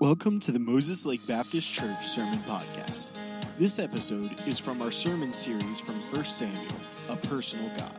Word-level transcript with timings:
Welcome 0.00 0.40
to 0.40 0.50
the 0.50 0.58
Moses 0.58 1.04
Lake 1.04 1.26
Baptist 1.26 1.70
Church 1.70 2.00
Sermon 2.00 2.38
Podcast. 2.38 3.10
This 3.58 3.78
episode 3.78 4.32
is 4.46 4.58
from 4.58 4.80
our 4.80 4.90
sermon 4.90 5.30
series 5.30 5.78
from 5.78 5.96
1 5.96 6.24
Samuel, 6.24 6.74
A 7.10 7.16
Personal 7.16 7.70
God. 7.76 7.94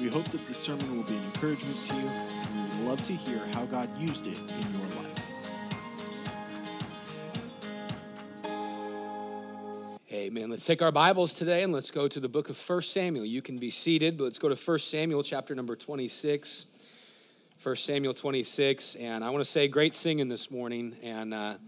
We 0.00 0.08
hope 0.08 0.24
that 0.24 0.44
this 0.48 0.58
sermon 0.58 0.96
will 0.96 1.04
be 1.04 1.16
an 1.16 1.22
encouragement 1.22 1.76
to 1.76 1.94
you, 1.94 2.08
and 2.08 2.56
we 2.56 2.78
would 2.78 2.88
love 2.88 3.04
to 3.04 3.12
hear 3.12 3.38
how 3.54 3.66
God 3.66 3.88
used 3.96 4.26
it 4.26 4.36
in 4.36 4.80
your 4.80 4.88
life. 4.96 5.32
Amen. 10.10 10.50
Let's 10.50 10.66
take 10.66 10.82
our 10.82 10.90
Bibles 10.90 11.34
today 11.34 11.62
and 11.62 11.72
let's 11.72 11.92
go 11.92 12.08
to 12.08 12.18
the 12.18 12.28
book 12.28 12.50
of 12.50 12.58
1 12.58 12.82
Samuel. 12.82 13.24
You 13.24 13.42
can 13.42 13.58
be 13.58 13.70
seated, 13.70 14.18
but 14.18 14.24
let's 14.24 14.40
go 14.40 14.48
to 14.48 14.56
1 14.56 14.78
Samuel 14.80 15.22
chapter 15.22 15.54
number 15.54 15.76
26. 15.76 16.66
1 17.68 17.76
Samuel 17.76 18.14
26, 18.14 18.94
and 18.94 19.22
I 19.22 19.28
want 19.28 19.44
to 19.44 19.50
say 19.50 19.68
great 19.68 19.92
singing 19.92 20.30
this 20.30 20.50
morning. 20.50 20.96
And 21.02 21.34
uh, 21.34 21.58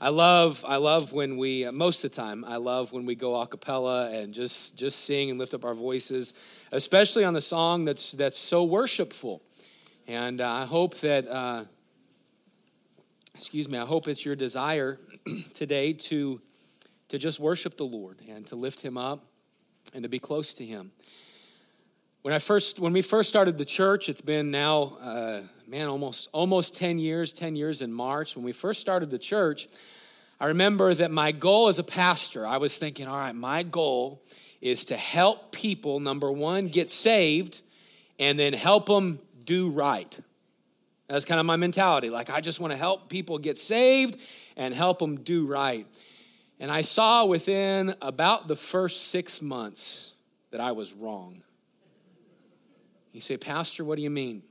I 0.00 0.08
love, 0.08 0.64
I 0.66 0.78
love 0.78 1.12
when 1.12 1.36
we, 1.36 1.64
uh, 1.64 1.70
most 1.70 2.02
of 2.04 2.10
the 2.10 2.16
time, 2.16 2.44
I 2.44 2.56
love 2.56 2.92
when 2.92 3.06
we 3.06 3.14
go 3.14 3.40
a 3.40 3.46
cappella 3.46 4.10
and 4.10 4.34
just, 4.34 4.76
just 4.76 5.04
sing 5.04 5.30
and 5.30 5.38
lift 5.38 5.54
up 5.54 5.64
our 5.64 5.74
voices, 5.74 6.34
especially 6.72 7.22
on 7.22 7.34
the 7.34 7.40
song 7.40 7.84
that's, 7.84 8.10
that's 8.10 8.36
so 8.36 8.64
worshipful. 8.64 9.42
And 10.08 10.40
uh, 10.40 10.50
I 10.50 10.64
hope 10.64 10.96
that, 10.96 11.28
uh, 11.28 11.66
excuse 13.36 13.68
me, 13.68 13.78
I 13.78 13.84
hope 13.84 14.08
it's 14.08 14.24
your 14.24 14.34
desire 14.34 14.98
today 15.54 15.92
to, 15.92 16.40
to 17.10 17.18
just 17.18 17.38
worship 17.38 17.76
the 17.76 17.86
Lord 17.86 18.18
and 18.28 18.44
to 18.48 18.56
lift 18.56 18.80
Him 18.80 18.98
up 18.98 19.24
and 19.94 20.02
to 20.02 20.08
be 20.08 20.18
close 20.18 20.52
to 20.54 20.64
Him. 20.64 20.90
When 22.24 22.32
I 22.32 22.38
first, 22.38 22.80
when 22.80 22.94
we 22.94 23.02
first 23.02 23.28
started 23.28 23.58
the 23.58 23.66
church, 23.66 24.08
it's 24.08 24.22
been 24.22 24.50
now, 24.50 24.96
uh, 24.98 25.42
man, 25.68 25.88
almost 25.88 26.30
almost 26.32 26.74
ten 26.74 26.98
years. 26.98 27.34
Ten 27.34 27.54
years 27.54 27.82
in 27.82 27.92
March. 27.92 28.34
When 28.34 28.46
we 28.46 28.52
first 28.52 28.80
started 28.80 29.10
the 29.10 29.18
church, 29.18 29.68
I 30.40 30.46
remember 30.46 30.94
that 30.94 31.10
my 31.10 31.32
goal 31.32 31.68
as 31.68 31.78
a 31.78 31.82
pastor, 31.84 32.46
I 32.46 32.56
was 32.56 32.78
thinking, 32.78 33.08
all 33.08 33.18
right, 33.18 33.34
my 33.34 33.62
goal 33.62 34.22
is 34.62 34.86
to 34.86 34.96
help 34.96 35.52
people. 35.52 36.00
Number 36.00 36.32
one, 36.32 36.68
get 36.68 36.90
saved, 36.90 37.60
and 38.18 38.38
then 38.38 38.54
help 38.54 38.86
them 38.86 39.18
do 39.44 39.70
right. 39.70 40.18
That's 41.08 41.26
kind 41.26 41.40
of 41.40 41.44
my 41.44 41.56
mentality. 41.56 42.08
Like 42.08 42.30
I 42.30 42.40
just 42.40 42.58
want 42.58 42.70
to 42.70 42.78
help 42.78 43.10
people 43.10 43.36
get 43.36 43.58
saved 43.58 44.18
and 44.56 44.72
help 44.72 44.98
them 44.98 45.16
do 45.16 45.46
right. 45.46 45.86
And 46.58 46.70
I 46.70 46.80
saw 46.80 47.26
within 47.26 47.94
about 48.00 48.48
the 48.48 48.56
first 48.56 49.08
six 49.08 49.42
months 49.42 50.14
that 50.52 50.62
I 50.62 50.72
was 50.72 50.94
wrong. 50.94 51.42
You 53.14 53.20
say, 53.20 53.36
Pastor, 53.36 53.84
what 53.84 53.94
do 53.94 54.02
you 54.02 54.10
mean? 54.10 54.42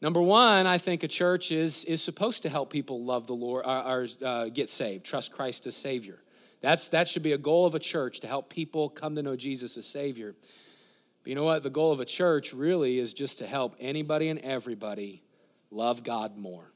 Number 0.00 0.22
one, 0.22 0.68
I 0.68 0.78
think 0.78 1.02
a 1.02 1.08
church 1.08 1.50
is, 1.50 1.84
is 1.84 2.00
supposed 2.00 2.44
to 2.44 2.48
help 2.48 2.70
people 2.70 3.04
love 3.04 3.26
the 3.26 3.34
Lord 3.34 3.66
or, 3.66 3.76
or 3.76 4.06
uh, 4.24 4.44
get 4.50 4.70
saved, 4.70 5.04
trust 5.04 5.32
Christ 5.32 5.66
as 5.66 5.76
Savior. 5.76 6.20
That's, 6.60 6.88
that 6.90 7.08
should 7.08 7.24
be 7.24 7.32
a 7.32 7.38
goal 7.38 7.66
of 7.66 7.74
a 7.74 7.80
church 7.80 8.20
to 8.20 8.28
help 8.28 8.50
people 8.50 8.88
come 8.88 9.16
to 9.16 9.22
know 9.22 9.34
Jesus 9.34 9.76
as 9.76 9.84
Savior. 9.84 10.36
But 11.22 11.28
you 11.28 11.34
know 11.34 11.42
what? 11.42 11.64
The 11.64 11.70
goal 11.70 11.90
of 11.90 11.98
a 11.98 12.04
church 12.04 12.52
really 12.52 13.00
is 13.00 13.12
just 13.12 13.38
to 13.38 13.46
help 13.48 13.74
anybody 13.80 14.28
and 14.28 14.38
everybody 14.40 15.24
love 15.72 16.04
God 16.04 16.38
more. 16.38 16.70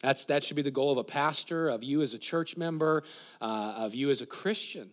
That's, 0.00 0.26
that 0.26 0.44
should 0.44 0.56
be 0.56 0.62
the 0.62 0.70
goal 0.70 0.92
of 0.92 0.98
a 0.98 1.04
pastor, 1.04 1.68
of 1.68 1.82
you 1.82 2.02
as 2.02 2.14
a 2.14 2.18
church 2.18 2.56
member, 2.56 3.02
uh, 3.42 3.74
of 3.78 3.96
you 3.96 4.10
as 4.10 4.20
a 4.20 4.26
Christian. 4.26 4.90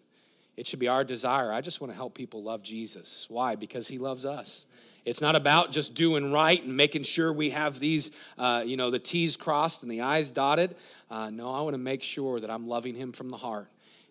It 0.57 0.65
should 0.65 0.79
be 0.79 0.87
our 0.87 1.03
desire. 1.03 1.53
I 1.53 1.61
just 1.61 1.79
want 1.79 1.91
to 1.93 1.95
help 1.95 2.15
people 2.15 2.41
love 2.41 2.63
Jesus. 2.63 3.27
Why? 3.29 3.55
Because 3.55 3.87
He 3.87 3.99
loves 3.99 4.25
us. 4.25 4.65
It's 5.03 5.21
not 5.21 5.35
about 5.35 5.71
just 5.71 5.93
doing 5.95 6.31
right 6.31 6.63
and 6.63 6.77
making 6.77 7.03
sure 7.03 7.33
we 7.33 7.49
have 7.51 7.79
these, 7.79 8.11
uh, 8.37 8.63
you 8.65 8.77
know, 8.77 8.91
the 8.91 8.99
T's 8.99 9.35
crossed 9.35 9.81
and 9.81 9.91
the 9.91 10.01
I's 10.01 10.29
dotted. 10.29 10.75
Uh, 11.09 11.29
no, 11.29 11.51
I 11.51 11.61
want 11.61 11.73
to 11.73 11.79
make 11.79 12.03
sure 12.03 12.39
that 12.39 12.51
I'm 12.51 12.67
loving 12.67 12.95
Him 12.95 13.11
from 13.11 13.29
the 13.29 13.37
heart. 13.37 13.67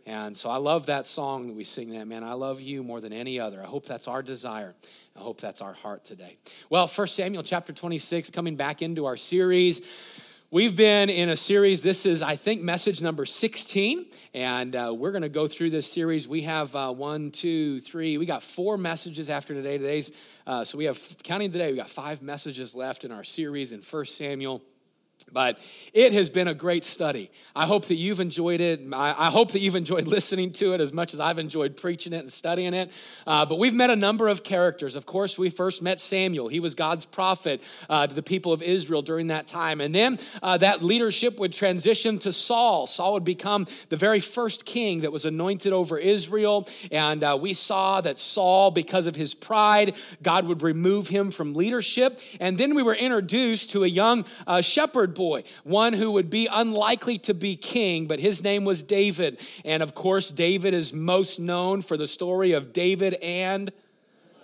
And 0.07 0.37
so 0.37 0.51
I 0.51 0.57
love 0.57 0.87
that 0.87 1.07
song 1.07 1.47
that 1.47 1.55
we 1.55 1.63
sing 1.63 1.91
that, 1.91 2.09
man. 2.09 2.25
I 2.25 2.33
love 2.33 2.61
you 2.61 2.83
more 2.83 3.01
than 3.01 3.13
any 3.13 3.39
other. 3.39 3.63
I 3.63 3.67
hope 3.67 3.87
that's 3.87 4.09
our 4.09 4.23
desire. 4.23 4.75
I 5.17 5.21
hope 5.21 5.41
that's 5.41 5.61
our 5.61 5.75
heart 5.75 6.05
today. 6.05 6.39
Well, 6.69 6.87
First 6.87 7.15
Samuel 7.15 7.43
chapter 7.43 7.73
26, 7.73 8.31
coming 8.31 8.57
back 8.57 8.83
into 8.83 9.07
our 9.07 9.17
series. 9.17 9.83
We've 10.53 10.75
been 10.75 11.11
in 11.11 11.29
a 11.29 11.37
series. 11.37 11.81
This 11.81 12.05
is, 12.05 12.23
I 12.23 12.35
think, 12.35 12.61
message 12.61 13.01
number 13.01 13.25
16. 13.25 14.07
And 14.35 14.75
uh, 14.75 14.93
we're 14.99 15.13
going 15.13 15.23
to 15.23 15.29
go 15.29 15.47
through 15.47 15.71
this 15.71 15.89
series. 15.89 16.27
We 16.27 16.43
have 16.43 16.75
uh, 16.75 16.93
one, 16.93 17.31
two, 17.31 17.79
three. 17.79 18.19
We 18.19 18.27
got 18.27 18.43
four 18.43 18.77
messages 18.77 19.31
after 19.31 19.55
today. 19.55 19.79
Today's, 19.79 20.11
uh, 20.49 20.65
so 20.65 20.77
we 20.77 20.87
have, 20.87 21.17
counting 21.23 21.53
today, 21.53 21.71
we 21.71 21.77
got 21.77 21.89
five 21.89 22.21
messages 22.21 22.75
left 22.75 23.05
in 23.05 23.13
our 23.13 23.23
series 23.23 23.71
in 23.71 23.81
First 23.81 24.17
Samuel. 24.17 24.61
But 25.33 25.59
it 25.93 26.13
has 26.13 26.31
been 26.31 26.49
a 26.49 26.55
great 26.55 26.85
study. 26.85 27.31
I 27.55 27.67
hope 27.67 27.87
that 27.87 27.95
you've 27.95 28.21
enjoyed 28.21 28.61
it. 28.61 28.81
I, 28.93 29.31
hope 29.31 29.53
that 29.53 29.61
you've 29.61 29.77
enjoyed 29.77 30.07
listening 30.07 30.53
to 30.55 30.73
it 30.75 30.81
as 30.81 30.93
much 30.93 31.15
as 31.15 31.21
I've 31.21 31.39
enjoyed 31.39 31.77
preaching 31.77 32.13
it 32.13 32.19
and 32.19 32.31
studying 32.31 32.75
it. 32.75 32.91
Uh, 33.27 33.47
but 33.47 33.59
we've 33.59 33.75
met 33.75 33.91
a 33.91 33.97
number 33.97 34.29
of 34.29 34.43
characters. 34.43 34.97
Of 34.97 35.07
course, 35.07 35.39
we 35.39 35.51
first 35.51 35.83
met 35.83 36.01
Samuel. 36.01 36.49
He 36.49 36.61
was 36.61 36.75
God's 36.75 37.07
prophet 37.07 37.63
uh, 37.89 38.07
to 38.07 38.15
the 38.15 38.23
people 38.23 38.53
of 38.53 38.63
Israel 38.63 39.03
during 39.03 39.29
that 39.29 39.47
time. 39.47 39.81
And 39.81 39.95
then 39.95 40.19
uh, 40.43 40.57
that 40.59 40.83
leadership 40.83 41.39
would 41.39 41.53
transition 41.53 42.19
to 42.21 42.33
Saul. 42.33 42.87
Saul 42.87 43.15
would 43.15 43.25
become 43.25 43.67
the 43.89 43.97
very 43.97 44.21
first 44.21 44.65
king 44.65 45.01
that 45.01 45.13
was 45.13 45.25
anointed 45.25 45.73
over 45.73 45.99
Israel. 45.99 46.69
And 46.91 47.23
uh, 47.23 47.39
we 47.41 47.55
saw 47.55 48.01
that 48.01 48.19
Saul, 48.19 48.71
because 48.71 49.07
of 49.07 49.15
his 49.15 49.35
pride, 49.35 49.95
God 50.23 50.47
would 50.47 50.63
remove 50.63 51.09
him 51.09 51.31
from 51.31 51.55
leadership. 51.55 52.19
And 52.41 52.59
then 52.59 52.75
we 52.75 52.83
were 52.83 52.95
introduced 52.95 53.71
to 53.71 53.85
a 53.85 53.89
young 53.89 54.25
uh, 54.47 54.61
shepherd 54.61 54.81
shepherd 54.81 55.15
boy, 55.21 55.45
one 55.65 55.93
who 55.93 56.13
would 56.13 56.31
be 56.31 56.49
unlikely 56.51 57.19
to 57.19 57.35
be 57.35 57.55
king, 57.55 58.07
but 58.07 58.21
his 58.21 58.43
name 58.43 58.65
was 58.65 58.83
David. 58.83 59.39
And 59.67 59.83
of 59.83 59.95
course, 59.95 60.31
David 60.31 60.73
is 60.73 60.95
most 60.95 61.39
known 61.39 61.83
for 61.83 61.99
the 61.99 62.07
story 62.07 62.53
of 62.53 62.73
David 62.73 63.13
and 63.21 63.71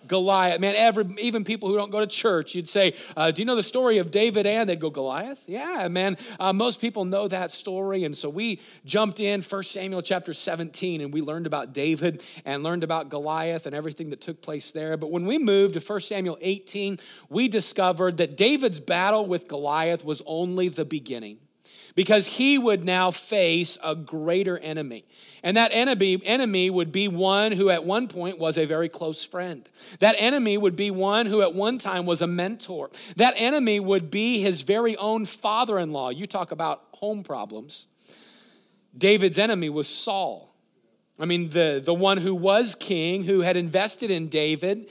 Goliath. 0.08 0.60
Man, 0.60 0.74
every, 0.76 1.06
even 1.18 1.44
people 1.44 1.68
who 1.68 1.76
don't 1.76 1.90
go 1.90 2.00
to 2.00 2.06
church, 2.06 2.54
you'd 2.54 2.68
say, 2.68 2.94
uh, 3.16 3.30
Do 3.30 3.42
you 3.42 3.46
know 3.46 3.56
the 3.56 3.62
story 3.62 3.98
of 3.98 4.10
David 4.10 4.46
and? 4.46 4.68
They'd 4.68 4.80
go, 4.80 4.90
Goliath? 4.90 5.48
Yeah, 5.48 5.88
man. 5.88 6.16
Uh, 6.38 6.52
most 6.52 6.80
people 6.80 7.04
know 7.04 7.28
that 7.28 7.50
story. 7.50 8.04
And 8.04 8.16
so 8.16 8.28
we 8.28 8.60
jumped 8.84 9.20
in 9.20 9.42
1 9.42 9.62
Samuel 9.62 10.02
chapter 10.02 10.34
17 10.34 11.00
and 11.00 11.12
we 11.12 11.20
learned 11.20 11.46
about 11.46 11.72
David 11.72 12.22
and 12.44 12.62
learned 12.62 12.84
about 12.84 13.08
Goliath 13.08 13.66
and 13.66 13.74
everything 13.74 14.10
that 14.10 14.20
took 14.20 14.42
place 14.42 14.72
there. 14.72 14.96
But 14.96 15.10
when 15.10 15.26
we 15.26 15.38
moved 15.38 15.74
to 15.74 15.80
1 15.80 16.00
Samuel 16.00 16.38
18, 16.40 16.98
we 17.28 17.48
discovered 17.48 18.18
that 18.18 18.36
David's 18.36 18.80
battle 18.80 19.26
with 19.26 19.48
Goliath 19.48 20.04
was 20.04 20.22
only 20.26 20.68
the 20.68 20.84
beginning 20.84 21.38
because 21.96 22.26
he 22.26 22.58
would 22.58 22.84
now 22.84 23.10
face 23.10 23.76
a 23.82 23.96
greater 23.96 24.58
enemy. 24.58 25.04
And 25.42 25.56
that 25.56 25.72
enemy, 25.72 26.20
enemy 26.24 26.70
would 26.70 26.92
be 26.92 27.08
one 27.08 27.52
who 27.52 27.70
at 27.70 27.84
one 27.84 28.06
point 28.06 28.38
was 28.38 28.58
a 28.58 28.66
very 28.66 28.88
close 28.88 29.24
friend. 29.24 29.68
That 29.98 30.14
enemy 30.18 30.58
would 30.58 30.76
be 30.76 30.92
one 30.92 31.26
who 31.26 31.42
at 31.42 31.54
one 31.54 31.78
time 31.78 32.06
was 32.06 32.22
a 32.22 32.26
mentor. 32.26 32.90
That 33.16 33.34
enemy 33.36 33.80
would 33.80 34.10
be 34.10 34.40
his 34.40 34.60
very 34.60 34.96
own 34.96 35.24
father 35.24 35.78
in 35.78 35.92
law. 35.92 36.10
You 36.10 36.26
talk 36.26 36.52
about 36.52 36.82
home 36.92 37.24
problems. 37.24 37.88
David's 38.96 39.38
enemy 39.38 39.70
was 39.70 39.88
Saul. 39.88 40.54
I 41.18 41.24
mean, 41.24 41.48
the, 41.48 41.80
the 41.82 41.94
one 41.94 42.18
who 42.18 42.34
was 42.34 42.74
king, 42.74 43.24
who 43.24 43.40
had 43.40 43.56
invested 43.56 44.10
in 44.10 44.28
David, 44.28 44.90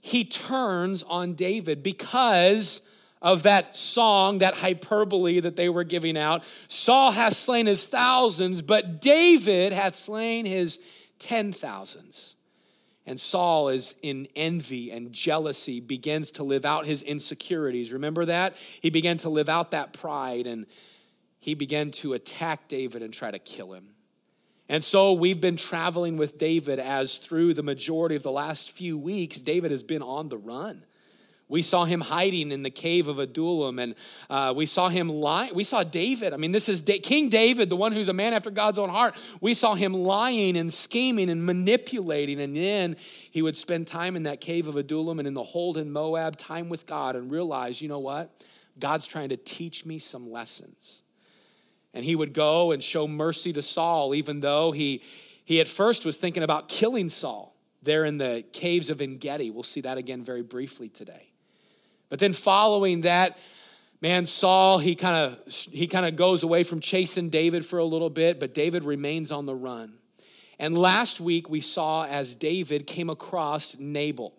he 0.00 0.24
turns 0.24 1.02
on 1.02 1.34
David 1.34 1.82
because 1.82 2.80
of 3.22 3.42
that 3.42 3.76
song, 3.76 4.38
that 4.38 4.54
hyperbole 4.54 5.40
that 5.40 5.56
they 5.56 5.68
were 5.68 5.84
giving 5.84 6.16
out. 6.16 6.42
Saul 6.68 7.12
hath 7.12 7.34
slain 7.34 7.66
his 7.66 7.86
thousands, 7.86 8.62
but 8.62 9.00
David 9.00 9.72
hath 9.72 9.94
slain 9.94 10.46
his 10.46 10.80
ten 11.18 11.52
thousands. 11.52 12.36
And 13.06 13.18
Saul 13.18 13.70
is 13.70 13.94
in 14.02 14.28
envy 14.36 14.90
and 14.90 15.12
jealousy, 15.12 15.80
begins 15.80 16.30
to 16.32 16.44
live 16.44 16.64
out 16.64 16.86
his 16.86 17.02
insecurities. 17.02 17.92
Remember 17.92 18.24
that? 18.26 18.56
He 18.80 18.90
began 18.90 19.18
to 19.18 19.28
live 19.28 19.48
out 19.48 19.72
that 19.72 19.92
pride 19.92 20.46
and 20.46 20.66
he 21.40 21.54
began 21.54 21.90
to 21.92 22.12
attack 22.12 22.68
David 22.68 23.02
and 23.02 23.12
try 23.12 23.30
to 23.30 23.38
kill 23.38 23.72
him. 23.72 23.88
And 24.68 24.84
so 24.84 25.14
we've 25.14 25.40
been 25.40 25.56
traveling 25.56 26.18
with 26.18 26.38
David 26.38 26.78
as 26.78 27.16
through 27.16 27.54
the 27.54 27.62
majority 27.62 28.14
of 28.14 28.22
the 28.22 28.30
last 28.30 28.70
few 28.70 28.96
weeks, 28.96 29.40
David 29.40 29.72
has 29.72 29.82
been 29.82 30.02
on 30.02 30.28
the 30.28 30.38
run. 30.38 30.84
We 31.50 31.62
saw 31.62 31.84
him 31.84 32.00
hiding 32.00 32.52
in 32.52 32.62
the 32.62 32.70
cave 32.70 33.08
of 33.08 33.18
Adullam, 33.18 33.80
and 33.80 33.96
uh, 34.30 34.54
we 34.56 34.66
saw 34.66 34.88
him 34.88 35.08
lying. 35.08 35.52
We 35.52 35.64
saw 35.64 35.82
David. 35.82 36.32
I 36.32 36.36
mean, 36.36 36.52
this 36.52 36.68
is 36.68 36.80
da- 36.80 37.00
King 37.00 37.28
David, 37.28 37.68
the 37.68 37.76
one 37.76 37.90
who's 37.90 38.08
a 38.08 38.12
man 38.12 38.34
after 38.34 38.52
God's 38.52 38.78
own 38.78 38.88
heart. 38.88 39.16
We 39.40 39.54
saw 39.54 39.74
him 39.74 39.92
lying 39.92 40.56
and 40.56 40.72
scheming 40.72 41.28
and 41.28 41.44
manipulating, 41.44 42.40
and 42.40 42.54
then 42.54 42.96
he 43.32 43.42
would 43.42 43.56
spend 43.56 43.88
time 43.88 44.14
in 44.14 44.22
that 44.22 44.40
cave 44.40 44.68
of 44.68 44.76
Adullam 44.76 45.18
and 45.18 45.26
in 45.26 45.34
the 45.34 45.42
hold 45.42 45.76
in 45.76 45.90
Moab, 45.90 46.36
time 46.36 46.68
with 46.68 46.86
God, 46.86 47.16
and 47.16 47.32
realize, 47.32 47.82
you 47.82 47.88
know 47.88 47.98
what? 47.98 48.30
God's 48.78 49.08
trying 49.08 49.30
to 49.30 49.36
teach 49.36 49.84
me 49.84 49.98
some 49.98 50.30
lessons. 50.30 51.02
And 51.92 52.04
he 52.04 52.14
would 52.14 52.32
go 52.32 52.70
and 52.70 52.82
show 52.82 53.08
mercy 53.08 53.52
to 53.54 53.62
Saul, 53.62 54.14
even 54.14 54.38
though 54.38 54.70
he, 54.70 55.02
he 55.44 55.60
at 55.60 55.66
first 55.66 56.04
was 56.04 56.16
thinking 56.16 56.44
about 56.44 56.68
killing 56.68 57.08
Saul 57.08 57.56
there 57.82 58.04
in 58.04 58.18
the 58.18 58.44
caves 58.52 58.88
of 58.88 59.00
En 59.00 59.16
Gedi. 59.16 59.50
We'll 59.50 59.64
see 59.64 59.80
that 59.80 59.98
again 59.98 60.22
very 60.22 60.42
briefly 60.42 60.88
today. 60.88 61.26
But 62.10 62.18
then, 62.18 62.34
following 62.34 63.02
that 63.02 63.38
man 64.02 64.24
saul 64.24 64.78
he 64.78 64.94
kind 64.94 65.16
of 65.16 65.52
he 65.52 65.86
kind 65.86 66.06
of 66.06 66.16
goes 66.16 66.42
away 66.42 66.62
from 66.62 66.80
chasing 66.80 67.28
david 67.28 67.66
for 67.66 67.78
a 67.78 67.84
little 67.84 68.08
bit 68.08 68.40
but 68.40 68.54
david 68.54 68.84
remains 68.84 69.30
on 69.30 69.46
the 69.46 69.54
run. 69.54 69.94
And 70.58 70.76
last 70.76 71.20
week 71.20 71.48
we 71.48 71.60
saw 71.60 72.06
as 72.06 72.34
david 72.34 72.86
came 72.86 73.10
across 73.10 73.76
nabal 73.78 74.34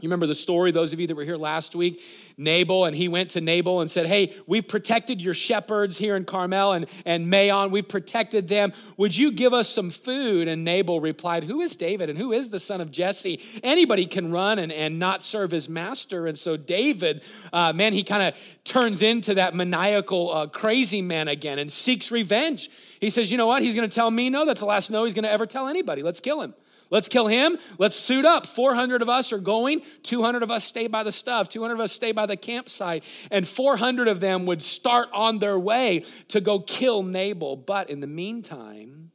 you 0.00 0.10
remember 0.10 0.26
the 0.26 0.34
story, 0.34 0.72
those 0.72 0.92
of 0.92 1.00
you 1.00 1.06
that 1.06 1.14
were 1.14 1.24
here 1.24 1.38
last 1.38 1.74
week? 1.74 2.02
Nabal, 2.36 2.84
and 2.84 2.94
he 2.94 3.08
went 3.08 3.30
to 3.30 3.40
Nabal 3.40 3.80
and 3.80 3.90
said, 3.90 4.06
Hey, 4.06 4.34
we've 4.46 4.68
protected 4.68 5.22
your 5.22 5.32
shepherds 5.32 5.96
here 5.96 6.16
in 6.16 6.24
Carmel 6.24 6.72
and, 6.72 6.84
and 7.06 7.30
Maon. 7.30 7.70
We've 7.70 7.88
protected 7.88 8.46
them. 8.46 8.74
Would 8.98 9.16
you 9.16 9.32
give 9.32 9.54
us 9.54 9.70
some 9.70 9.88
food? 9.88 10.48
And 10.48 10.64
Nabal 10.64 11.00
replied, 11.00 11.44
Who 11.44 11.62
is 11.62 11.76
David 11.76 12.10
and 12.10 12.18
who 12.18 12.32
is 12.32 12.50
the 12.50 12.58
son 12.58 12.82
of 12.82 12.90
Jesse? 12.90 13.40
Anybody 13.62 14.04
can 14.04 14.30
run 14.30 14.58
and, 14.58 14.70
and 14.70 14.98
not 14.98 15.22
serve 15.22 15.50
his 15.50 15.66
master. 15.66 16.26
And 16.26 16.38
so 16.38 16.58
David, 16.58 17.24
uh, 17.50 17.72
man, 17.72 17.94
he 17.94 18.02
kind 18.02 18.22
of 18.22 18.34
turns 18.64 19.00
into 19.00 19.32
that 19.34 19.54
maniacal, 19.54 20.30
uh, 20.30 20.46
crazy 20.48 21.00
man 21.00 21.26
again 21.28 21.58
and 21.58 21.72
seeks 21.72 22.10
revenge. 22.10 22.68
He 23.00 23.08
says, 23.08 23.30
You 23.30 23.38
know 23.38 23.46
what? 23.46 23.62
He's 23.62 23.74
going 23.74 23.88
to 23.88 23.94
tell 23.94 24.10
me 24.10 24.28
no. 24.28 24.44
That's 24.44 24.60
the 24.60 24.66
last 24.66 24.90
no 24.90 25.04
he's 25.04 25.14
going 25.14 25.24
to 25.24 25.32
ever 25.32 25.46
tell 25.46 25.68
anybody. 25.68 26.02
Let's 26.02 26.20
kill 26.20 26.42
him. 26.42 26.52
Let's 26.90 27.08
kill 27.08 27.26
him. 27.26 27.56
Let's 27.78 27.96
suit 27.96 28.24
up. 28.24 28.46
400 28.46 29.02
of 29.02 29.08
us 29.08 29.32
are 29.32 29.38
going. 29.38 29.82
200 30.02 30.42
of 30.42 30.50
us 30.50 30.64
stay 30.64 30.86
by 30.86 31.02
the 31.02 31.12
stuff. 31.12 31.48
200 31.48 31.74
of 31.74 31.80
us 31.80 31.92
stay 31.92 32.12
by 32.12 32.26
the 32.26 32.36
campsite. 32.36 33.04
And 33.30 33.46
400 33.46 34.08
of 34.08 34.20
them 34.20 34.46
would 34.46 34.62
start 34.62 35.08
on 35.12 35.38
their 35.38 35.58
way 35.58 36.04
to 36.28 36.40
go 36.40 36.60
kill 36.60 37.02
Nabal. 37.02 37.56
But 37.56 37.90
in 37.90 38.00
the 38.00 38.06
meantime, 38.06 39.10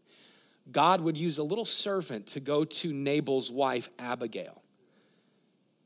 God 0.72 1.02
would 1.02 1.18
use 1.18 1.38
a 1.38 1.44
little 1.44 1.66
servant 1.66 2.28
to 2.28 2.40
go 2.40 2.66
to 2.66 2.94
Nabal's 2.94 3.52
wife, 3.52 3.90
Abigail, 4.00 4.62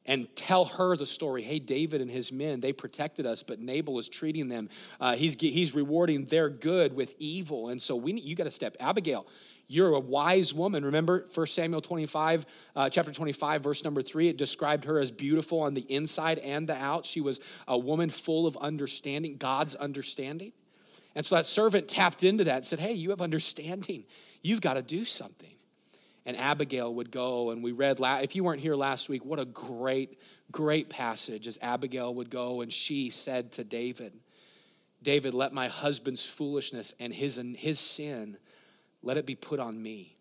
and 0.05 0.27
tell 0.35 0.65
her 0.65 0.95
the 0.95 1.05
story. 1.05 1.41
Hey, 1.41 1.59
David 1.59 2.01
and 2.01 2.11
his 2.11 2.31
men, 2.31 2.59
they 2.59 2.73
protected 2.73 3.25
us, 3.25 3.41
but 3.41 3.59
Nabal 3.59 3.97
is 3.97 4.07
treating 4.07 4.47
them. 4.47 4.69
Uh, 4.99 5.15
he's, 5.15 5.35
he's 5.39 5.73
rewarding 5.73 6.25
their 6.25 6.49
good 6.49 6.95
with 6.95 7.15
evil. 7.17 7.69
And 7.69 7.81
so 7.81 7.95
we, 7.95 8.13
you 8.13 8.35
got 8.35 8.43
to 8.43 8.51
step. 8.51 8.75
Abigail, 8.79 9.25
you're 9.67 9.93
a 9.93 9.99
wise 9.99 10.53
woman. 10.53 10.85
Remember 10.85 11.25
1 11.33 11.47
Samuel 11.47 11.81
25, 11.81 12.45
uh, 12.75 12.89
chapter 12.89 13.11
25, 13.11 13.63
verse 13.63 13.83
number 13.83 14.01
3, 14.01 14.29
it 14.29 14.37
described 14.37 14.85
her 14.85 14.99
as 14.99 15.11
beautiful 15.11 15.61
on 15.61 15.73
the 15.73 15.85
inside 15.89 16.39
and 16.39 16.67
the 16.67 16.75
out. 16.75 17.05
She 17.05 17.21
was 17.21 17.39
a 17.67 17.77
woman 17.77 18.09
full 18.09 18.45
of 18.47 18.55
understanding, 18.57 19.37
God's 19.37 19.75
understanding. 19.75 20.51
And 21.15 21.25
so 21.25 21.35
that 21.35 21.45
servant 21.45 21.87
tapped 21.87 22.23
into 22.23 22.43
that 22.43 22.57
and 22.57 22.65
said, 22.65 22.79
Hey, 22.79 22.93
you 22.93 23.09
have 23.11 23.21
understanding. 23.21 24.05
You've 24.41 24.61
got 24.61 24.75
to 24.75 24.81
do 24.81 25.05
something. 25.05 25.49
And 26.27 26.35
Abigail 26.37 26.93
would 26.95 27.11
go, 27.11 27.51
and 27.51 27.63
we 27.63 27.71
read, 27.71 27.99
if 28.01 28.35
you 28.35 28.43
weren't 28.43 28.61
here 28.61 28.75
last 28.75 29.09
week, 29.09 29.23
what 29.23 29.39
a 29.39 29.45
great, 29.45 30.19
great 30.51 30.89
passage 30.89 31.47
as 31.47 31.59
Abigail 31.61 32.13
would 32.15 32.31
go 32.31 32.61
and 32.61 32.73
she 32.73 33.11
said 33.11 33.51
to 33.53 33.63
David, 33.63 34.13
David, 35.03 35.35
let 35.35 35.53
my 35.53 35.67
husband's 35.67 36.25
foolishness 36.25 36.93
and 36.99 37.13
his, 37.13 37.39
his 37.57 37.79
sin 37.79 38.37
let 39.05 39.15
it 39.15 39.25
be 39.25 39.35
put 39.35 39.59
on 39.59 39.81
me. 39.81 40.17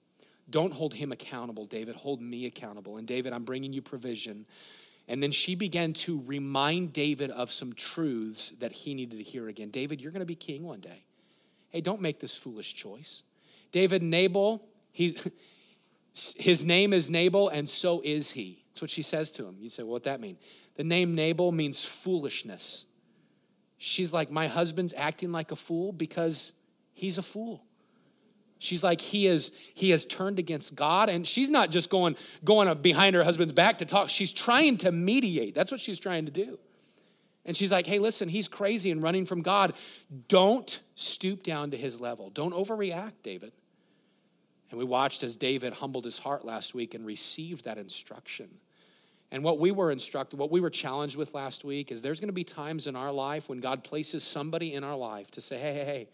Don't 0.48 0.72
hold 0.72 0.94
him 0.94 1.10
accountable, 1.10 1.64
David. 1.64 1.96
Hold 1.96 2.20
me 2.20 2.46
accountable. 2.46 2.98
And 2.98 3.08
David, 3.08 3.32
I'm 3.32 3.44
bringing 3.44 3.72
you 3.72 3.82
provision. 3.82 4.44
And 5.08 5.22
then 5.22 5.32
she 5.32 5.54
began 5.54 5.94
to 5.94 6.22
remind 6.26 6.92
David 6.92 7.30
of 7.30 7.50
some 7.50 7.72
truths 7.72 8.50
that 8.60 8.72
he 8.72 8.94
needed 8.94 9.16
to 9.16 9.22
hear 9.22 9.48
again. 9.48 9.70
David, 9.70 10.00
you're 10.00 10.12
going 10.12 10.20
to 10.20 10.26
be 10.26 10.36
king 10.36 10.62
one 10.62 10.80
day. 10.80 11.02
Hey, 11.70 11.80
don't 11.80 12.00
make 12.00 12.20
this 12.20 12.36
foolish 12.36 12.74
choice. 12.74 13.22
David, 13.72 14.02
Nabal, 14.02 14.62
he, 14.92 15.16
his 16.36 16.64
name 16.64 16.92
is 16.92 17.08
Nabal, 17.08 17.48
and 17.48 17.68
so 17.68 18.02
is 18.04 18.32
he. 18.32 18.62
That's 18.68 18.82
what 18.82 18.90
she 18.90 19.02
says 19.02 19.30
to 19.32 19.46
him. 19.46 19.56
You 19.60 19.70
say, 19.70 19.82
well, 19.82 19.92
what 19.92 20.04
that 20.04 20.20
mean? 20.20 20.36
The 20.76 20.84
name 20.84 21.14
Nabal 21.14 21.52
means 21.52 21.84
foolishness. 21.84 22.84
She's 23.78 24.12
like, 24.12 24.30
my 24.30 24.46
husband's 24.46 24.94
acting 24.96 25.32
like 25.32 25.52
a 25.52 25.56
fool 25.56 25.92
because 25.92 26.52
he's 26.92 27.18
a 27.18 27.22
fool. 27.22 27.63
She's 28.64 28.82
like, 28.82 29.00
he 29.00 29.26
is, 29.26 29.52
he 29.74 29.90
has 29.90 30.04
turned 30.04 30.38
against 30.38 30.74
God. 30.74 31.08
And 31.08 31.26
she's 31.26 31.50
not 31.50 31.70
just 31.70 31.90
going, 31.90 32.16
going 32.44 32.72
behind 32.78 33.14
her 33.14 33.22
husband's 33.22 33.52
back 33.52 33.78
to 33.78 33.84
talk. 33.84 34.08
She's 34.08 34.32
trying 34.32 34.78
to 34.78 34.92
mediate. 34.92 35.54
That's 35.54 35.70
what 35.70 35.80
she's 35.80 35.98
trying 35.98 36.24
to 36.26 36.32
do. 36.32 36.58
And 37.46 37.56
she's 37.56 37.70
like, 37.70 37.86
hey, 37.86 37.98
listen, 37.98 38.28
he's 38.28 38.48
crazy 38.48 38.90
and 38.90 39.02
running 39.02 39.26
from 39.26 39.42
God. 39.42 39.74
Don't 40.28 40.82
stoop 40.94 41.42
down 41.42 41.72
to 41.72 41.76
his 41.76 42.00
level. 42.00 42.30
Don't 42.30 42.54
overreact, 42.54 43.22
David. 43.22 43.52
And 44.70 44.78
we 44.78 44.84
watched 44.84 45.22
as 45.22 45.36
David 45.36 45.74
humbled 45.74 46.06
his 46.06 46.18
heart 46.18 46.44
last 46.44 46.74
week 46.74 46.94
and 46.94 47.04
received 47.04 47.66
that 47.66 47.78
instruction. 47.78 48.48
And 49.30 49.44
what 49.44 49.58
we 49.58 49.72
were 49.72 49.90
instructed, 49.90 50.38
what 50.38 50.50
we 50.50 50.60
were 50.60 50.70
challenged 50.70 51.16
with 51.16 51.34
last 51.34 51.64
week 51.64 51.92
is 51.92 52.02
there's 52.02 52.20
going 52.20 52.28
to 52.28 52.32
be 52.32 52.44
times 52.44 52.86
in 52.86 52.96
our 52.96 53.12
life 53.12 53.48
when 53.48 53.60
God 53.60 53.84
places 53.84 54.24
somebody 54.24 54.72
in 54.72 54.84
our 54.84 54.96
life 54.96 55.30
to 55.32 55.40
say, 55.40 55.58
hey, 55.58 55.74
hey, 55.74 55.84
hey, 55.84 56.08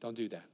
don't 0.00 0.16
do 0.16 0.28
that. 0.30 0.44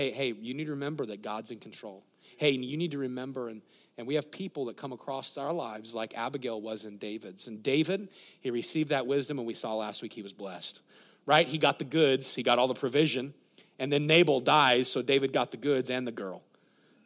Hey, 0.00 0.12
hey, 0.12 0.32
you 0.32 0.54
need 0.54 0.64
to 0.64 0.70
remember 0.70 1.04
that 1.04 1.20
God's 1.20 1.50
in 1.50 1.58
control. 1.58 2.02
Hey, 2.38 2.52
you 2.52 2.78
need 2.78 2.92
to 2.92 2.96
remember, 2.96 3.50
and, 3.50 3.60
and 3.98 4.06
we 4.06 4.14
have 4.14 4.30
people 4.30 4.64
that 4.64 4.78
come 4.78 4.92
across 4.92 5.36
our 5.36 5.52
lives 5.52 5.94
like 5.94 6.16
Abigail 6.16 6.58
was 6.58 6.86
in 6.86 6.96
David's. 6.96 7.48
And 7.48 7.62
David, 7.62 8.08
he 8.40 8.50
received 8.50 8.88
that 8.88 9.06
wisdom, 9.06 9.38
and 9.38 9.46
we 9.46 9.52
saw 9.52 9.74
last 9.74 10.00
week 10.00 10.14
he 10.14 10.22
was 10.22 10.32
blessed, 10.32 10.80
right? 11.26 11.46
He 11.46 11.58
got 11.58 11.78
the 11.78 11.84
goods, 11.84 12.34
he 12.34 12.42
got 12.42 12.58
all 12.58 12.66
the 12.66 12.72
provision, 12.72 13.34
and 13.78 13.92
then 13.92 14.06
Nabal 14.06 14.40
dies, 14.40 14.90
so 14.90 15.02
David 15.02 15.34
got 15.34 15.50
the 15.50 15.58
goods 15.58 15.90
and 15.90 16.06
the 16.06 16.12
girl. 16.12 16.40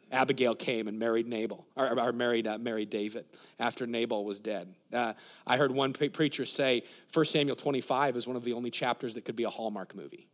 Abigail 0.09 0.55
came 0.55 0.87
and 0.87 0.97
married 0.97 1.27
Nabal, 1.27 1.65
or, 1.75 1.99
or 1.99 2.13
married, 2.13 2.47
uh, 2.47 2.57
married 2.59 2.89
David 2.89 3.25
after 3.59 3.85
Nabal 3.85 4.23
was 4.23 4.39
dead. 4.39 4.73
Uh, 4.93 5.11
I 5.45 5.57
heard 5.57 5.71
one 5.71 5.91
preacher 5.91 6.45
say 6.45 6.83
1 7.13 7.25
Samuel 7.25 7.57
25 7.57 8.15
is 8.15 8.25
one 8.25 8.37
of 8.37 8.45
the 8.45 8.53
only 8.53 8.71
chapters 8.71 9.15
that 9.15 9.25
could 9.25 9.35
be 9.35 9.43
a 9.43 9.49
Hallmark 9.49 9.95
movie 9.95 10.29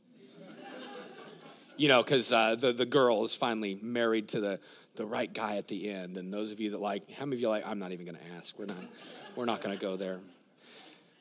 you 1.77 1.87
know, 1.87 2.03
because 2.03 2.31
uh, 2.31 2.55
the, 2.55 2.73
the 2.73 2.85
girl 2.85 3.23
is 3.23 3.35
finally 3.35 3.77
married 3.81 4.29
to 4.29 4.39
the, 4.39 4.59
the 4.95 5.05
right 5.05 5.31
guy 5.31 5.57
at 5.57 5.67
the 5.67 5.89
end. 5.89 6.17
And 6.17 6.33
those 6.33 6.51
of 6.51 6.59
you 6.59 6.71
that 6.71 6.81
like, 6.81 7.09
how 7.11 7.25
many 7.25 7.37
of 7.37 7.41
you 7.41 7.49
like, 7.49 7.65
I'm 7.65 7.79
not 7.79 7.91
even 7.91 8.05
going 8.05 8.17
to 8.17 8.35
ask. 8.37 8.57
We're 8.57 8.65
not, 8.65 8.83
we're 9.35 9.45
not 9.45 9.61
going 9.61 9.77
to 9.77 9.81
go 9.81 9.95
there. 9.95 10.19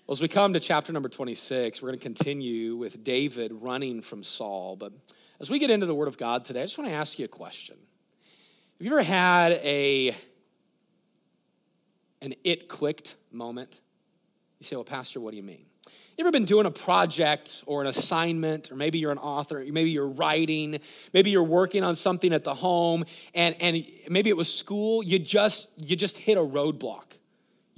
Well, 0.07 0.13
as 0.13 0.21
we 0.21 0.29
come 0.29 0.53
to 0.55 0.61
chapter 0.61 0.93
number 0.93 1.09
26, 1.09 1.81
we're 1.81 1.89
going 1.89 1.99
to 1.99 2.03
continue 2.03 2.77
with 2.77 3.05
David 3.05 3.53
running 3.53 4.03
from 4.03 4.23
Saul. 4.23 4.77
But 4.77 4.93
as 5.39 5.51
we 5.51 5.59
get 5.59 5.71
into 5.71 5.87
the 5.87 5.95
Word 5.95 6.09
of 6.09 6.19
God 6.19 6.45
today, 6.45 6.63
I 6.63 6.65
just 6.65 6.79
want 6.79 6.91
to 6.91 6.97
ask 6.97 7.19
you 7.19 7.25
a 7.25 7.29
question. 7.29 7.77
Have 8.79 8.87
you 8.87 8.93
ever 8.93 9.03
had 9.03 9.53
a 9.53 10.15
an 12.23 12.35
it 12.45 12.69
clicked 12.69 13.17
moment? 13.31 13.81
You 14.59 14.65
say, 14.65 14.77
well, 14.77 14.85
Pastor, 14.85 15.21
what 15.21 15.31
do 15.31 15.37
you 15.37 15.43
mean? 15.43 15.65
You 16.21 16.27
ever 16.27 16.33
been 16.33 16.45
doing 16.45 16.67
a 16.67 16.71
project 16.71 17.65
or 17.65 17.81
an 17.81 17.87
assignment, 17.87 18.71
or 18.71 18.75
maybe 18.75 18.99
you're 18.99 19.11
an 19.11 19.17
author, 19.17 19.65
maybe 19.67 19.89
you're 19.89 20.11
writing, 20.11 20.79
maybe 21.15 21.31
you're 21.31 21.43
working 21.43 21.83
on 21.83 21.95
something 21.95 22.35
at 22.35 22.45
the 22.45 22.53
home, 22.53 23.07
and, 23.35 23.57
and 23.59 23.87
maybe 24.07 24.29
it 24.29 24.37
was 24.37 24.53
school, 24.53 25.03
you 25.03 25.19
just 25.19 25.71
you 25.79 25.97
just 25.97 26.19
hit 26.19 26.37
a 26.37 26.43
roadblock. 26.43 27.05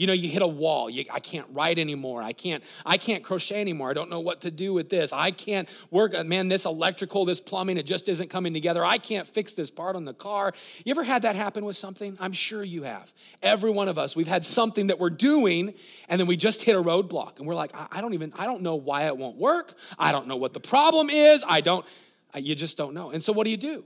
You 0.02 0.08
know, 0.08 0.14
you 0.14 0.28
hit 0.28 0.42
a 0.42 0.48
wall. 0.48 0.90
You, 0.90 1.04
I 1.12 1.20
can't 1.20 1.46
write 1.52 1.78
anymore. 1.78 2.24
I 2.24 2.32
can't, 2.32 2.64
I 2.84 2.96
can't 2.96 3.22
crochet 3.22 3.60
anymore. 3.60 3.88
I 3.88 3.92
don't 3.92 4.10
know 4.10 4.18
what 4.18 4.40
to 4.40 4.50
do 4.50 4.74
with 4.74 4.88
this. 4.88 5.12
I 5.12 5.30
can't 5.30 5.68
work. 5.92 6.12
Uh, 6.12 6.24
man, 6.24 6.48
this 6.48 6.64
electrical, 6.64 7.24
this 7.24 7.40
plumbing, 7.40 7.76
it 7.76 7.86
just 7.86 8.08
isn't 8.08 8.28
coming 8.28 8.52
together. 8.52 8.84
I 8.84 8.98
can't 8.98 9.28
fix 9.28 9.52
this 9.52 9.70
part 9.70 9.94
on 9.94 10.04
the 10.04 10.12
car. 10.12 10.54
You 10.84 10.90
ever 10.90 11.04
had 11.04 11.22
that 11.22 11.36
happen 11.36 11.64
with 11.64 11.76
something? 11.76 12.16
I'm 12.18 12.32
sure 12.32 12.64
you 12.64 12.82
have. 12.82 13.12
Every 13.44 13.70
one 13.70 13.86
of 13.86 13.96
us, 13.96 14.16
we've 14.16 14.26
had 14.26 14.44
something 14.44 14.88
that 14.88 14.98
we're 14.98 15.08
doing, 15.08 15.72
and 16.08 16.18
then 16.18 16.26
we 16.26 16.36
just 16.36 16.64
hit 16.64 16.74
a 16.74 16.82
roadblock, 16.82 17.38
and 17.38 17.46
we're 17.46 17.54
like, 17.54 17.72
I, 17.72 17.86
I 17.92 18.00
don't 18.00 18.14
even, 18.14 18.32
I 18.36 18.46
don't 18.46 18.62
know 18.62 18.74
why 18.74 19.06
it 19.06 19.16
won't 19.16 19.36
work. 19.36 19.72
I 20.00 20.10
don't 20.10 20.26
know 20.26 20.34
what 20.36 20.52
the 20.52 20.58
problem 20.58 21.10
is. 21.10 21.44
I 21.46 21.60
don't, 21.60 21.86
you 22.34 22.56
just 22.56 22.76
don't 22.76 22.92
know. 22.92 23.10
And 23.10 23.22
so 23.22 23.32
what 23.32 23.44
do 23.44 23.52
you 23.52 23.56
do? 23.56 23.84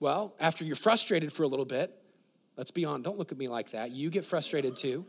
Well, 0.00 0.34
after 0.40 0.64
you're 0.64 0.74
frustrated 0.74 1.32
for 1.32 1.44
a 1.44 1.46
little 1.46 1.64
bit, 1.64 1.96
let's 2.56 2.72
be 2.72 2.84
on, 2.84 3.02
don't 3.02 3.16
look 3.16 3.30
at 3.30 3.38
me 3.38 3.46
like 3.46 3.70
that. 3.70 3.92
You 3.92 4.10
get 4.10 4.24
frustrated 4.24 4.76
too. 4.76 5.06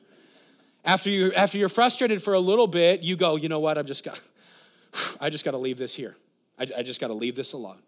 After, 0.88 1.10
you, 1.10 1.34
after 1.34 1.58
you're 1.58 1.68
frustrated 1.68 2.24
for 2.24 2.34
a 2.34 2.40
little 2.40 2.66
bit, 2.66 3.02
you 3.02 3.18
go, 3.18 3.36
you 3.36 3.50
know 3.50 3.60
what, 3.60 3.78
I've 3.78 3.86
just 3.86 4.06
got, 4.06 4.22
I 5.20 5.30
just 5.30 5.44
got 5.44 5.52
to 5.52 5.58
leave 5.58 5.78
this 5.78 5.94
here. 5.94 6.16
I, 6.58 6.66
I 6.78 6.82
just 6.82 7.02
got 7.02 7.08
to 7.08 7.14
leave 7.14 7.36
this 7.36 7.52
alone. 7.52 7.82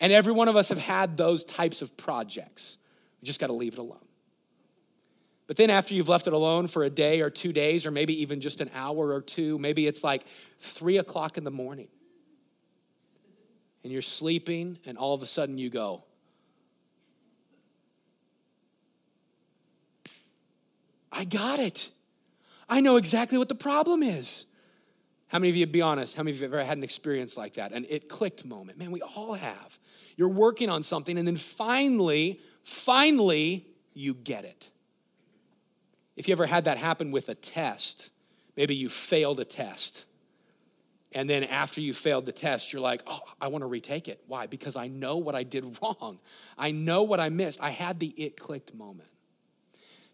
And 0.00 0.10
every 0.10 0.32
one 0.32 0.48
of 0.48 0.56
us 0.56 0.70
have 0.70 0.78
had 0.78 1.18
those 1.18 1.44
types 1.44 1.82
of 1.82 1.94
projects. 1.98 2.78
We 3.20 3.26
just 3.26 3.40
got 3.40 3.48
to 3.48 3.52
leave 3.52 3.74
it 3.74 3.78
alone. 3.78 4.06
But 5.48 5.56
then 5.56 5.68
after 5.68 5.94
you've 5.94 6.08
left 6.08 6.26
it 6.28 6.32
alone 6.32 6.66
for 6.66 6.82
a 6.82 6.88
day 6.88 7.20
or 7.20 7.28
two 7.28 7.52
days, 7.52 7.84
or 7.84 7.90
maybe 7.90 8.22
even 8.22 8.40
just 8.40 8.62
an 8.62 8.70
hour 8.74 9.12
or 9.12 9.20
two, 9.20 9.58
maybe 9.58 9.86
it's 9.86 10.02
like 10.02 10.24
three 10.60 10.96
o'clock 10.96 11.36
in 11.36 11.44
the 11.44 11.50
morning. 11.50 11.88
And 13.84 13.92
you're 13.92 14.00
sleeping, 14.00 14.78
and 14.86 14.96
all 14.96 15.12
of 15.12 15.22
a 15.22 15.26
sudden 15.26 15.58
you 15.58 15.68
go, 15.68 16.04
I 21.12 21.24
got 21.24 21.58
it. 21.58 21.90
I 22.70 22.80
know 22.80 22.96
exactly 22.96 23.36
what 23.36 23.48
the 23.48 23.54
problem 23.56 24.02
is. 24.02 24.46
How 25.26 25.38
many 25.38 25.50
of 25.50 25.56
you, 25.56 25.66
be 25.66 25.82
honest, 25.82 26.16
how 26.16 26.22
many 26.22 26.30
of 26.30 26.36
you 26.38 26.44
have 26.44 26.54
ever 26.54 26.64
had 26.64 26.78
an 26.78 26.84
experience 26.84 27.36
like 27.36 27.54
that? 27.54 27.72
An 27.72 27.84
it 27.88 28.08
clicked 28.08 28.44
moment. 28.44 28.78
Man, 28.78 28.92
we 28.92 29.02
all 29.02 29.34
have. 29.34 29.78
You're 30.16 30.28
working 30.28 30.70
on 30.70 30.82
something, 30.82 31.18
and 31.18 31.26
then 31.26 31.36
finally, 31.36 32.40
finally, 32.62 33.66
you 33.92 34.14
get 34.14 34.44
it. 34.44 34.70
If 36.16 36.28
you 36.28 36.32
ever 36.32 36.46
had 36.46 36.64
that 36.64 36.78
happen 36.78 37.10
with 37.10 37.28
a 37.28 37.34
test, 37.34 38.10
maybe 38.56 38.74
you 38.74 38.88
failed 38.88 39.40
a 39.40 39.44
test, 39.44 40.06
And 41.12 41.28
then 41.28 41.42
after 41.44 41.80
you 41.80 41.92
failed 41.92 42.24
the 42.24 42.32
test, 42.32 42.72
you're 42.72 42.82
like, 42.82 43.02
oh, 43.06 43.20
I 43.40 43.48
want 43.48 43.62
to 43.62 43.66
retake 43.66 44.06
it. 44.06 44.22
Why? 44.28 44.46
Because 44.46 44.76
I 44.76 44.86
know 44.86 45.16
what 45.16 45.34
I 45.34 45.42
did 45.42 45.78
wrong. 45.82 46.20
I 46.56 46.70
know 46.70 47.02
what 47.02 47.18
I 47.18 47.30
missed. 47.30 47.60
I 47.60 47.70
had 47.70 47.98
the 47.98 48.08
it 48.08 48.36
clicked 48.36 48.74
moment. 48.74 49.08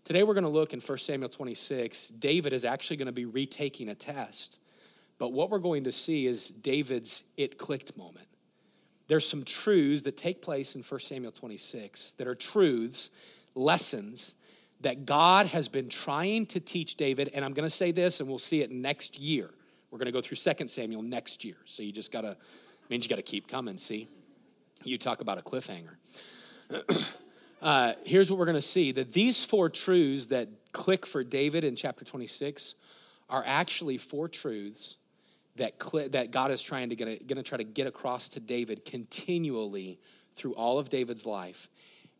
Today 0.07 0.23
we're 0.23 0.35
going 0.35 0.45
to 0.45 0.51
look 0.51 0.73
in 0.73 0.79
1 0.79 0.99
Samuel 0.99 1.29
26. 1.29 2.11
David 2.11 2.53
is 2.53 2.65
actually 2.65 2.97
going 2.97 3.07
to 3.07 3.13
be 3.13 3.25
retaking 3.25 3.89
a 3.89 3.95
test. 3.97 4.61
But 5.19 5.33
what 5.33 5.51
we're 5.51 5.59
going 5.59 5.83
to 5.83 5.91
see 5.91 6.27
is 6.27 6.49
David's 6.49 7.25
it 7.37 7.59
clicked 7.59 7.99
moment. 7.99 8.29
There's 9.09 9.29
some 9.29 9.43
truths 9.43 10.03
that 10.03 10.17
take 10.17 10.41
place 10.41 10.77
in 10.77 10.83
1 10.83 11.01
Samuel 11.01 11.33
26 11.33 12.13
that 12.19 12.29
are 12.29 12.37
truths, 12.37 13.11
lessons 13.57 14.37
that 14.83 15.07
God 15.07 15.47
has 15.47 15.69
been 15.69 15.89
trying 15.89 16.47
to 16.47 16.61
teach 16.61 16.95
David. 16.95 17.33
And 17.35 17.45
I'm 17.45 17.53
going 17.53 17.69
to 17.69 17.75
say 17.75 17.91
this, 17.91 18.21
and 18.21 18.29
we'll 18.29 18.39
see 18.39 18.63
it 18.63 18.71
next 18.71 19.19
year. 19.19 19.51
We're 19.91 19.99
going 19.99 20.07
to 20.07 20.13
go 20.13 20.21
through 20.21 20.37
2 20.37 20.69
Samuel 20.69 21.03
next 21.03 21.45
year. 21.45 21.57
So 21.65 21.83
you 21.83 21.91
just 21.91 22.13
got 22.13 22.21
to, 22.21 22.37
means 22.91 23.05
you 23.05 23.09
got 23.09 23.17
to 23.17 23.23
keep 23.23 23.49
coming, 23.49 23.77
see? 23.77 24.07
You 24.85 24.99
talk 24.99 25.21
about 25.21 25.39
a 25.39 25.43
cliffhanger. 25.43 25.97
uh, 27.63 27.95
here's 28.05 28.31
what 28.31 28.39
we're 28.39 28.47
going 28.47 28.57
to 28.57 28.63
see 28.63 28.93
that 28.93 29.13
these 29.13 29.45
four 29.45 29.69
truths 29.69 30.27
that 30.27 30.49
click 30.73 31.07
for 31.07 31.25
David 31.25 31.65
in 31.65 31.75
chapter 31.75 32.05
26 32.05 32.75
are 33.31 33.43
actually 33.47 33.99
four 33.99 34.29
truths 34.29 34.97
that, 35.57 35.75
cl- 35.83 36.09
that 36.11 36.31
God 36.31 36.51
is 36.51 36.63
trying 36.63 36.91
to 36.91 36.97
get 36.97 37.27
going 37.27 37.37
to 37.37 37.43
try 37.43 37.59
to 37.59 37.65
get 37.65 37.87
across 37.87 38.29
to 38.29 38.41
David 38.41 38.85
continually 38.85 39.99
through 40.37 40.55
all 40.55 40.79
of 40.79 40.91
David's 40.91 41.27
life. 41.27 41.71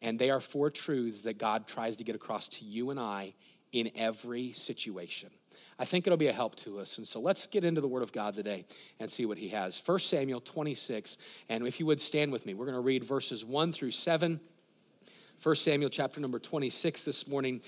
And 0.02 0.19
they 0.19 0.31
are 0.31 0.40
four 0.40 0.71
truths 0.71 1.23
that 1.23 1.38
God 1.38 1.66
tries 1.66 1.97
to 1.97 2.05
get 2.05 2.14
across 2.14 2.49
to 2.49 2.64
you 2.64 2.90
and 2.90 2.99
I 2.99 3.35
in 3.73 3.90
every 3.95 4.52
situation. 4.52 5.31
I 5.78 5.85
think 5.85 6.07
it'll 6.07 6.16
be 6.16 6.28
a 6.28 6.33
help 6.33 6.55
to 6.57 6.78
us. 6.78 6.97
And 6.97 7.07
so 7.07 7.21
let's 7.21 7.47
get 7.47 7.62
into 7.64 7.83
the 7.83 7.88
Word 7.88 8.02
of 8.02 8.12
God 8.12 8.35
today 8.35 8.64
and 8.99 9.11
see 9.11 9.26
what 9.26 9.37
He 9.37 9.49
has. 9.50 9.83
1 9.85 9.99
Samuel 9.99 10.40
26, 10.40 11.19
and 11.50 11.66
if 11.66 11.78
you 11.78 11.87
would 11.87 12.00
stand 12.00 12.33
with 12.33 12.47
me, 12.47 12.55
we're 12.55 12.64
going 12.64 12.76
to 12.76 12.81
read 12.81 13.05
verses 13.05 13.45
1 13.45 13.73
through 13.73 13.90
7. 13.90 14.40
1 15.43 15.55
Samuel 15.57 15.90
chapter 15.90 16.21
number 16.21 16.38
26 16.38 17.05
this 17.05 17.28
morning. 17.28 17.61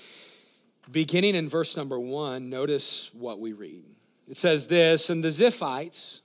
Beginning 0.91 1.35
in 1.35 1.47
verse 1.47 1.77
number 1.77 1.99
1, 1.99 2.49
notice 2.49 3.11
what 3.13 3.39
we 3.39 3.53
read. 3.53 3.83
It 4.27 4.37
says 4.37 4.67
this 4.67 5.09
And 5.09 5.23
the 5.23 5.29
Ziphites, 5.29 6.21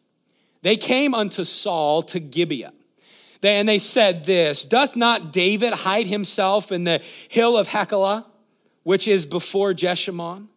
they 0.63 0.77
came 0.77 1.15
unto 1.15 1.45
Saul 1.45 2.03
to 2.05 2.21
Gibeah. 2.21 2.73
They, 3.41 3.57
and 3.57 3.69
they 3.69 3.79
said 3.79 4.25
this 4.25 4.65
Doth 4.65 4.97
not 4.97 5.33
David 5.33 5.73
hide 5.73 6.07
himself 6.07 6.73
in 6.73 6.85
the 6.85 7.03
hill 7.29 7.59
of 7.59 7.69
Hachilah, 7.69 8.25
which 8.83 9.07
is 9.07 9.27
before 9.27 9.75
Jeshimon? 9.75 10.49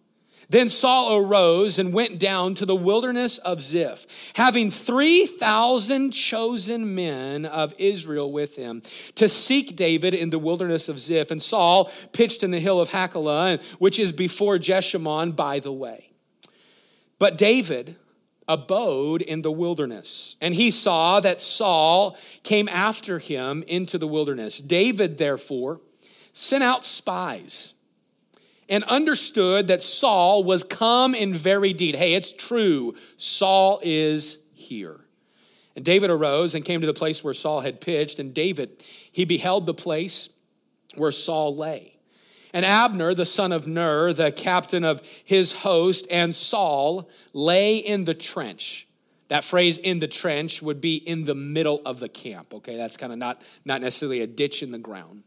Then 0.49 0.69
Saul 0.69 1.17
arose 1.17 1.77
and 1.77 1.91
went 1.91 2.19
down 2.19 2.55
to 2.55 2.65
the 2.65 2.75
wilderness 2.75 3.37
of 3.39 3.61
Ziph, 3.61 4.07
having 4.35 4.71
3,000 4.71 6.11
chosen 6.11 6.95
men 6.95 7.45
of 7.45 7.73
Israel 7.77 8.31
with 8.31 8.55
him 8.55 8.81
to 9.15 9.27
seek 9.27 9.75
David 9.75 10.13
in 10.13 10.29
the 10.29 10.39
wilderness 10.39 10.87
of 10.87 10.99
Ziph. 10.99 11.31
And 11.31 11.41
Saul 11.41 11.91
pitched 12.13 12.43
in 12.43 12.51
the 12.51 12.59
hill 12.59 12.79
of 12.79 12.89
Hachilah, 12.89 13.61
which 13.79 13.99
is 13.99 14.13
before 14.13 14.57
Jeshimon 14.57 15.35
by 15.35 15.59
the 15.59 15.73
way. 15.73 16.11
But 17.19 17.37
David 17.37 17.97
abode 18.47 19.21
in 19.21 19.41
the 19.41 19.51
wilderness, 19.51 20.37
and 20.39 20.55
he 20.55 20.71
saw 20.71 21.19
that 21.19 21.41
Saul 21.41 22.15
came 22.43 22.69
after 22.69 23.19
him 23.19 23.63
into 23.67 23.97
the 23.97 24.07
wilderness. 24.07 24.59
David, 24.59 25.17
therefore, 25.17 25.81
sent 26.31 26.63
out 26.63 26.85
spies 26.85 27.73
and 28.69 28.83
understood 28.85 29.67
that 29.67 29.81
Saul 29.81 30.43
was 30.43 30.63
come 30.63 31.15
in 31.15 31.33
very 31.33 31.73
deed. 31.73 31.95
Hey, 31.95 32.13
it's 32.13 32.31
true. 32.31 32.95
Saul 33.17 33.79
is 33.83 34.39
here. 34.53 34.99
And 35.75 35.85
David 35.85 36.09
arose 36.09 36.55
and 36.55 36.65
came 36.65 36.81
to 36.81 36.87
the 36.87 36.93
place 36.93 37.23
where 37.23 37.33
Saul 37.33 37.61
had 37.61 37.79
pitched. 37.79 38.19
And 38.19 38.33
David, 38.33 38.83
he 39.11 39.25
beheld 39.25 39.65
the 39.65 39.73
place 39.73 40.29
where 40.95 41.11
Saul 41.11 41.55
lay. 41.55 41.93
And 42.53 42.65
Abner, 42.65 43.13
the 43.13 43.25
son 43.25 43.51
of 43.51 43.67
Ner, 43.67 44.13
the 44.13 44.31
captain 44.31 44.83
of 44.83 45.01
his 45.23 45.53
host, 45.53 46.07
and 46.09 46.33
Saul 46.33 47.09
lay 47.33 47.77
in 47.77 48.05
the 48.05 48.15
trench. 48.15 48.87
That 49.27 49.43
phrase 49.43 49.77
in 49.77 49.99
the 49.99 50.07
trench 50.07 50.61
would 50.61 50.81
be 50.81 50.95
in 50.95 51.25
the 51.25 51.35
middle 51.35 51.81
of 51.85 51.99
the 51.99 52.09
camp. 52.09 52.53
Okay, 52.55 52.77
that's 52.77 52.97
kind 52.97 53.11
of 53.11 53.19
not, 53.19 53.41
not 53.65 53.81
necessarily 53.81 54.21
a 54.21 54.27
ditch 54.27 54.63
in 54.63 54.71
the 54.71 54.77
ground. 54.77 55.23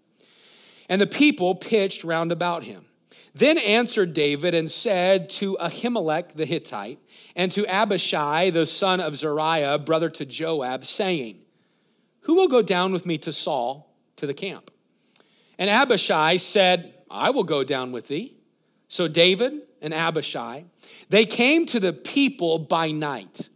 And 0.89 1.01
the 1.01 1.07
people 1.07 1.55
pitched 1.55 2.03
round 2.03 2.33
about 2.33 2.65
him. 2.65 2.87
Then 3.35 3.59
answered 3.59 4.13
David 4.13 4.55
and 4.55 4.71
said 4.71 5.31
to 5.31 5.57
Ahimelech 5.61 6.33
the 6.35 6.47
Hittite 6.47 6.99
and 7.37 7.53
to 7.53 7.67
Abishai 7.67 8.51
the 8.51 8.67
son 8.67 9.01
of 9.01 9.15
Zeruiah, 9.17 9.79
brother 9.79 10.11
to 10.11 10.25
Joab, 10.25 10.85
saying, 10.85 11.41
Who 12.23 12.35
will 12.35 12.49
go 12.49 12.63
down 12.63 12.93
with 12.93 13.07
me 13.07 13.19
to 13.19 13.33
Saul 13.33 13.95
to 14.17 14.27
the 14.27 14.35
camp? 14.35 14.71
And 15.59 15.71
Abishai 15.71 16.39
said, 16.39 16.95
I 17.11 17.31
will 17.31 17.45
go 17.45 17.63
down 17.63 17.93
with 17.93 18.09
thee. 18.09 18.37
So 18.89 19.07
David 19.07 19.61
and 19.81 19.95
Abishai, 19.95 20.65
they 21.09 21.25
came 21.25 21.67
to 21.67 21.79
the 21.79 21.93
people 21.93 22.59
by 22.59 22.91
night. 22.91 23.49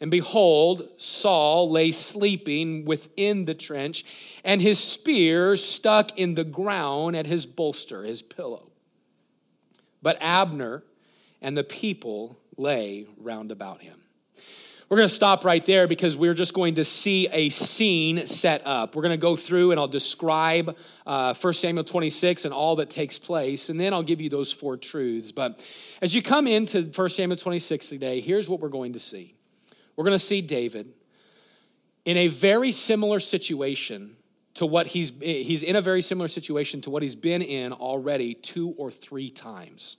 And 0.00 0.10
behold, 0.10 0.88
Saul 0.98 1.70
lay 1.70 1.90
sleeping 1.90 2.84
within 2.84 3.46
the 3.46 3.54
trench, 3.54 4.04
and 4.44 4.62
his 4.62 4.78
spear 4.78 5.56
stuck 5.56 6.16
in 6.16 6.34
the 6.34 6.44
ground 6.44 7.16
at 7.16 7.26
his 7.26 7.46
bolster, 7.46 8.04
his 8.04 8.22
pillow. 8.22 8.67
But 10.08 10.16
Abner 10.22 10.82
and 11.42 11.54
the 11.54 11.62
people 11.62 12.38
lay 12.56 13.04
round 13.18 13.50
about 13.50 13.82
him. 13.82 14.00
We're 14.88 14.96
going 14.96 15.08
to 15.10 15.14
stop 15.14 15.44
right 15.44 15.62
there 15.66 15.86
because 15.86 16.16
we're 16.16 16.32
just 16.32 16.54
going 16.54 16.76
to 16.76 16.84
see 16.84 17.28
a 17.30 17.50
scene 17.50 18.26
set 18.26 18.66
up. 18.66 18.96
We're 18.96 19.02
going 19.02 19.12
to 19.12 19.20
go 19.20 19.36
through 19.36 19.72
and 19.72 19.78
I'll 19.78 19.86
describe 19.86 20.74
uh, 21.06 21.34
1 21.34 21.52
Samuel 21.52 21.84
26 21.84 22.46
and 22.46 22.54
all 22.54 22.76
that 22.76 22.88
takes 22.88 23.18
place, 23.18 23.68
and 23.68 23.78
then 23.78 23.92
I'll 23.92 24.02
give 24.02 24.22
you 24.22 24.30
those 24.30 24.50
four 24.50 24.78
truths. 24.78 25.30
But 25.30 25.62
as 26.00 26.14
you 26.14 26.22
come 26.22 26.46
into 26.46 26.84
1 26.84 27.08
Samuel 27.10 27.36
26 27.36 27.90
today, 27.90 28.20
here's 28.22 28.48
what 28.48 28.60
we're 28.60 28.70
going 28.70 28.94
to 28.94 29.00
see. 29.00 29.34
We're 29.94 30.04
going 30.04 30.14
to 30.14 30.18
see 30.18 30.40
David 30.40 30.90
in 32.06 32.16
a 32.16 32.28
very 32.28 32.72
similar 32.72 33.20
situation 33.20 34.16
to 34.58 34.66
what 34.66 34.88
he's 34.88 35.12
he's 35.20 35.62
in 35.62 35.76
a 35.76 35.80
very 35.80 36.02
similar 36.02 36.26
situation 36.26 36.80
to 36.80 36.90
what 36.90 37.00
he's 37.00 37.14
been 37.14 37.42
in 37.42 37.72
already 37.72 38.34
two 38.34 38.70
or 38.76 38.90
three 38.90 39.30
times. 39.30 39.98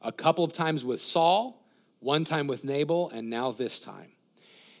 A 0.00 0.12
couple 0.12 0.44
of 0.44 0.52
times 0.52 0.84
with 0.84 1.02
Saul, 1.02 1.60
one 1.98 2.22
time 2.22 2.46
with 2.46 2.64
Nabal, 2.64 3.10
and 3.10 3.28
now 3.28 3.50
this 3.50 3.80
time. 3.80 4.12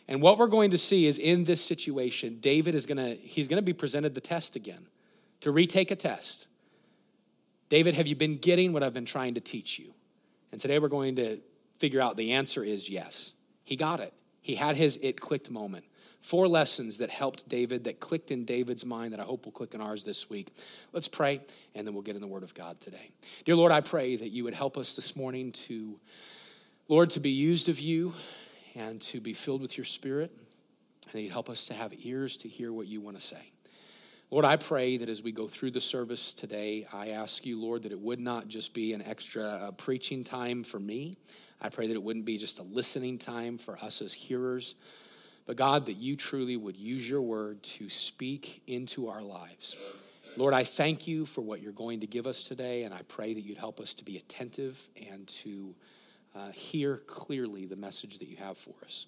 And 0.06 0.22
what 0.22 0.38
we're 0.38 0.46
going 0.46 0.70
to 0.70 0.78
see 0.78 1.06
is 1.06 1.18
in 1.18 1.42
this 1.42 1.64
situation, 1.64 2.38
David 2.38 2.76
is 2.76 2.86
going 2.86 2.98
to 2.98 3.16
he's 3.16 3.48
going 3.48 3.56
to 3.56 3.62
be 3.62 3.72
presented 3.72 4.14
the 4.14 4.20
test 4.20 4.54
again 4.54 4.86
to 5.40 5.50
retake 5.50 5.90
a 5.90 5.96
test. 5.96 6.46
David, 7.70 7.94
have 7.94 8.06
you 8.06 8.14
been 8.14 8.36
getting 8.36 8.72
what 8.72 8.84
I've 8.84 8.94
been 8.94 9.04
trying 9.04 9.34
to 9.34 9.40
teach 9.40 9.80
you? 9.80 9.94
And 10.52 10.60
today 10.60 10.78
we're 10.78 10.86
going 10.86 11.16
to 11.16 11.40
figure 11.80 12.00
out 12.00 12.16
the 12.16 12.34
answer 12.34 12.62
is 12.62 12.88
yes. 12.88 13.34
He 13.64 13.74
got 13.74 13.98
it. 13.98 14.14
He 14.40 14.54
had 14.54 14.76
his 14.76 14.96
it 15.02 15.20
clicked 15.20 15.50
moment. 15.50 15.86
Four 16.20 16.48
lessons 16.48 16.98
that 16.98 17.10
helped 17.10 17.48
David, 17.48 17.84
that 17.84 17.98
clicked 17.98 18.30
in 18.30 18.44
David's 18.44 18.84
mind, 18.84 19.12
that 19.12 19.20
I 19.20 19.24
hope 19.24 19.46
will 19.46 19.52
click 19.52 19.74
in 19.74 19.80
ours 19.80 20.04
this 20.04 20.28
week. 20.28 20.48
Let's 20.92 21.08
pray, 21.08 21.40
and 21.74 21.86
then 21.86 21.94
we'll 21.94 22.02
get 22.02 22.14
in 22.14 22.20
the 22.20 22.28
Word 22.28 22.42
of 22.42 22.52
God 22.54 22.80
today. 22.80 23.10
Dear 23.44 23.56
Lord, 23.56 23.72
I 23.72 23.80
pray 23.80 24.16
that 24.16 24.28
you 24.28 24.44
would 24.44 24.54
help 24.54 24.76
us 24.76 24.94
this 24.94 25.16
morning 25.16 25.52
to, 25.52 25.98
Lord, 26.88 27.10
to 27.10 27.20
be 27.20 27.30
used 27.30 27.68
of 27.68 27.80
you 27.80 28.12
and 28.74 29.00
to 29.02 29.20
be 29.20 29.32
filled 29.32 29.62
with 29.62 29.78
your 29.78 29.86
Spirit, 29.86 30.30
and 31.04 31.14
that 31.14 31.22
you'd 31.22 31.32
help 31.32 31.48
us 31.48 31.64
to 31.66 31.74
have 31.74 31.92
ears 32.02 32.36
to 32.38 32.48
hear 32.48 32.72
what 32.72 32.86
you 32.86 33.00
want 33.00 33.18
to 33.18 33.26
say. 33.26 33.50
Lord, 34.30 34.44
I 34.44 34.54
pray 34.54 34.96
that 34.98 35.08
as 35.08 35.24
we 35.24 35.32
go 35.32 35.48
through 35.48 35.72
the 35.72 35.80
service 35.80 36.32
today, 36.32 36.86
I 36.92 37.08
ask 37.08 37.44
you, 37.44 37.60
Lord, 37.60 37.82
that 37.82 37.90
it 37.90 37.98
would 37.98 38.20
not 38.20 38.46
just 38.46 38.74
be 38.74 38.92
an 38.92 39.02
extra 39.02 39.42
uh, 39.42 39.70
preaching 39.72 40.22
time 40.22 40.62
for 40.62 40.78
me. 40.78 41.16
I 41.60 41.68
pray 41.68 41.88
that 41.88 41.94
it 41.94 42.02
wouldn't 42.02 42.26
be 42.26 42.38
just 42.38 42.60
a 42.60 42.62
listening 42.62 43.18
time 43.18 43.58
for 43.58 43.76
us 43.78 44.00
as 44.00 44.12
hearers, 44.12 44.76
but 45.50 45.56
God, 45.56 45.86
that 45.86 45.96
you 45.96 46.14
truly 46.14 46.56
would 46.56 46.76
use 46.76 47.10
your 47.10 47.22
word 47.22 47.60
to 47.64 47.90
speak 47.90 48.62
into 48.68 49.08
our 49.08 49.20
lives. 49.20 49.74
Lord, 50.36 50.54
I 50.54 50.62
thank 50.62 51.08
you 51.08 51.26
for 51.26 51.40
what 51.40 51.60
you're 51.60 51.72
going 51.72 51.98
to 52.02 52.06
give 52.06 52.28
us 52.28 52.44
today, 52.44 52.84
and 52.84 52.94
I 52.94 53.00
pray 53.08 53.34
that 53.34 53.40
you'd 53.40 53.58
help 53.58 53.80
us 53.80 53.92
to 53.94 54.04
be 54.04 54.16
attentive 54.16 54.88
and 55.10 55.26
to 55.26 55.74
uh, 56.36 56.52
hear 56.52 56.98
clearly 56.98 57.66
the 57.66 57.74
message 57.74 58.20
that 58.20 58.28
you 58.28 58.36
have 58.36 58.58
for 58.58 58.74
us. 58.84 59.06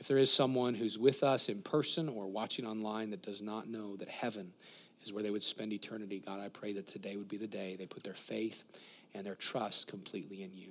If 0.00 0.08
there 0.08 0.18
is 0.18 0.28
someone 0.28 0.74
who's 0.74 0.98
with 0.98 1.22
us 1.22 1.48
in 1.48 1.62
person 1.62 2.08
or 2.08 2.26
watching 2.26 2.66
online 2.66 3.10
that 3.10 3.22
does 3.22 3.40
not 3.40 3.68
know 3.68 3.94
that 3.94 4.08
heaven 4.08 4.54
is 5.04 5.12
where 5.12 5.22
they 5.22 5.30
would 5.30 5.44
spend 5.44 5.72
eternity, 5.72 6.20
God, 6.26 6.40
I 6.40 6.48
pray 6.48 6.72
that 6.72 6.88
today 6.88 7.16
would 7.16 7.28
be 7.28 7.36
the 7.36 7.46
day 7.46 7.76
they 7.78 7.86
put 7.86 8.02
their 8.02 8.14
faith 8.14 8.64
and 9.14 9.24
their 9.24 9.36
trust 9.36 9.86
completely 9.86 10.42
in 10.42 10.50
you. 10.52 10.70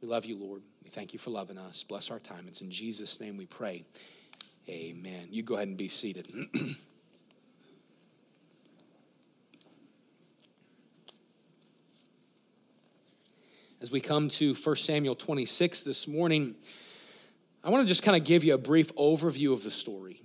We 0.00 0.06
love 0.06 0.24
you, 0.24 0.36
Lord. 0.36 0.62
We 0.84 0.90
thank 0.90 1.12
you 1.12 1.18
for 1.18 1.30
loving 1.30 1.58
us. 1.58 1.82
Bless 1.82 2.08
our 2.12 2.20
time. 2.20 2.44
It's 2.46 2.60
in 2.60 2.70
Jesus' 2.70 3.20
name 3.20 3.36
we 3.36 3.46
pray. 3.46 3.84
Amen. 4.68 5.28
You 5.30 5.42
go 5.42 5.56
ahead 5.56 5.68
and 5.68 5.76
be 5.76 5.88
seated. 5.90 6.26
As 13.82 13.90
we 13.90 14.00
come 14.00 14.28
to 14.30 14.54
1 14.54 14.76
Samuel 14.76 15.14
26 15.14 15.82
this 15.82 16.08
morning, 16.08 16.54
I 17.62 17.68
want 17.68 17.84
to 17.84 17.88
just 17.88 18.02
kind 18.02 18.16
of 18.16 18.24
give 18.24 18.42
you 18.42 18.54
a 18.54 18.58
brief 18.58 18.94
overview 18.94 19.52
of 19.52 19.62
the 19.62 19.70
story. 19.70 20.22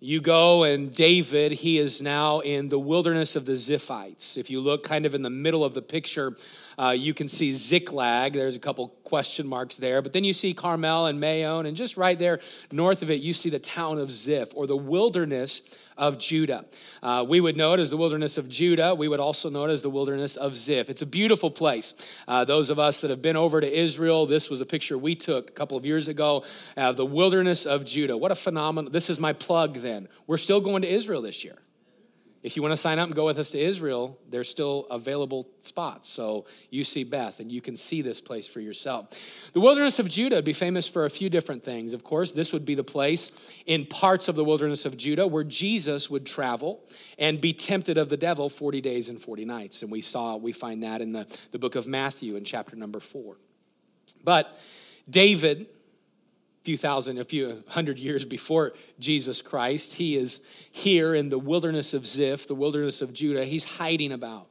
You 0.00 0.22
go, 0.22 0.64
and 0.64 0.94
David, 0.94 1.52
he 1.52 1.78
is 1.78 2.00
now 2.00 2.40
in 2.40 2.70
the 2.70 2.78
wilderness 2.78 3.36
of 3.36 3.44
the 3.44 3.52
Ziphites. 3.52 4.38
If 4.38 4.48
you 4.48 4.62
look 4.62 4.82
kind 4.82 5.04
of 5.04 5.14
in 5.14 5.20
the 5.20 5.30
middle 5.30 5.62
of 5.62 5.74
the 5.74 5.82
picture, 5.82 6.34
uh, 6.78 6.94
you 6.96 7.14
can 7.14 7.28
see 7.28 7.52
Ziklag. 7.52 8.32
There's 8.32 8.56
a 8.56 8.60
couple 8.60 8.88
question 9.04 9.46
marks 9.46 9.76
there. 9.76 10.02
But 10.02 10.12
then 10.12 10.24
you 10.24 10.32
see 10.32 10.54
Carmel 10.54 11.06
and 11.06 11.20
Maon, 11.20 11.66
and 11.66 11.76
just 11.76 11.96
right 11.96 12.18
there 12.18 12.40
north 12.70 13.02
of 13.02 13.10
it, 13.10 13.20
you 13.20 13.32
see 13.32 13.50
the 13.50 13.58
town 13.58 13.98
of 13.98 14.10
Ziph, 14.10 14.48
or 14.54 14.66
the 14.66 14.76
wilderness 14.76 15.76
of 15.96 16.18
Judah. 16.18 16.64
Uh, 17.02 17.24
we 17.28 17.40
would 17.40 17.56
know 17.56 17.74
it 17.74 17.80
as 17.80 17.90
the 17.90 17.96
wilderness 17.96 18.38
of 18.38 18.48
Judah. 18.48 18.94
We 18.94 19.08
would 19.08 19.20
also 19.20 19.50
know 19.50 19.64
it 19.66 19.70
as 19.70 19.82
the 19.82 19.90
wilderness 19.90 20.36
of 20.36 20.56
Ziph. 20.56 20.88
It's 20.90 21.02
a 21.02 21.06
beautiful 21.06 21.50
place. 21.50 21.94
Uh, 22.26 22.44
those 22.44 22.70
of 22.70 22.78
us 22.78 23.02
that 23.02 23.10
have 23.10 23.22
been 23.22 23.36
over 23.36 23.60
to 23.60 23.70
Israel, 23.70 24.26
this 24.26 24.50
was 24.50 24.60
a 24.60 24.66
picture 24.66 24.96
we 24.96 25.14
took 25.14 25.50
a 25.50 25.52
couple 25.52 25.76
of 25.76 25.84
years 25.84 26.08
ago 26.08 26.44
of 26.76 26.96
the 26.96 27.06
wilderness 27.06 27.66
of 27.66 27.84
Judah. 27.84 28.16
What 28.16 28.32
a 28.32 28.34
phenomenon. 28.34 28.92
This 28.92 29.10
is 29.10 29.18
my 29.18 29.32
plug 29.32 29.76
then. 29.76 30.08
We're 30.26 30.38
still 30.38 30.60
going 30.60 30.82
to 30.82 30.88
Israel 30.88 31.22
this 31.22 31.44
year. 31.44 31.61
If 32.42 32.56
you 32.56 32.62
want 32.62 32.72
to 32.72 32.76
sign 32.76 32.98
up 32.98 33.06
and 33.06 33.14
go 33.14 33.26
with 33.26 33.38
us 33.38 33.52
to 33.52 33.58
Israel, 33.58 34.18
there's 34.28 34.48
still 34.48 34.86
available 34.90 35.48
spots. 35.60 36.08
So 36.08 36.46
you 36.70 36.82
see 36.82 37.04
Beth 37.04 37.38
and 37.38 37.52
you 37.52 37.60
can 37.60 37.76
see 37.76 38.02
this 38.02 38.20
place 38.20 38.48
for 38.48 38.58
yourself. 38.58 39.50
The 39.52 39.60
wilderness 39.60 40.00
of 40.00 40.08
Judah 40.08 40.36
would 40.36 40.44
be 40.44 40.52
famous 40.52 40.88
for 40.88 41.04
a 41.04 41.10
few 41.10 41.30
different 41.30 41.62
things. 41.62 41.92
Of 41.92 42.02
course, 42.02 42.32
this 42.32 42.52
would 42.52 42.64
be 42.64 42.74
the 42.74 42.82
place 42.82 43.30
in 43.66 43.86
parts 43.86 44.26
of 44.26 44.34
the 44.34 44.42
wilderness 44.42 44.84
of 44.84 44.96
Judah 44.96 45.26
where 45.26 45.44
Jesus 45.44 46.10
would 46.10 46.26
travel 46.26 46.82
and 47.16 47.40
be 47.40 47.52
tempted 47.52 47.96
of 47.96 48.08
the 48.08 48.16
devil 48.16 48.48
40 48.48 48.80
days 48.80 49.08
and 49.08 49.20
40 49.20 49.44
nights. 49.44 49.82
And 49.82 49.92
we 49.92 50.00
saw, 50.00 50.36
we 50.36 50.50
find 50.50 50.82
that 50.82 51.00
in 51.00 51.12
the, 51.12 51.26
the 51.52 51.60
book 51.60 51.76
of 51.76 51.86
Matthew 51.86 52.34
in 52.34 52.44
chapter 52.44 52.74
number 52.74 52.98
four. 52.98 53.36
But 54.24 54.58
David, 55.08 55.68
few 56.64 56.76
thousand, 56.76 57.18
a 57.18 57.24
few 57.24 57.64
hundred 57.68 57.98
years 57.98 58.24
before 58.24 58.72
Jesus 59.00 59.42
Christ. 59.42 59.94
He 59.94 60.16
is 60.16 60.40
here 60.70 61.14
in 61.14 61.28
the 61.28 61.38
wilderness 61.38 61.92
of 61.92 62.06
Ziph, 62.06 62.46
the 62.46 62.54
wilderness 62.54 63.02
of 63.02 63.12
Judah. 63.12 63.44
He's 63.44 63.64
hiding 63.64 64.12
about. 64.12 64.46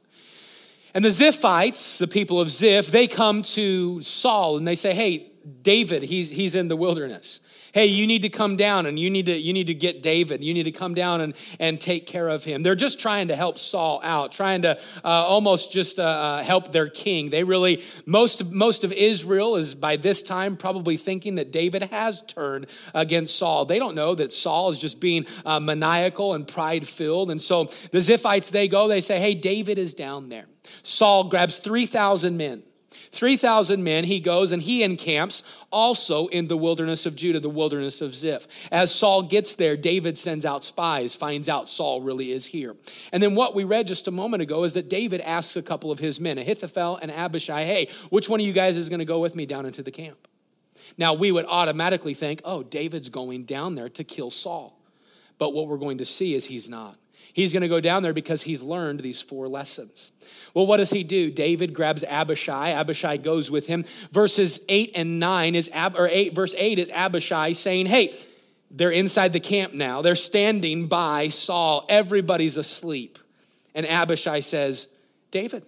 And 0.94 1.04
the 1.04 1.08
Ziphites, 1.08 1.98
the 1.98 2.06
people 2.06 2.38
of 2.38 2.50
Ziph, 2.50 2.88
they 2.88 3.06
come 3.06 3.42
to 3.42 4.02
Saul 4.02 4.58
and 4.58 4.66
they 4.66 4.74
say, 4.74 4.92
Hey, 4.92 5.30
David, 5.62 6.02
he's, 6.02 6.30
he's 6.30 6.54
in 6.54 6.68
the 6.68 6.76
wilderness 6.76 7.40
hey 7.72 7.86
you 7.86 8.06
need 8.06 8.22
to 8.22 8.28
come 8.28 8.56
down 8.56 8.86
and 8.86 8.98
you 8.98 9.10
need 9.10 9.26
to 9.26 9.36
you 9.36 9.52
need 9.52 9.66
to 9.66 9.74
get 9.74 10.02
david. 10.02 10.42
You 10.42 10.54
need 10.54 10.64
to 10.64 10.72
come 10.72 10.94
down 10.94 11.20
and 11.20 11.34
and 11.58 11.80
take 11.80 12.06
care 12.06 12.28
of 12.28 12.44
him. 12.44 12.62
They're 12.62 12.74
just 12.74 13.00
trying 13.00 13.28
to 13.28 13.36
help 13.36 13.58
saul 13.58 14.00
out 14.02 14.32
trying 14.32 14.62
to 14.62 14.78
uh, 15.04 15.08
almost 15.08 15.72
just 15.72 15.98
uh, 15.98 16.02
uh, 16.02 16.42
help 16.42 16.72
their 16.72 16.88
king. 16.88 17.30
They 17.30 17.44
really 17.44 17.82
most 18.06 18.52
most 18.52 18.84
of 18.84 18.92
israel 18.92 19.56
is 19.56 19.74
by 19.74 19.96
this 19.96 20.22
time 20.22 20.56
probably 20.56 20.96
thinking 20.96 21.36
that 21.36 21.50
david 21.50 21.82
has 21.84 22.22
turned 22.22 22.66
against 22.94 23.36
saul. 23.36 23.64
They 23.64 23.78
don't 23.78 23.94
know 23.94 24.14
that 24.14 24.32
saul 24.32 24.68
is 24.68 24.78
just 24.78 25.00
being 25.00 25.26
uh, 25.44 25.60
maniacal 25.60 26.34
and 26.34 26.46
pride 26.46 26.86
filled 26.86 27.30
and 27.30 27.40
so 27.40 27.64
the 27.64 27.98
ziphites 27.98 28.50
they 28.50 28.68
go 28.68 28.88
they 28.88 29.00
say 29.00 29.18
hey 29.18 29.34
david 29.34 29.78
is 29.78 29.94
down 29.94 30.28
there. 30.28 30.46
Saul 30.84 31.24
grabs 31.24 31.58
3000 31.58 32.36
men 32.36 32.62
3,000 33.12 33.84
men, 33.84 34.04
he 34.04 34.20
goes 34.20 34.52
and 34.52 34.62
he 34.62 34.82
encamps 34.82 35.44
also 35.70 36.28
in 36.28 36.48
the 36.48 36.56
wilderness 36.56 37.04
of 37.04 37.14
Judah, 37.14 37.40
the 37.40 37.50
wilderness 37.50 38.00
of 38.00 38.14
Ziph. 38.14 38.48
As 38.72 38.94
Saul 38.94 39.22
gets 39.22 39.54
there, 39.54 39.76
David 39.76 40.16
sends 40.16 40.46
out 40.46 40.64
spies, 40.64 41.14
finds 41.14 41.48
out 41.48 41.68
Saul 41.68 42.00
really 42.00 42.32
is 42.32 42.46
here. 42.46 42.74
And 43.12 43.22
then 43.22 43.34
what 43.34 43.54
we 43.54 43.64
read 43.64 43.86
just 43.86 44.08
a 44.08 44.10
moment 44.10 44.42
ago 44.42 44.64
is 44.64 44.72
that 44.72 44.88
David 44.88 45.20
asks 45.20 45.56
a 45.56 45.62
couple 45.62 45.90
of 45.90 45.98
his 45.98 46.20
men, 46.20 46.38
Ahithophel 46.38 46.96
and 47.02 47.10
Abishai, 47.10 47.64
hey, 47.64 47.88
which 48.08 48.30
one 48.30 48.40
of 48.40 48.46
you 48.46 48.54
guys 48.54 48.78
is 48.78 48.88
going 48.88 49.00
to 49.00 49.04
go 49.04 49.18
with 49.18 49.36
me 49.36 49.44
down 49.44 49.66
into 49.66 49.82
the 49.82 49.90
camp? 49.90 50.26
Now, 50.96 51.12
we 51.12 51.30
would 51.30 51.46
automatically 51.46 52.14
think, 52.14 52.40
oh, 52.44 52.62
David's 52.62 53.10
going 53.10 53.44
down 53.44 53.74
there 53.74 53.88
to 53.90 54.04
kill 54.04 54.30
Saul. 54.30 54.78
But 55.38 55.52
what 55.52 55.68
we're 55.68 55.78
going 55.78 55.98
to 55.98 56.04
see 56.04 56.34
is 56.34 56.46
he's 56.46 56.68
not. 56.68 56.96
He's 57.32 57.52
going 57.52 57.62
to 57.62 57.68
go 57.68 57.80
down 57.80 58.02
there 58.02 58.12
because 58.12 58.42
he's 58.42 58.62
learned 58.62 59.00
these 59.00 59.22
four 59.22 59.48
lessons. 59.48 60.12
Well, 60.52 60.66
what 60.66 60.76
does 60.76 60.90
he 60.90 61.02
do? 61.02 61.30
David 61.30 61.72
grabs 61.72 62.04
Abishai. 62.04 62.70
Abishai 62.72 63.16
goes 63.16 63.50
with 63.50 63.66
him. 63.68 63.84
Verses 64.12 64.60
8 64.68 64.92
and 64.94 65.18
9 65.18 65.54
is 65.54 65.70
Ab, 65.72 65.96
or 65.96 66.08
8 66.08 66.34
verse 66.34 66.54
8 66.58 66.78
is 66.78 66.90
Abishai 66.90 67.52
saying, 67.52 67.86
"Hey, 67.86 68.14
they're 68.70 68.90
inside 68.90 69.32
the 69.32 69.40
camp 69.40 69.72
now. 69.72 70.02
They're 70.02 70.14
standing 70.14 70.88
by 70.88 71.30
Saul. 71.30 71.86
Everybody's 71.88 72.58
asleep." 72.58 73.18
And 73.74 73.86
Abishai 73.86 74.40
says, 74.40 74.88
"David, 75.30 75.64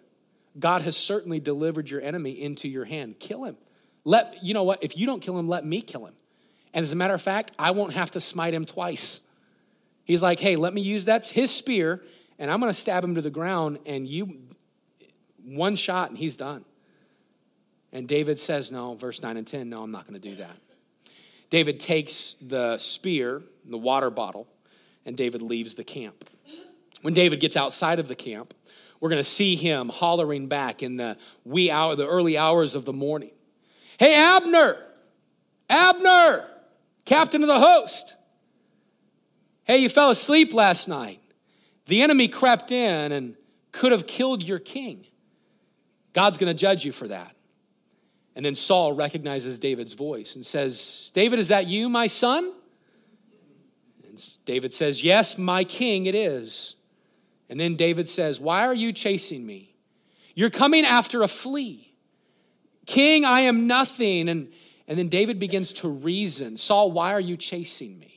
God 0.58 0.82
has 0.82 0.98
certainly 0.98 1.40
delivered 1.40 1.88
your 1.88 2.02
enemy 2.02 2.32
into 2.32 2.68
your 2.68 2.84
hand. 2.84 3.18
Kill 3.18 3.44
him. 3.44 3.56
Let 4.04 4.44
you 4.44 4.52
know 4.52 4.64
what? 4.64 4.84
If 4.84 4.98
you 4.98 5.06
don't 5.06 5.20
kill 5.20 5.38
him, 5.38 5.48
let 5.48 5.64
me 5.64 5.80
kill 5.80 6.04
him. 6.04 6.14
And 6.74 6.82
as 6.82 6.92
a 6.92 6.96
matter 6.96 7.14
of 7.14 7.22
fact, 7.22 7.52
I 7.58 7.70
won't 7.70 7.94
have 7.94 8.10
to 8.10 8.20
smite 8.20 8.52
him 8.52 8.66
twice." 8.66 9.20
He's 10.04 10.22
like, 10.22 10.40
hey, 10.40 10.56
let 10.56 10.74
me 10.74 10.80
use 10.80 11.04
that's 11.04 11.30
his 11.30 11.50
spear, 11.50 12.02
and 12.38 12.50
I'm 12.50 12.60
to 12.72 12.78
stab 12.78 13.02
him 13.02 13.14
to 13.14 13.22
the 13.22 13.30
ground, 13.30 13.78
and 13.86 14.06
you, 14.06 14.38
one 15.44 15.76
shot, 15.76 16.10
and 16.10 16.18
he's 16.18 16.36
done. 16.36 16.64
And 17.92 18.08
David 18.08 18.38
says, 18.40 18.72
no, 18.72 18.94
verse 18.94 19.22
9 19.22 19.36
and 19.36 19.46
10, 19.46 19.68
no, 19.68 19.82
I'm 19.82 19.92
not 19.92 20.06
to 20.20 20.28
do 20.28 20.36
that. 20.36 20.56
David 21.48 21.78
takes 21.78 22.34
the 22.40 22.76
spear, 22.78 23.42
the 23.64 23.78
water 23.78 24.10
bottle, 24.10 24.48
and 25.06 25.16
David 25.16 25.42
leaves 25.42 25.76
the 25.76 25.84
camp. 25.84 26.28
When 27.02 27.14
David 27.14 27.38
gets 27.38 27.56
outside 27.56 28.00
of 28.00 28.08
the 28.08 28.14
camp, 28.14 28.54
we're 28.98 29.10
going 29.10 29.20
to 29.20 29.24
see 29.24 29.54
him 29.54 29.90
hollering 29.90 30.48
back 30.48 30.82
in 30.82 30.96
the 30.96 31.16
wee 31.44 31.70
hour, 31.70 31.94
the 31.94 32.06
early 32.06 32.36
hours 32.38 32.74
of 32.74 32.84
the 32.84 32.92
morning. 32.92 33.30
Hey, 33.98 34.14
Abner, 34.16 34.78
Abner, 35.68 36.46
captain 37.04 37.42
of 37.42 37.48
the 37.48 37.60
host. 37.60 38.16
Hey, 39.64 39.78
you 39.78 39.88
fell 39.88 40.10
asleep 40.10 40.52
last 40.52 40.88
night. 40.88 41.20
The 41.86 42.02
enemy 42.02 42.28
crept 42.28 42.70
in 42.70 43.12
and 43.12 43.36
could 43.72 43.92
have 43.92 44.06
killed 44.06 44.42
your 44.42 44.58
king. 44.58 45.06
God's 46.12 46.38
going 46.38 46.50
to 46.50 46.58
judge 46.58 46.84
you 46.84 46.92
for 46.92 47.08
that. 47.08 47.34
And 48.36 48.44
then 48.44 48.54
Saul 48.54 48.92
recognizes 48.92 49.58
David's 49.58 49.94
voice 49.94 50.34
and 50.34 50.44
says, 50.44 51.10
David, 51.14 51.38
is 51.38 51.48
that 51.48 51.66
you, 51.66 51.88
my 51.88 52.06
son? 52.06 52.52
And 54.06 54.38
David 54.44 54.72
says, 54.72 55.02
Yes, 55.02 55.38
my 55.38 55.64
king, 55.64 56.06
it 56.06 56.14
is. 56.14 56.76
And 57.48 57.60
then 57.60 57.76
David 57.76 58.08
says, 58.08 58.40
Why 58.40 58.66
are 58.66 58.74
you 58.74 58.92
chasing 58.92 59.46
me? 59.46 59.74
You're 60.34 60.50
coming 60.50 60.84
after 60.84 61.22
a 61.22 61.28
flea. 61.28 61.92
King, 62.86 63.24
I 63.24 63.42
am 63.42 63.66
nothing. 63.66 64.28
And, 64.28 64.52
and 64.88 64.98
then 64.98 65.08
David 65.08 65.38
begins 65.38 65.72
to 65.74 65.88
reason 65.88 66.56
Saul, 66.56 66.90
why 66.92 67.12
are 67.12 67.20
you 67.20 67.36
chasing 67.36 67.98
me? 67.98 68.13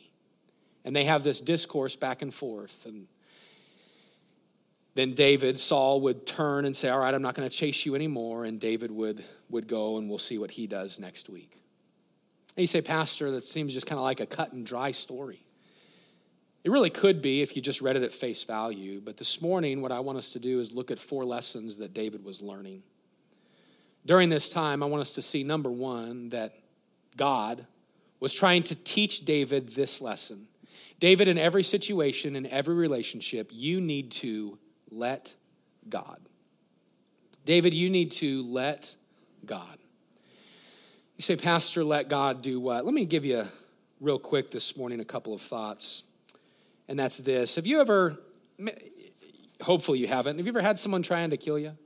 And 0.88 0.96
they 0.96 1.04
have 1.04 1.22
this 1.22 1.42
discourse 1.42 1.98
back 1.98 2.22
and 2.22 2.34
forth. 2.34 2.86
And 2.86 3.08
then 4.96 5.16
David, 5.16 5.60
Saul 5.60 6.00
would 6.00 6.26
turn 6.26 6.64
and 6.64 6.74
say, 6.74 6.88
All 6.88 7.00
right, 7.00 7.14
I'm 7.14 7.22
not 7.22 7.36
going 7.36 7.48
to 7.48 7.54
chase 7.54 7.86
you 7.86 7.94
anymore. 7.94 8.46
And 8.46 8.58
David 8.58 8.92
would, 8.92 9.22
would 9.50 9.68
go, 9.68 9.98
and 9.98 10.10
we'll 10.10 10.18
see 10.18 10.38
what 10.38 10.50
he 10.50 10.66
does 10.66 10.98
next 10.98 11.28
week. 11.28 11.60
And 12.56 12.64
you 12.64 12.68
say, 12.68 12.80
Pastor, 12.80 13.32
that 13.32 13.44
seems 13.44 13.74
just 13.74 13.86
kind 13.86 14.00
of 14.00 14.04
like 14.04 14.22
a 14.22 14.26
cut 14.26 14.54
and 14.54 14.66
dry 14.66 14.92
story. 14.92 15.46
It 16.64 16.72
really 16.72 16.90
could 16.90 17.22
be 17.22 17.42
if 17.42 17.58
you 17.58 17.62
just 17.62 17.82
read 17.82 17.98
it 17.98 18.04
at 18.04 18.14
face 18.14 18.46
value. 18.46 19.02
But 19.04 19.18
this 19.18 19.42
morning, 19.42 19.82
what 19.82 19.92
I 19.92 20.00
want 20.00 20.18
us 20.18 20.30
to 20.32 20.40
do 20.40 20.62
is 20.62 20.72
look 20.72 20.90
at 20.90 21.00
four 21.00 21.26
lessons 21.26 21.76
that 21.80 21.94
David 21.94 22.24
was 22.24 22.42
learning. 22.42 22.82
During 24.06 24.30
this 24.30 24.50
time, 24.50 24.82
I 24.82 24.86
want 24.86 25.02
us 25.02 25.12
to 25.12 25.22
see 25.22 25.44
number 25.44 25.70
one, 25.70 26.30
that 26.30 26.56
God 27.18 27.68
was 28.22 28.34
trying 28.34 28.64
to 28.64 28.76
teach 28.76 29.26
David 29.26 29.68
this 29.68 30.00
lesson 30.00 30.48
David, 31.00 31.28
in 31.28 31.38
every 31.38 31.64
situation, 31.64 32.36
in 32.36 32.48
every 32.48 32.76
relationship, 32.76 33.50
you 33.52 33.80
need 33.80 34.12
to 34.14 34.58
let 34.90 35.36
God. 35.88 36.20
David, 37.46 37.74
you 37.74 37.90
need 37.90 38.12
to 38.14 38.44
let 38.52 38.96
God. 39.46 39.78
You 41.16 41.22
say, 41.22 41.36
Pastor, 41.36 41.84
let 41.84 42.10
God 42.10 42.42
do 42.42 42.60
what? 42.60 42.86
Let 42.86 42.94
me 42.94 43.06
give 43.06 43.26
you 43.26 43.48
real 44.00 44.20
quick 44.20 44.52
this 44.52 44.76
morning 44.78 45.00
a 45.00 45.06
couple 45.06 45.34
of 45.34 45.42
thoughts. 45.42 46.04
And 46.88 46.98
that's 46.98 47.18
this. 47.18 47.56
Have 47.56 47.66
you 47.66 47.80
ever, 47.80 48.18
hopefully 49.62 50.00
you 50.00 50.08
haven't, 50.08 50.38
have 50.38 50.46
you 50.46 50.52
ever 50.52 50.62
had 50.62 50.80
someone 50.80 51.04
trying 51.04 51.30
to 51.32 51.38
kill 51.38 51.58
you? 51.58 51.78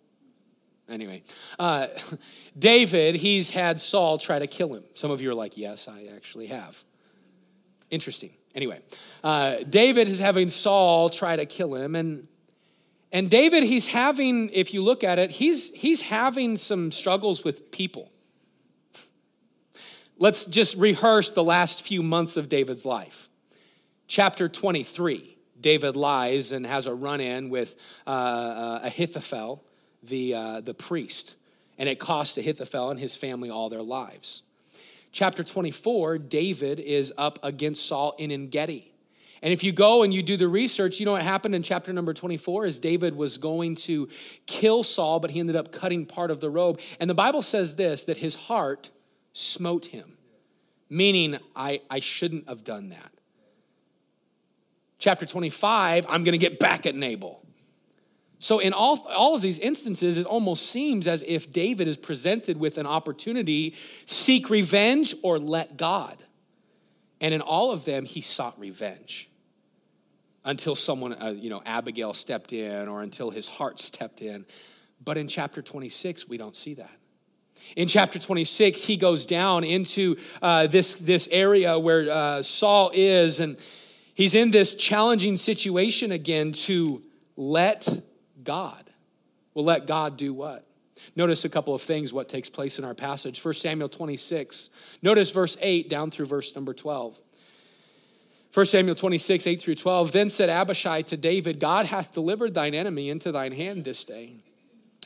Anyway, 0.90 1.24
uh, 1.60 1.88
David, 2.60 3.16
he's 3.16 3.50
had 3.50 3.80
Saul 3.80 4.18
try 4.18 4.40
to 4.40 4.48
kill 4.48 4.74
him. 4.74 4.84
Some 4.94 5.12
of 5.12 5.22
you 5.22 5.32
are 5.32 5.36
like, 5.36 5.58
yes, 5.58 5.88
I 5.88 6.10
actually 6.16 6.48
have. 6.48 6.84
Interesting. 7.90 8.32
Anyway, 8.54 8.82
uh, 9.24 9.58
David 9.70 10.08
is 10.08 10.20
having 10.20 10.50
Saul 10.50 11.10
try 11.10 11.36
to 11.36 11.46
kill 11.46 11.76
him, 11.76 11.96
and 11.96 12.28
and 13.14 13.30
David, 13.30 13.64
he's 13.64 13.88
having, 13.88 14.50
if 14.54 14.74
you 14.74 14.82
look 14.82 15.04
at 15.04 15.20
it, 15.20 15.32
he's 15.32 15.70
he's 15.72 16.02
having 16.02 16.58
some 16.58 16.92
struggles 16.92 17.44
with 17.44 17.72
people. 17.72 18.10
Let's 20.18 20.46
just 20.46 20.78
rehearse 20.78 21.32
the 21.32 21.44
last 21.44 21.82
few 21.82 22.04
months 22.04 22.38
of 22.38 22.48
David's 22.48 22.86
life. 22.86 23.28
Chapter 24.08 24.48
23, 24.48 25.36
David 25.60 25.96
lies 25.96 26.52
and 26.52 26.66
has 26.66 26.86
a 26.86 26.94
run 26.94 27.22
in 27.22 27.50
with 27.50 27.76
uh, 28.06 28.10
uh, 28.10 28.80
Ahithophel, 28.84 29.64
the, 30.04 30.36
uh, 30.36 30.62
the 30.62 30.74
priest, 30.76 31.38
and 31.80 31.90
it 31.90 31.98
cost 31.98 32.38
Ahithophel 32.38 32.92
and 32.92 33.00
his 33.00 33.16
family 33.16 33.50
all 33.50 33.70
their 33.70 33.82
lives. 33.82 34.44
Chapter 35.12 35.44
24, 35.44 36.20
David 36.20 36.80
is 36.80 37.14
up 37.18 37.40
against 37.44 37.86
Saul 37.86 38.16
in 38.18 38.32
Engedi. 38.32 38.92
And 39.42 39.52
if 39.52 39.64
you 39.64 39.72
go 39.72 40.04
and 40.04 40.14
you 40.14 40.22
do 40.22 40.38
the 40.38 40.48
research, 40.48 41.00
you 41.00 41.06
know 41.06 41.14
what 41.14 41.24
happened 41.24 41.56
in 41.56 41.64
chapter 41.64 41.92
number 41.92 42.14
24 42.14 42.66
is 42.68 42.80
David 42.80 43.16
was 43.16 43.38
going 43.38 43.76
to 43.78 44.08
kill 44.46 44.84
Saul, 44.84 45.20
but 45.20 45.32
he 45.32 45.40
ended 45.40 45.56
up 45.56 45.72
cutting 45.72 46.06
part 46.06 46.30
of 46.30 46.40
the 46.40 46.50
robe. 46.50 46.80
And 47.00 47.10
the 47.10 47.16
Bible 47.16 47.42
says 47.42 47.76
this 47.76 48.06
that 48.06 48.18
his 48.18 48.36
heart 48.36 48.92
smote 49.34 49.88
him, 49.88 50.18
meaning, 50.90 51.40
I, 51.56 51.82
I 51.90 52.00
shouldn't 52.00 52.48
have 52.48 52.64
done 52.64 52.90
that. 52.90 53.12
Chapter 55.00 55.26
25, 55.26 56.06
I'm 56.08 56.24
going 56.24 56.34
to 56.34 56.38
get 56.38 56.60
back 56.60 56.86
at 56.86 56.94
Nabal. 56.94 57.41
So, 58.42 58.58
in 58.58 58.74
all, 58.74 59.06
all 59.08 59.36
of 59.36 59.44
these 59.44 59.60
instances, 59.60 60.18
it 60.18 60.26
almost 60.26 60.66
seems 60.72 61.06
as 61.06 61.24
if 61.28 61.54
David 61.54 61.88
is 61.88 61.96
presented 61.96 62.58
with 62.58 62.80
an 62.80 62.88
opportunity 62.88 63.76
seek 64.08 64.50
revenge 64.50 65.14
or 65.22 65.38
let 65.38 65.78
God. 65.78 66.18
And 67.22 67.36
in 67.36 67.42
all 67.42 67.70
of 67.70 67.86
them, 67.86 68.04
he 68.04 68.22
sought 68.22 68.60
revenge 68.60 69.30
until 70.44 70.76
someone, 70.76 71.14
uh, 71.14 71.36
you 71.38 71.52
know, 71.52 71.62
Abigail 71.68 72.16
stepped 72.16 72.52
in 72.52 72.88
or 72.88 73.04
until 73.04 73.30
his 73.30 73.48
heart 73.48 73.80
stepped 73.80 74.24
in. 74.24 74.44
But 75.06 75.20
in 75.20 75.28
chapter 75.28 75.62
26, 75.62 76.28
we 76.28 76.38
don't 76.38 76.56
see 76.56 76.74
that. 76.74 76.98
In 77.76 77.88
chapter 77.88 78.18
26, 78.18 78.82
he 78.82 78.98
goes 78.98 79.28
down 79.28 79.64
into 79.64 80.18
uh, 80.42 80.66
this, 80.66 80.96
this 80.96 81.30
area 81.32 81.78
where 81.78 82.10
uh, 82.10 82.42
Saul 82.42 82.90
is, 82.92 83.40
and 83.40 83.56
he's 84.16 84.34
in 84.34 84.50
this 84.50 84.74
challenging 84.74 85.38
situation 85.38 86.12
again 86.12 86.54
to 86.54 87.04
let 87.38 87.88
God. 88.44 88.90
We'll 89.54 89.66
let 89.66 89.88
God 89.88 90.18
do 90.18 90.34
what? 90.34 90.66
Notice 91.16 91.46
a 91.46 91.50
couple 91.50 91.74
of 91.74 91.82
things 91.82 92.14
what 92.14 92.30
takes 92.30 92.50
place 92.50 92.78
in 92.78 92.86
our 92.86 92.94
passage. 92.94 93.44
1 93.44 93.54
Samuel 93.56 93.90
26. 93.90 94.70
Notice 95.02 95.32
verse 95.32 95.58
8 95.60 95.90
down 95.90 96.12
through 96.12 96.28
verse 96.28 96.56
number 96.56 96.74
12. 96.74 97.18
1 98.54 98.66
Samuel 98.66 98.96
26, 98.96 99.48
8 99.48 99.62
through 99.62 99.76
12. 99.76 100.12
Then 100.12 100.30
said 100.30 100.50
Abishai 100.50 101.04
to 101.04 101.18
David, 101.18 101.60
God 101.60 101.86
hath 101.86 102.14
delivered 102.14 102.54
thine 102.54 102.74
enemy 102.74 103.10
into 103.10 103.32
thine 103.32 103.54
hand 103.54 103.86
this 103.86 104.04
day. 104.04 104.36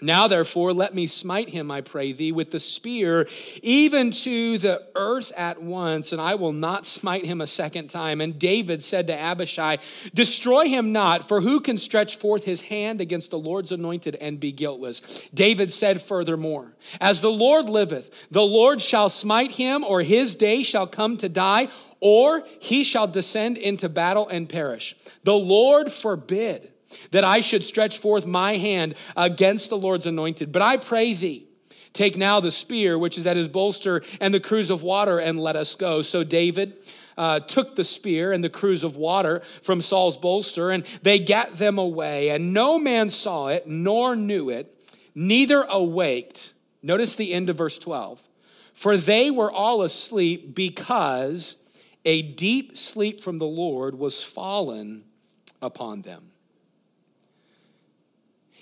Now, 0.02 0.28
therefore, 0.28 0.74
let 0.74 0.94
me 0.94 1.08
smite 1.08 1.48
him, 1.48 1.72
I 1.72 1.80
pray 1.80 2.12
thee, 2.12 2.34
with 2.34 2.52
the 2.52 2.60
spear, 2.60 3.30
even 3.64 4.12
to 4.12 4.58
the 4.58 4.86
earth 4.94 5.32
at 5.38 5.62
once, 5.62 6.12
and 6.12 6.20
I 6.20 6.36
will 6.36 6.52
not 6.52 6.86
smite 6.86 7.24
him 7.26 7.40
a 7.40 7.48
second 7.48 7.88
time. 7.88 8.20
And 8.20 8.38
David 8.38 8.84
said 8.84 9.08
to 9.08 9.18
Abishai, 9.18 9.78
Destroy 10.14 10.66
him 10.66 10.92
not, 10.92 11.26
for 11.26 11.40
who 11.40 11.62
can 11.62 11.78
stretch 11.78 12.18
forth 12.18 12.44
his 12.44 12.60
hand 12.60 13.00
against 13.00 13.32
the 13.32 13.40
Lord's 13.40 13.72
anointed 13.72 14.16
and 14.16 14.38
be 14.38 14.52
guiltless? 14.52 15.30
David 15.34 15.72
said 15.72 16.02
furthermore, 16.02 16.74
As 17.00 17.22
the 17.22 17.32
Lord 17.32 17.70
liveth, 17.70 18.28
the 18.30 18.44
Lord 18.44 18.82
shall 18.82 19.08
smite 19.08 19.52
him, 19.52 19.86
or 19.86 20.02
his 20.02 20.36
day 20.36 20.64
shall 20.64 20.88
come 20.88 21.16
to 21.20 21.30
die, 21.30 21.70
or 22.02 22.44
he 22.60 22.84
shall 22.84 23.08
descend 23.08 23.58
into 23.58 23.88
battle 23.88 24.28
and 24.28 24.50
perish. 24.50 24.94
The 25.24 25.38
Lord 25.38 25.90
forbid 25.90 26.74
that 27.12 27.24
I 27.24 27.42
should 27.42 27.64
stretch 27.64 27.98
forth 27.98 28.26
my 28.26 28.58
hand 28.58 28.96
against 29.16 29.70
the 29.70 29.78
Lord's 29.78 30.06
anointed. 30.06 30.52
But 30.52 30.62
I 30.62 30.78
pray 30.78 31.14
thee, 31.14 31.48
take 31.94 32.18
now 32.18 32.40
the 32.40 32.52
spear 32.52 32.98
which 32.98 33.18
is 33.18 33.26
at 33.26 33.38
his 33.38 33.50
bolster 33.50 34.02
and 34.20 34.34
the 34.34 34.40
cruse 34.40 34.70
of 34.70 34.84
water, 34.84 35.20
and 35.20 35.40
let 35.40 35.56
us 35.56 35.76
go. 35.76 36.02
So 36.02 36.24
David 36.24 36.78
uh, 37.18 37.40
took 37.40 37.76
the 37.76 37.84
spear 37.84 38.32
and 38.32 38.44
the 38.44 38.50
cruse 38.50 38.84
of 38.84 38.96
water 38.96 39.42
from 39.62 39.82
Saul's 39.82 40.18
bolster, 40.18 40.72
and 40.72 40.86
they 41.02 41.20
gat 41.20 41.56
them 41.56 41.78
away. 41.78 42.30
And 42.30 42.54
no 42.54 42.78
man 42.78 43.10
saw 43.10 43.48
it, 43.48 43.68
nor 43.68 44.16
knew 44.16 44.50
it, 44.50 44.72
neither 45.14 45.66
awaked. 45.70 46.54
Notice 46.84 47.16
the 47.16 47.34
end 47.34 47.50
of 47.50 47.58
verse 47.58 47.80
12. 47.80 48.22
For 48.74 48.98
they 48.98 49.32
were 49.32 49.52
all 49.52 49.84
asleep 49.84 50.54
because 50.54 51.56
a 52.04 52.22
deep 52.22 52.76
sleep 52.78 53.22
from 53.22 53.38
the 53.38 53.48
Lord 53.48 53.98
was 53.98 54.22
fallen 54.22 55.06
upon 55.62 56.02
them. 56.02 56.32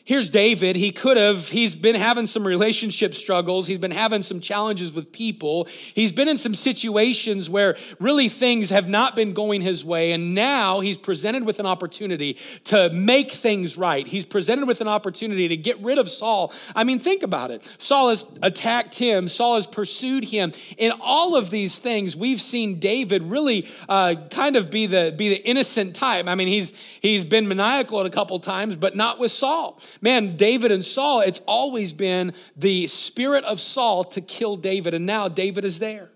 Here's 0.05 0.29
David. 0.29 0.75
He 0.75 0.91
could 0.91 1.15
have, 1.15 1.47
he's 1.47 1.75
been 1.75 1.95
having 1.95 2.27
some 2.27 2.45
relationship 2.45 3.13
struggles. 3.13 3.67
He's 3.67 3.79
been 3.79 3.91
having 3.91 4.21
some 4.21 4.41
challenges 4.41 4.91
with 4.91 5.13
people. 5.13 5.65
He's 5.95 6.11
been 6.11 6.27
in 6.27 6.35
some 6.35 6.53
situations 6.53 7.49
where 7.49 7.77
really 8.01 8.27
things 8.27 8.69
have 8.69 8.89
not 8.89 9.15
been 9.15 9.31
going 9.31 9.61
his 9.61 9.85
way. 9.85 10.11
And 10.11 10.35
now 10.35 10.81
he's 10.81 10.97
presented 10.97 11.45
with 11.45 11.61
an 11.61 11.65
opportunity 11.65 12.33
to 12.65 12.89
make 12.89 13.31
things 13.31 13.77
right. 13.77 14.05
He's 14.05 14.25
presented 14.25 14.67
with 14.67 14.81
an 14.81 14.89
opportunity 14.89 15.47
to 15.47 15.55
get 15.55 15.79
rid 15.79 15.97
of 15.97 16.09
Saul. 16.09 16.51
I 16.75 16.83
mean, 16.83 16.99
think 16.99 17.23
about 17.23 17.49
it. 17.51 17.63
Saul 17.77 18.09
has 18.09 18.25
attacked 18.41 18.95
him, 18.95 19.29
Saul 19.29 19.55
has 19.55 19.65
pursued 19.65 20.25
him. 20.25 20.51
In 20.77 20.91
all 20.99 21.37
of 21.37 21.49
these 21.49 21.79
things, 21.79 22.13
we've 22.13 22.41
seen 22.41 22.79
David 22.79 23.23
really 23.23 23.69
uh, 23.87 24.15
kind 24.31 24.57
of 24.57 24.69
be 24.69 24.85
the, 24.85 25.13
be 25.15 25.29
the 25.29 25.47
innocent 25.47 25.95
type. 25.95 26.27
I 26.27 26.35
mean, 26.35 26.49
he's, 26.49 26.73
he's 27.01 27.23
been 27.23 27.47
maniacal 27.47 28.01
a 28.01 28.09
couple 28.09 28.37
times, 28.39 28.75
but 28.75 28.97
not 28.97 29.17
with 29.17 29.31
Saul 29.31 29.79
man, 30.03 30.35
David 30.35 30.71
and 30.71 30.83
Saul, 30.83 31.21
it's 31.21 31.39
always 31.47 31.93
been 31.93 32.33
the 32.57 32.87
spirit 32.87 33.43
of 33.45 33.59
Saul 33.59 34.03
to 34.03 34.21
kill 34.21 34.57
David, 34.57 34.93
and 34.93 35.05
now 35.05 35.29
David 35.29 35.63
is 35.63 35.79
there. 35.79 36.09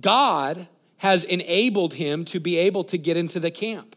God 0.00 0.66
has 0.96 1.24
enabled 1.24 1.94
him 1.94 2.24
to 2.24 2.40
be 2.40 2.56
able 2.56 2.82
to 2.84 2.96
get 2.96 3.18
into 3.18 3.38
the 3.38 3.50
camp. 3.50 3.94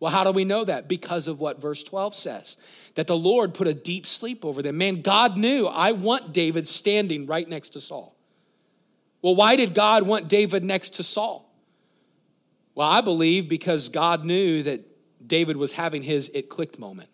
Well, 0.00 0.10
how 0.10 0.24
do 0.24 0.32
we 0.32 0.44
know 0.44 0.64
that? 0.64 0.88
Because 0.88 1.28
of 1.28 1.38
what 1.38 1.60
verse 1.60 1.82
12 1.84 2.14
says 2.14 2.56
that 2.96 3.06
the 3.06 3.16
Lord 3.16 3.54
put 3.54 3.68
a 3.68 3.74
deep 3.74 4.06
sleep 4.06 4.44
over 4.44 4.62
them. 4.62 4.76
Man, 4.76 5.02
God 5.02 5.38
knew 5.38 5.66
I 5.66 5.92
want 5.92 6.32
David 6.32 6.66
standing 6.66 7.26
right 7.26 7.48
next 7.48 7.70
to 7.70 7.80
Saul. 7.80 8.16
Well, 9.22 9.36
why 9.36 9.54
did 9.54 9.74
God 9.74 10.02
want 10.02 10.28
David 10.28 10.64
next 10.64 10.94
to 10.94 11.02
Saul? 11.04 11.48
Well, 12.74 12.88
I 12.88 13.02
believe 13.02 13.48
because 13.48 13.88
God 13.88 14.24
knew 14.24 14.64
that 14.64 14.80
David 15.24 15.56
was 15.56 15.72
having 15.72 16.02
his 16.02 16.30
it 16.34 16.48
clicked 16.48 16.78
moment. 16.78 17.10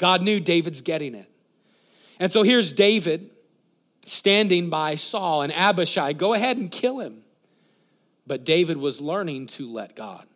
God 0.00 0.22
knew 0.22 0.40
David's 0.40 0.80
getting 0.80 1.14
it. 1.14 1.30
And 2.18 2.32
so 2.32 2.42
here's 2.42 2.72
David 2.72 3.30
standing 4.04 4.70
by 4.70 4.96
Saul 4.96 5.42
and 5.42 5.52
Abishai. 5.52 6.14
Go 6.14 6.34
ahead 6.34 6.56
and 6.56 6.70
kill 6.70 6.98
him. 6.98 7.22
But 8.26 8.44
David 8.44 8.76
was 8.76 9.00
learning 9.00 9.48
to 9.48 9.70
let 9.70 9.94
God. 9.94 10.26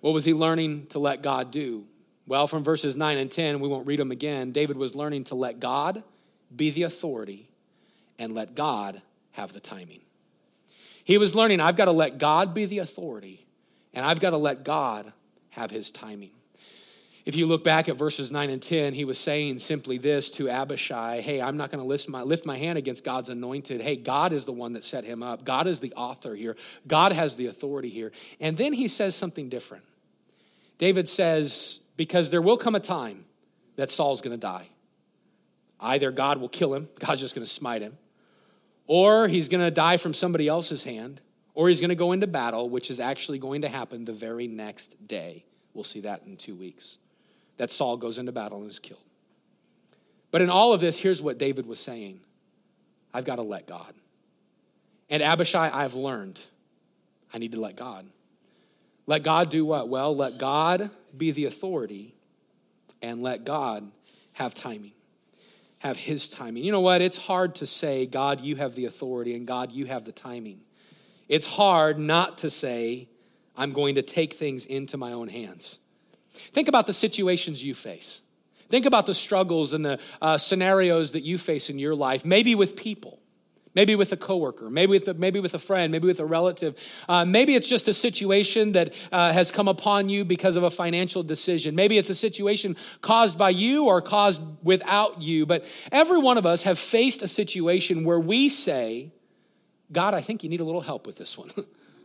What 0.00 0.14
was 0.14 0.24
he 0.24 0.34
learning 0.34 0.86
to 0.88 0.98
let 0.98 1.22
God 1.22 1.50
do? 1.50 1.84
Well, 2.26 2.46
from 2.46 2.64
verses 2.64 2.96
9 2.96 3.18
and 3.18 3.30
10, 3.30 3.60
we 3.60 3.68
won't 3.68 3.86
read 3.86 3.98
them 3.98 4.10
again. 4.10 4.52
David 4.52 4.76
was 4.76 4.94
learning 4.94 5.24
to 5.24 5.34
let 5.34 5.60
God 5.60 6.02
be 6.54 6.70
the 6.70 6.84
authority 6.84 7.48
and 8.18 8.34
let 8.34 8.54
God 8.54 9.02
have 9.32 9.52
the 9.52 9.60
timing. 9.60 10.00
He 11.04 11.18
was 11.18 11.34
learning, 11.34 11.60
I've 11.60 11.76
got 11.76 11.86
to 11.86 11.92
let 11.92 12.18
God 12.18 12.54
be 12.54 12.66
the 12.66 12.78
authority 12.78 13.46
and 13.92 14.04
I've 14.04 14.20
got 14.20 14.30
to 14.30 14.36
let 14.36 14.64
God 14.64 15.12
have 15.50 15.70
his 15.70 15.90
timing. 15.90 16.30
If 17.30 17.36
you 17.36 17.46
look 17.46 17.62
back 17.62 17.88
at 17.88 17.94
verses 17.94 18.32
9 18.32 18.50
and 18.50 18.60
10, 18.60 18.92
he 18.92 19.04
was 19.04 19.16
saying 19.16 19.60
simply 19.60 19.98
this 19.98 20.30
to 20.30 20.48
Abishai 20.48 21.20
Hey, 21.20 21.40
I'm 21.40 21.56
not 21.56 21.70
going 21.70 21.78
to 21.78 22.10
my, 22.10 22.22
lift 22.22 22.44
my 22.44 22.58
hand 22.58 22.76
against 22.76 23.04
God's 23.04 23.28
anointed. 23.28 23.80
Hey, 23.80 23.94
God 23.94 24.32
is 24.32 24.46
the 24.46 24.52
one 24.52 24.72
that 24.72 24.82
set 24.82 25.04
him 25.04 25.22
up. 25.22 25.44
God 25.44 25.68
is 25.68 25.78
the 25.78 25.92
author 25.92 26.34
here. 26.34 26.56
God 26.88 27.12
has 27.12 27.36
the 27.36 27.46
authority 27.46 27.88
here. 27.88 28.10
And 28.40 28.56
then 28.56 28.72
he 28.72 28.88
says 28.88 29.14
something 29.14 29.48
different. 29.48 29.84
David 30.76 31.06
says, 31.06 31.78
Because 31.96 32.30
there 32.30 32.42
will 32.42 32.56
come 32.56 32.74
a 32.74 32.80
time 32.80 33.24
that 33.76 33.90
Saul's 33.90 34.22
going 34.22 34.36
to 34.36 34.40
die. 34.40 34.66
Either 35.78 36.10
God 36.10 36.38
will 36.38 36.48
kill 36.48 36.74
him, 36.74 36.88
God's 36.98 37.20
just 37.20 37.36
going 37.36 37.46
to 37.46 37.52
smite 37.52 37.80
him, 37.80 37.96
or 38.88 39.28
he's 39.28 39.48
going 39.48 39.62
to 39.62 39.70
die 39.70 39.98
from 39.98 40.14
somebody 40.14 40.48
else's 40.48 40.82
hand, 40.82 41.20
or 41.54 41.68
he's 41.68 41.80
going 41.80 41.90
to 41.90 41.94
go 41.94 42.10
into 42.10 42.26
battle, 42.26 42.68
which 42.68 42.90
is 42.90 42.98
actually 42.98 43.38
going 43.38 43.60
to 43.60 43.68
happen 43.68 44.04
the 44.04 44.12
very 44.12 44.48
next 44.48 45.06
day. 45.06 45.44
We'll 45.74 45.84
see 45.84 46.00
that 46.00 46.24
in 46.26 46.36
two 46.36 46.56
weeks 46.56 46.98
that 47.60 47.70
Saul 47.70 47.98
goes 47.98 48.16
into 48.16 48.32
battle 48.32 48.62
and 48.62 48.70
is 48.70 48.78
killed. 48.78 49.02
But 50.30 50.40
in 50.40 50.48
all 50.48 50.72
of 50.72 50.80
this, 50.80 50.98
here's 50.98 51.20
what 51.20 51.36
David 51.36 51.66
was 51.66 51.78
saying 51.78 52.20
I've 53.12 53.26
got 53.26 53.36
to 53.36 53.42
let 53.42 53.66
God. 53.66 53.92
And 55.10 55.22
Abishai, 55.22 55.68
I've 55.70 55.92
learned 55.92 56.40
I 57.34 57.38
need 57.38 57.52
to 57.52 57.60
let 57.60 57.76
God. 57.76 58.06
Let 59.06 59.24
God 59.24 59.50
do 59.50 59.66
what? 59.66 59.90
Well, 59.90 60.16
let 60.16 60.38
God 60.38 60.88
be 61.14 61.32
the 61.32 61.44
authority 61.44 62.14
and 63.02 63.22
let 63.22 63.44
God 63.44 63.90
have 64.32 64.54
timing, 64.54 64.92
have 65.80 65.98
His 65.98 66.30
timing. 66.30 66.64
You 66.64 66.72
know 66.72 66.80
what? 66.80 67.02
It's 67.02 67.18
hard 67.18 67.56
to 67.56 67.66
say, 67.66 68.06
God, 68.06 68.40
you 68.40 68.56
have 68.56 68.74
the 68.74 68.86
authority, 68.86 69.34
and 69.34 69.46
God, 69.46 69.70
you 69.70 69.84
have 69.84 70.06
the 70.06 70.12
timing. 70.12 70.60
It's 71.28 71.46
hard 71.46 71.98
not 71.98 72.38
to 72.38 72.48
say, 72.48 73.06
I'm 73.54 73.74
going 73.74 73.96
to 73.96 74.02
take 74.02 74.32
things 74.32 74.64
into 74.64 74.96
my 74.96 75.12
own 75.12 75.28
hands. 75.28 75.78
Think 76.30 76.68
about 76.68 76.86
the 76.86 76.92
situations 76.92 77.64
you 77.64 77.74
face. 77.74 78.20
Think 78.68 78.86
about 78.86 79.06
the 79.06 79.14
struggles 79.14 79.72
and 79.72 79.84
the 79.84 79.98
uh, 80.22 80.38
scenarios 80.38 81.12
that 81.12 81.22
you 81.22 81.38
face 81.38 81.70
in 81.70 81.78
your 81.78 81.94
life, 81.94 82.24
maybe 82.24 82.54
with 82.54 82.76
people. 82.76 83.18
Maybe 83.72 83.94
with 83.94 84.10
a 84.10 84.16
coworker, 84.16 84.68
maybe 84.68 84.90
with 84.90 85.06
a, 85.06 85.14
maybe 85.14 85.38
with 85.38 85.54
a 85.54 85.58
friend, 85.58 85.92
maybe 85.92 86.08
with 86.08 86.18
a 86.18 86.26
relative. 86.26 86.74
Uh, 87.08 87.24
maybe 87.24 87.54
it's 87.54 87.68
just 87.68 87.86
a 87.86 87.92
situation 87.92 88.72
that 88.72 88.92
uh, 89.12 89.32
has 89.32 89.52
come 89.52 89.68
upon 89.68 90.08
you 90.08 90.24
because 90.24 90.56
of 90.56 90.64
a 90.64 90.70
financial 90.70 91.22
decision. 91.22 91.76
Maybe 91.76 91.96
it's 91.96 92.10
a 92.10 92.14
situation 92.16 92.76
caused 93.00 93.38
by 93.38 93.50
you 93.50 93.86
or 93.86 94.02
caused 94.02 94.40
without 94.64 95.22
you. 95.22 95.46
But 95.46 95.72
every 95.92 96.18
one 96.18 96.36
of 96.36 96.46
us 96.46 96.64
have 96.64 96.80
faced 96.80 97.22
a 97.22 97.28
situation 97.28 98.04
where 98.04 98.18
we 98.18 98.48
say, 98.48 99.12
God, 99.92 100.14
I 100.14 100.20
think 100.20 100.42
you 100.42 100.50
need 100.50 100.60
a 100.60 100.64
little 100.64 100.80
help 100.80 101.06
with 101.06 101.16
this 101.16 101.38
one. 101.38 101.50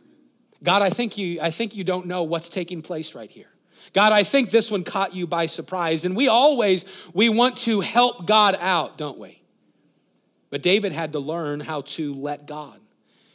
God, 0.62 0.82
I 0.82 0.90
think 0.90 1.18
you 1.18 1.40
I 1.40 1.50
think 1.50 1.74
you 1.74 1.82
don't 1.82 2.06
know 2.06 2.22
what's 2.22 2.48
taking 2.48 2.80
place 2.80 3.14
right 3.16 3.30
here. 3.30 3.48
God, 3.92 4.12
I 4.12 4.22
think 4.22 4.50
this 4.50 4.70
one 4.70 4.84
caught 4.84 5.14
you 5.14 5.26
by 5.26 5.46
surprise. 5.46 6.04
And 6.04 6.16
we 6.16 6.28
always 6.28 6.84
we 7.14 7.28
want 7.28 7.56
to 7.58 7.80
help 7.80 8.26
God 8.26 8.56
out, 8.60 8.98
don't 8.98 9.18
we? 9.18 9.42
But 10.50 10.62
David 10.62 10.92
had 10.92 11.12
to 11.12 11.18
learn 11.18 11.60
how 11.60 11.82
to 11.82 12.14
let 12.14 12.46
God. 12.46 12.80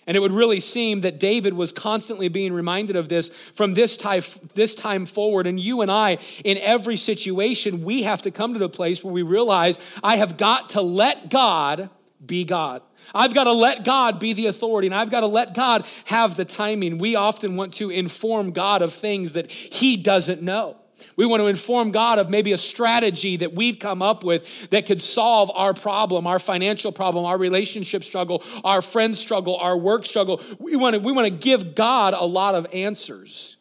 And 0.08 0.18
it 0.18 0.20
would 0.20 0.32
really 0.32 0.60
seem 0.60 1.02
that 1.02 1.20
David 1.20 1.54
was 1.54 1.72
constantly 1.72 2.28
being 2.28 2.54
reminded 2.54 2.96
of 2.96 3.08
this 3.08 3.30
from 3.54 3.76
this 3.76 3.96
time, 3.96 4.24
this 4.56 4.74
time 4.74 5.06
forward. 5.06 5.46
And 5.46 5.60
you 5.60 5.82
and 5.82 5.92
I, 5.92 6.18
in 6.44 6.58
every 6.58 6.98
situation, 6.98 7.84
we 7.84 8.04
have 8.04 8.24
to 8.24 8.32
come 8.32 8.54
to 8.54 8.60
the 8.60 8.70
place 8.70 9.04
where 9.04 9.14
we 9.14 9.22
realize 9.22 9.78
I 10.04 10.18
have 10.18 10.38
got 10.38 10.72
to 10.72 10.82
let 10.82 11.30
God 11.30 11.90
be 12.26 12.44
God. 12.44 12.82
I've 13.14 13.34
got 13.34 13.46
to 13.46 13.54
let 13.54 13.84
God 13.84 14.20
be 14.20 14.34
the 14.34 14.48
authority 14.48 14.88
and 14.88 14.96
I've 14.96 15.10
got 15.10 15.22
to 15.22 15.28
let 15.28 15.54
God 15.54 15.86
have 16.06 16.36
the 16.36 16.46
timing. 16.46 16.98
We 16.98 17.16
often 17.16 17.56
want 17.56 17.74
to 17.76 17.90
inform 17.90 18.52
God 18.52 18.82
of 18.82 18.94
things 18.94 19.34
that 19.34 19.52
He 19.52 19.98
doesn't 19.98 20.42
know. 20.42 20.78
We 21.16 21.26
want 21.26 21.42
to 21.42 21.48
inform 21.48 21.92
God 21.92 22.20
of 22.20 22.30
maybe 22.30 22.52
a 22.52 22.58
strategy 22.58 23.38
that 23.38 23.54
we've 23.54 23.80
come 23.80 24.02
up 24.02 24.24
with 24.24 24.70
that 24.70 24.86
could 24.86 25.02
solve 25.02 25.52
our 25.54 25.74
problem, 25.74 26.28
our 26.28 26.40
financial 26.40 26.92
problem, 26.92 27.26
our 27.26 27.38
relationship 27.38 28.04
struggle, 28.04 28.44
our 28.64 28.82
friend 28.82 29.18
struggle, 29.18 29.58
our 29.58 29.78
work 29.78 30.06
struggle. 30.06 30.42
We 30.60 30.76
want 30.76 30.96
to, 30.96 31.02
we 31.02 31.12
want 31.12 31.28
to 31.28 31.34
give 31.34 31.76
God 31.76 32.14
a 32.14 32.26
lot 32.26 32.56
of 32.56 32.68
answers. 32.74 33.58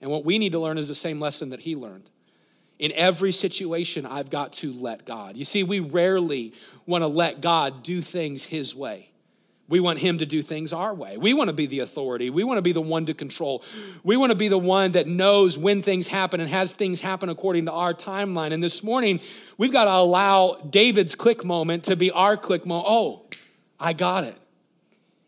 And 0.00 0.10
what 0.10 0.24
we 0.24 0.38
need 0.38 0.52
to 0.52 0.58
learn 0.58 0.78
is 0.78 0.88
the 0.88 0.94
same 0.94 1.20
lesson 1.20 1.50
that 1.50 1.60
he 1.60 1.76
learned. 1.76 2.10
In 2.78 2.90
every 2.96 3.30
situation, 3.30 4.04
I've 4.04 4.30
got 4.30 4.54
to 4.54 4.72
let 4.72 5.06
God. 5.06 5.36
You 5.36 5.44
see, 5.44 5.62
we 5.62 5.78
rarely 5.78 6.52
want 6.86 7.02
to 7.02 7.08
let 7.08 7.40
God 7.40 7.82
do 7.82 8.00
things 8.00 8.44
his 8.44 8.74
way. 8.74 9.12
We 9.68 9.80
want 9.80 10.00
him 10.00 10.18
to 10.18 10.26
do 10.26 10.42
things 10.42 10.72
our 10.74 10.92
way. 10.92 11.16
We 11.16 11.32
want 11.32 11.48
to 11.48 11.54
be 11.54 11.64
the 11.64 11.78
authority. 11.78 12.28
We 12.28 12.44
want 12.44 12.58
to 12.58 12.62
be 12.62 12.72
the 12.72 12.82
one 12.82 13.06
to 13.06 13.14
control. 13.14 13.64
We 14.02 14.18
want 14.18 14.30
to 14.30 14.36
be 14.36 14.48
the 14.48 14.58
one 14.58 14.92
that 14.92 15.06
knows 15.06 15.56
when 15.56 15.80
things 15.80 16.08
happen 16.08 16.40
and 16.40 16.50
has 16.50 16.74
things 16.74 17.00
happen 17.00 17.30
according 17.30 17.64
to 17.66 17.72
our 17.72 17.94
timeline. 17.94 18.52
And 18.52 18.62
this 18.62 18.82
morning, 18.82 19.20
we've 19.56 19.72
got 19.72 19.84
to 19.84 19.92
allow 19.92 20.60
David's 20.68 21.14
click 21.14 21.44
moment 21.44 21.84
to 21.84 21.96
be 21.96 22.10
our 22.10 22.36
click 22.36 22.66
moment. 22.66 22.86
Oh, 22.86 23.26
I 23.80 23.94
got 23.94 24.24
it. 24.24 24.36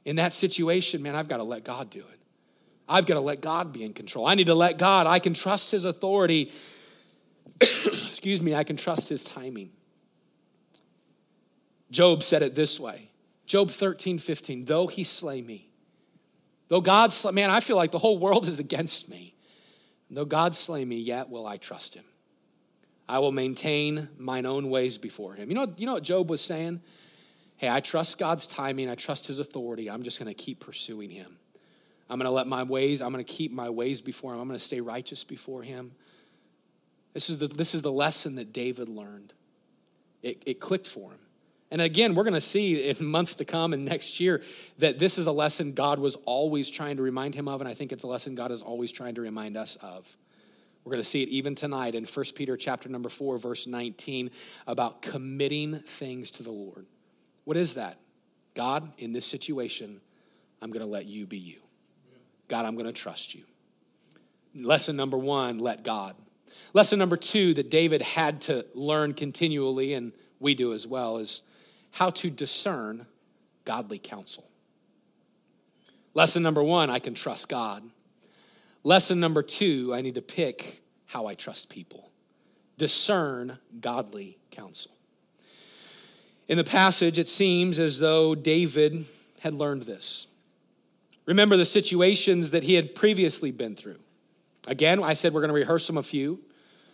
In 0.04 0.16
that 0.16 0.34
situation, 0.34 1.02
man, 1.02 1.16
I've 1.16 1.28
got 1.28 1.38
to 1.38 1.44
let 1.44 1.64
God 1.64 1.88
do 1.88 2.00
it. 2.00 2.20
I've 2.86 3.06
got 3.06 3.14
to 3.14 3.20
let 3.20 3.40
God 3.40 3.72
be 3.72 3.82
in 3.82 3.94
control. 3.94 4.26
I 4.26 4.34
need 4.34 4.48
to 4.48 4.54
let 4.54 4.76
God. 4.76 5.06
I 5.06 5.20
can 5.20 5.32
trust 5.32 5.70
his 5.70 5.86
authority. 5.86 6.52
Excuse 7.62 8.42
me, 8.42 8.54
I 8.54 8.64
can 8.64 8.76
trust 8.76 9.08
his 9.08 9.24
timing. 9.24 9.70
Job 11.90 12.22
said 12.22 12.42
it 12.42 12.54
this 12.54 12.80
way 12.80 13.10
Job 13.46 13.70
13, 13.70 14.18
15, 14.18 14.64
though 14.64 14.86
he 14.86 15.04
slay 15.04 15.42
me, 15.42 15.68
though 16.68 16.80
God 16.80 17.12
slay, 17.12 17.32
man, 17.32 17.50
I 17.50 17.60
feel 17.60 17.76
like 17.76 17.92
the 17.92 17.98
whole 17.98 18.18
world 18.18 18.48
is 18.48 18.58
against 18.58 19.08
me. 19.08 19.34
Though 20.10 20.24
God 20.24 20.54
slay 20.54 20.84
me, 20.84 21.00
yet 21.00 21.28
will 21.28 21.46
I 21.46 21.56
trust 21.56 21.94
him. 21.94 22.04
I 23.08 23.18
will 23.18 23.32
maintain 23.32 24.08
mine 24.16 24.46
own 24.46 24.70
ways 24.70 24.96
before 24.96 25.34
him. 25.34 25.50
You 25.50 25.56
know, 25.56 25.74
you 25.76 25.86
know 25.86 25.94
what 25.94 26.04
Job 26.04 26.30
was 26.30 26.40
saying? 26.40 26.80
Hey, 27.56 27.68
I 27.68 27.80
trust 27.80 28.18
God's 28.18 28.46
timing, 28.46 28.88
I 28.88 28.94
trust 28.94 29.26
his 29.26 29.38
authority. 29.38 29.90
I'm 29.90 30.02
just 30.02 30.18
going 30.18 30.32
to 30.32 30.34
keep 30.34 30.60
pursuing 30.60 31.10
him. 31.10 31.36
I'm 32.08 32.18
going 32.18 32.26
to 32.26 32.34
let 32.34 32.46
my 32.46 32.62
ways, 32.62 33.00
I'm 33.00 33.12
going 33.12 33.24
to 33.24 33.32
keep 33.32 33.52
my 33.52 33.70
ways 33.70 34.00
before 34.00 34.32
him. 34.32 34.40
I'm 34.40 34.46
going 34.48 34.58
to 34.58 34.64
stay 34.64 34.80
righteous 34.80 35.24
before 35.24 35.62
him. 35.62 35.92
This 37.12 37.30
is 37.30 37.38
the, 37.38 37.46
this 37.46 37.74
is 37.74 37.82
the 37.82 37.92
lesson 37.92 38.34
that 38.36 38.52
David 38.52 38.88
learned. 38.88 39.32
It, 40.22 40.42
it 40.46 40.60
clicked 40.60 40.88
for 40.88 41.10
him. 41.10 41.18
And 41.74 41.82
again, 41.82 42.14
we're 42.14 42.22
going 42.22 42.34
to 42.34 42.40
see 42.40 42.88
in 42.88 43.04
months 43.04 43.34
to 43.34 43.44
come 43.44 43.72
and 43.72 43.84
next 43.84 44.20
year 44.20 44.42
that 44.78 45.00
this 45.00 45.18
is 45.18 45.26
a 45.26 45.32
lesson 45.32 45.72
God 45.72 45.98
was 45.98 46.14
always 46.24 46.70
trying 46.70 46.98
to 46.98 47.02
remind 47.02 47.34
him 47.34 47.48
of, 47.48 47.60
and 47.60 47.68
I 47.68 47.74
think 47.74 47.90
it's 47.90 48.04
a 48.04 48.06
lesson 48.06 48.36
God 48.36 48.52
is 48.52 48.62
always 48.62 48.92
trying 48.92 49.16
to 49.16 49.20
remind 49.20 49.56
us 49.56 49.74
of. 49.82 50.16
We're 50.84 50.92
going 50.92 51.02
to 51.02 51.08
see 51.08 51.24
it 51.24 51.30
even 51.30 51.56
tonight 51.56 51.96
in 51.96 52.04
1 52.04 52.26
Peter 52.36 52.56
chapter 52.56 52.88
number 52.88 53.08
4 53.08 53.38
verse 53.38 53.66
19 53.66 54.30
about 54.68 55.02
committing 55.02 55.80
things 55.80 56.30
to 56.32 56.44
the 56.44 56.52
Lord. 56.52 56.86
What 57.42 57.56
is 57.56 57.74
that? 57.74 57.98
God, 58.54 58.92
in 58.98 59.12
this 59.12 59.26
situation, 59.26 60.00
I'm 60.62 60.70
going 60.70 60.86
to 60.86 60.86
let 60.86 61.06
you 61.06 61.26
be 61.26 61.38
you. 61.38 61.58
God, 62.46 62.66
I'm 62.66 62.74
going 62.74 62.86
to 62.86 62.92
trust 62.92 63.34
you. 63.34 63.42
Lesson 64.54 64.94
number 64.94 65.18
1, 65.18 65.58
let 65.58 65.82
God. 65.82 66.14
Lesson 66.72 67.00
number 67.00 67.16
2 67.16 67.54
that 67.54 67.68
David 67.68 68.00
had 68.00 68.42
to 68.42 68.64
learn 68.74 69.12
continually 69.12 69.94
and 69.94 70.12
we 70.38 70.54
do 70.54 70.72
as 70.72 70.86
well 70.86 71.18
is 71.18 71.42
how 71.94 72.10
to 72.10 72.28
discern 72.28 73.06
godly 73.64 73.98
counsel. 73.98 74.44
Lesson 76.12 76.42
number 76.42 76.62
one, 76.62 76.90
I 76.90 76.98
can 76.98 77.14
trust 77.14 77.48
God. 77.48 77.84
Lesson 78.82 79.20
number 79.20 79.44
two, 79.44 79.92
I 79.94 80.00
need 80.00 80.16
to 80.16 80.22
pick 80.22 80.82
how 81.06 81.26
I 81.26 81.36
trust 81.36 81.68
people. 81.68 82.10
Discern 82.78 83.58
godly 83.80 84.38
counsel. 84.50 84.90
In 86.48 86.58
the 86.58 86.64
passage, 86.64 87.18
it 87.18 87.28
seems 87.28 87.78
as 87.78 88.00
though 88.00 88.34
David 88.34 89.04
had 89.38 89.54
learned 89.54 89.82
this. 89.82 90.26
Remember 91.26 91.56
the 91.56 91.64
situations 91.64 92.50
that 92.50 92.64
he 92.64 92.74
had 92.74 92.96
previously 92.96 93.52
been 93.52 93.76
through. 93.76 94.00
Again, 94.66 95.00
I 95.02 95.14
said 95.14 95.32
we're 95.32 95.42
going 95.42 95.48
to 95.48 95.54
rehearse 95.54 95.86
them 95.86 95.96
a 95.96 96.02
few. 96.02 96.40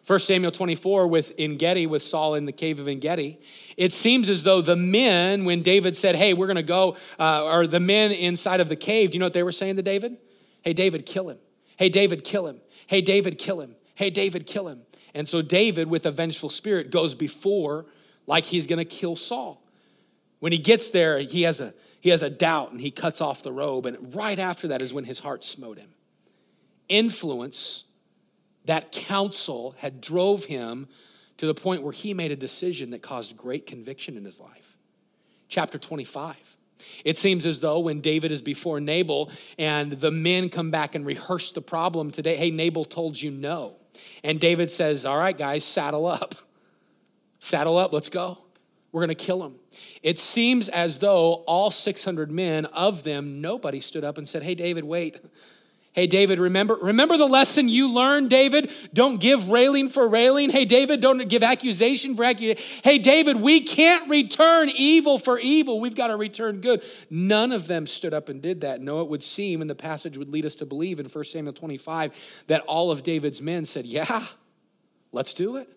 1 0.06 0.18
Samuel 0.18 0.50
24 0.50 1.06
with 1.06 1.32
Engedi, 1.38 1.86
with 1.86 2.02
Saul 2.02 2.34
in 2.34 2.46
the 2.46 2.52
cave 2.52 2.80
of 2.80 2.88
Engedi. 2.88 3.38
It 3.76 3.92
seems 3.92 4.28
as 4.28 4.42
though 4.42 4.60
the 4.60 4.76
men, 4.76 5.44
when 5.44 5.62
David 5.62 5.96
said, 5.96 6.16
Hey, 6.16 6.34
we're 6.34 6.46
going 6.46 6.56
to 6.56 6.62
go, 6.62 6.96
uh, 7.18 7.44
or 7.44 7.66
the 7.66 7.80
men 7.80 8.10
inside 8.12 8.60
of 8.60 8.68
the 8.68 8.76
cave, 8.76 9.10
do 9.10 9.16
you 9.16 9.20
know 9.20 9.26
what 9.26 9.34
they 9.34 9.42
were 9.42 9.52
saying 9.52 9.76
to 9.76 9.82
David? 9.82 10.16
Hey, 10.62 10.72
David, 10.72 11.06
kill 11.06 11.28
him. 11.28 11.38
Hey, 11.76 11.88
David, 11.88 12.24
kill 12.24 12.46
him. 12.46 12.60
Hey, 12.86 13.00
David, 13.00 13.38
kill 13.38 13.60
him. 13.60 13.76
Hey, 13.94 14.10
David, 14.10 14.46
kill 14.46 14.68
him. 14.68 14.82
And 15.14 15.28
so 15.28 15.42
David, 15.42 15.88
with 15.88 16.06
a 16.06 16.10
vengeful 16.10 16.50
spirit, 16.50 16.90
goes 16.90 17.14
before 17.14 17.86
like 18.26 18.44
he's 18.44 18.66
going 18.66 18.78
to 18.78 18.84
kill 18.84 19.16
Saul. 19.16 19.62
When 20.38 20.52
he 20.52 20.58
gets 20.58 20.90
there, 20.90 21.18
he 21.18 21.42
has, 21.42 21.60
a, 21.60 21.74
he 22.00 22.10
has 22.10 22.22
a 22.22 22.30
doubt 22.30 22.72
and 22.72 22.80
he 22.80 22.90
cuts 22.90 23.20
off 23.20 23.42
the 23.42 23.52
robe. 23.52 23.86
And 23.86 24.14
right 24.14 24.38
after 24.38 24.68
that 24.68 24.82
is 24.82 24.94
when 24.94 25.04
his 25.04 25.20
heart 25.20 25.44
smote 25.44 25.78
him. 25.78 25.90
Influence 26.88 27.84
that 28.64 28.92
counsel 28.92 29.74
had 29.78 30.00
drove 30.00 30.44
him 30.44 30.88
to 31.38 31.46
the 31.46 31.54
point 31.54 31.82
where 31.82 31.92
he 31.92 32.12
made 32.12 32.30
a 32.30 32.36
decision 32.36 32.90
that 32.90 33.02
caused 33.02 33.36
great 33.36 33.66
conviction 33.66 34.16
in 34.16 34.24
his 34.24 34.38
life. 34.38 34.76
Chapter 35.48 35.78
25. 35.78 36.56
It 37.04 37.18
seems 37.18 37.46
as 37.46 37.60
though 37.60 37.80
when 37.80 38.00
David 38.00 38.32
is 38.32 38.42
before 38.42 38.80
Nabal 38.80 39.30
and 39.58 39.92
the 39.92 40.10
men 40.10 40.48
come 40.48 40.70
back 40.70 40.94
and 40.94 41.04
rehearse 41.04 41.52
the 41.52 41.62
problem 41.62 42.10
today, 42.10 42.36
hey, 42.36 42.50
Nabal 42.50 42.84
told 42.84 43.20
you 43.20 43.30
no. 43.30 43.76
And 44.22 44.40
David 44.40 44.70
says, 44.70 45.04
All 45.04 45.18
right, 45.18 45.36
guys, 45.36 45.64
saddle 45.64 46.06
up. 46.06 46.34
Saddle 47.38 47.78
up, 47.78 47.92
let's 47.92 48.08
go. 48.08 48.38
We're 48.92 49.00
going 49.00 49.16
to 49.16 49.24
kill 49.24 49.44
him. 49.44 49.54
It 50.02 50.18
seems 50.18 50.68
as 50.68 50.98
though 50.98 51.44
all 51.46 51.70
600 51.70 52.30
men, 52.30 52.66
of 52.66 53.02
them, 53.02 53.40
nobody 53.40 53.80
stood 53.80 54.04
up 54.04 54.18
and 54.18 54.28
said, 54.28 54.42
Hey, 54.42 54.54
David, 54.54 54.84
wait. 54.84 55.16
Hey, 55.92 56.06
David, 56.06 56.38
remember, 56.38 56.78
remember 56.80 57.16
the 57.16 57.26
lesson 57.26 57.68
you 57.68 57.92
learned, 57.92 58.30
David? 58.30 58.70
Don't 58.94 59.20
give 59.20 59.50
railing 59.50 59.88
for 59.88 60.08
railing. 60.08 60.50
Hey, 60.50 60.64
David, 60.64 61.00
don't 61.00 61.28
give 61.28 61.42
accusation 61.42 62.14
for 62.14 62.22
accusation. 62.22 62.62
Hey, 62.84 62.98
David, 62.98 63.40
we 63.40 63.60
can't 63.60 64.08
return 64.08 64.70
evil 64.76 65.18
for 65.18 65.36
evil. 65.40 65.80
We've 65.80 65.96
got 65.96 66.08
to 66.08 66.16
return 66.16 66.60
good. 66.60 66.84
None 67.10 67.50
of 67.50 67.66
them 67.66 67.88
stood 67.88 68.14
up 68.14 68.28
and 68.28 68.40
did 68.40 68.60
that. 68.60 68.80
No, 68.80 69.00
it 69.00 69.08
would 69.08 69.24
seem, 69.24 69.62
and 69.62 69.68
the 69.68 69.74
passage 69.74 70.16
would 70.16 70.28
lead 70.28 70.46
us 70.46 70.54
to 70.56 70.66
believe 70.66 71.00
in 71.00 71.06
1 71.06 71.24
Samuel 71.24 71.54
25, 71.54 72.44
that 72.46 72.60
all 72.62 72.92
of 72.92 73.02
David's 73.02 73.42
men 73.42 73.64
said, 73.64 73.84
Yeah, 73.84 74.24
let's 75.10 75.34
do 75.34 75.56
it. 75.56 75.68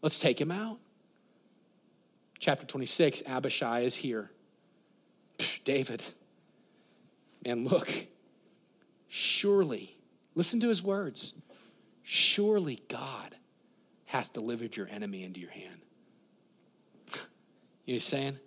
Let's 0.00 0.18
take 0.18 0.40
him 0.40 0.50
out. 0.50 0.78
Chapter 2.38 2.64
26, 2.64 3.24
Abishai 3.26 3.80
is 3.80 3.94
here. 3.94 4.30
David, 5.64 6.02
and 7.44 7.70
look, 7.70 7.90
Surely, 9.12 9.96
listen 10.36 10.60
to 10.60 10.68
his 10.68 10.84
words. 10.84 11.34
Surely 12.04 12.80
God 12.86 13.34
hath 14.06 14.32
delivered 14.32 14.76
your 14.76 14.86
enemy 14.88 15.24
into 15.24 15.40
your 15.40 15.50
hand. 15.50 15.80
You're 17.84 17.98
saying, 17.98 18.38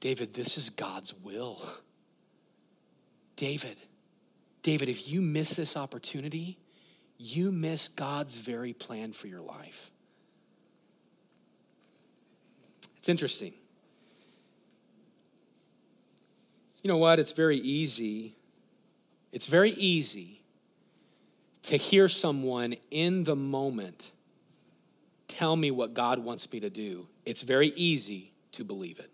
David, 0.00 0.32
this 0.32 0.56
is 0.56 0.70
God's 0.70 1.12
will. 1.12 1.60
David, 3.36 3.76
David, 4.62 4.88
if 4.88 5.12
you 5.12 5.20
miss 5.20 5.54
this 5.54 5.76
opportunity, 5.76 6.56
you 7.18 7.52
miss 7.52 7.88
God's 7.88 8.38
very 8.38 8.72
plan 8.72 9.12
for 9.12 9.26
your 9.26 9.42
life. 9.42 9.90
It's 12.96 13.10
interesting. 13.10 13.52
You 16.82 16.88
know 16.88 16.96
what? 16.96 17.18
It's 17.18 17.32
very 17.32 17.58
easy 17.58 18.34
it's 19.34 19.48
very 19.48 19.70
easy 19.70 20.40
to 21.62 21.76
hear 21.76 22.08
someone 22.08 22.76
in 22.92 23.24
the 23.24 23.34
moment 23.34 24.12
tell 25.26 25.56
me 25.56 25.72
what 25.72 25.92
God 25.92 26.20
wants 26.20 26.50
me 26.52 26.60
to 26.60 26.70
do. 26.70 27.08
It's 27.26 27.42
very 27.42 27.72
easy 27.74 28.32
to 28.52 28.62
believe 28.62 29.00
it. 29.00 29.10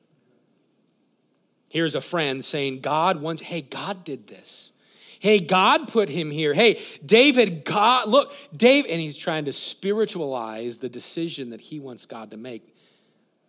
Here's 1.70 1.94
a 1.94 2.02
friend 2.02 2.44
saying, 2.44 2.80
God 2.80 3.22
wants, 3.22 3.40
hey, 3.40 3.62
God 3.62 4.04
did 4.04 4.26
this. 4.26 4.72
Hey, 5.20 5.40
God 5.40 5.88
put 5.88 6.10
him 6.10 6.30
here. 6.30 6.52
Hey, 6.52 6.82
David, 7.04 7.64
God, 7.64 8.06
look, 8.08 8.34
Dave, 8.54 8.84
and 8.90 9.00
he's 9.00 9.16
trying 9.16 9.46
to 9.46 9.54
spiritualize 9.54 10.80
the 10.80 10.90
decision 10.90 11.48
that 11.50 11.62
he 11.62 11.80
wants 11.80 12.04
God 12.04 12.30
to 12.32 12.36
make. 12.36 12.76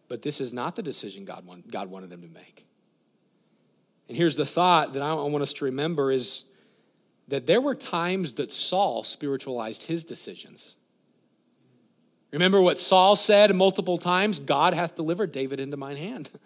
But 0.07 0.21
this 0.21 0.39
is 0.39 0.53
not 0.53 0.77
the 0.77 0.83
decision 0.83 1.25
God, 1.25 1.45
want, 1.45 1.69
God 1.69 1.89
wanted 1.89 2.13
him 2.13 2.21
to 2.21 2.29
make. 2.29 2.65
And 4.07 4.15
here's 4.15 4.37
the 4.37 4.45
thought 4.45 4.93
that 4.93 5.01
I 5.01 5.13
want 5.15 5.41
us 5.41 5.51
to 5.53 5.65
remember 5.65 6.13
is 6.13 6.45
that 7.31 7.47
there 7.47 7.61
were 7.61 7.75
times 7.75 8.33
that 8.33 8.51
Saul 8.51 9.05
spiritualized 9.05 9.83
his 9.83 10.03
decisions. 10.03 10.75
Remember 12.31 12.61
what 12.61 12.77
Saul 12.77 13.15
said 13.15 13.55
multiple 13.55 13.97
times 13.97 14.37
God 14.39 14.73
hath 14.73 14.95
delivered 14.95 15.31
David 15.31 15.59
into 15.59 15.77
mine 15.77 15.97
hand. 15.97 16.29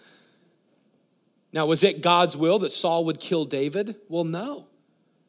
Now, 1.54 1.68
was 1.68 1.86
it 1.86 2.02
God's 2.02 2.36
will 2.36 2.60
that 2.60 2.74
Saul 2.74 3.06
would 3.06 3.22
kill 3.22 3.46
David? 3.46 3.96
Well, 4.10 4.26
no. 4.26 4.68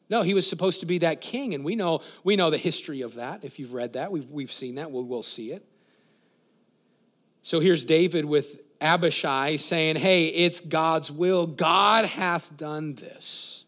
No, 0.09 0.23
he 0.23 0.33
was 0.33 0.45
supposed 0.45 0.81
to 0.81 0.85
be 0.85 0.97
that 0.97 1.21
king, 1.21 1.53
and 1.53 1.63
we 1.63 1.77
know, 1.77 2.01
we 2.21 2.35
know 2.35 2.49
the 2.49 2.57
history 2.57 2.99
of 2.99 3.15
that. 3.15 3.45
If 3.45 3.59
you've 3.59 3.71
read 3.71 3.93
that, 3.93 4.11
we've, 4.11 4.29
we've 4.29 4.51
seen 4.51 4.75
that, 4.75 4.91
we'll, 4.91 5.05
we'll 5.05 5.23
see 5.23 5.53
it. 5.53 5.65
So 7.43 7.61
here's 7.61 7.85
David 7.85 8.25
with 8.25 8.59
Abishai 8.81 9.55
saying, 9.55 9.95
Hey, 9.95 10.25
it's 10.25 10.59
God's 10.59 11.09
will. 11.09 11.47
God 11.47 12.03
hath 12.03 12.57
done 12.57 12.95
this. 12.95 13.63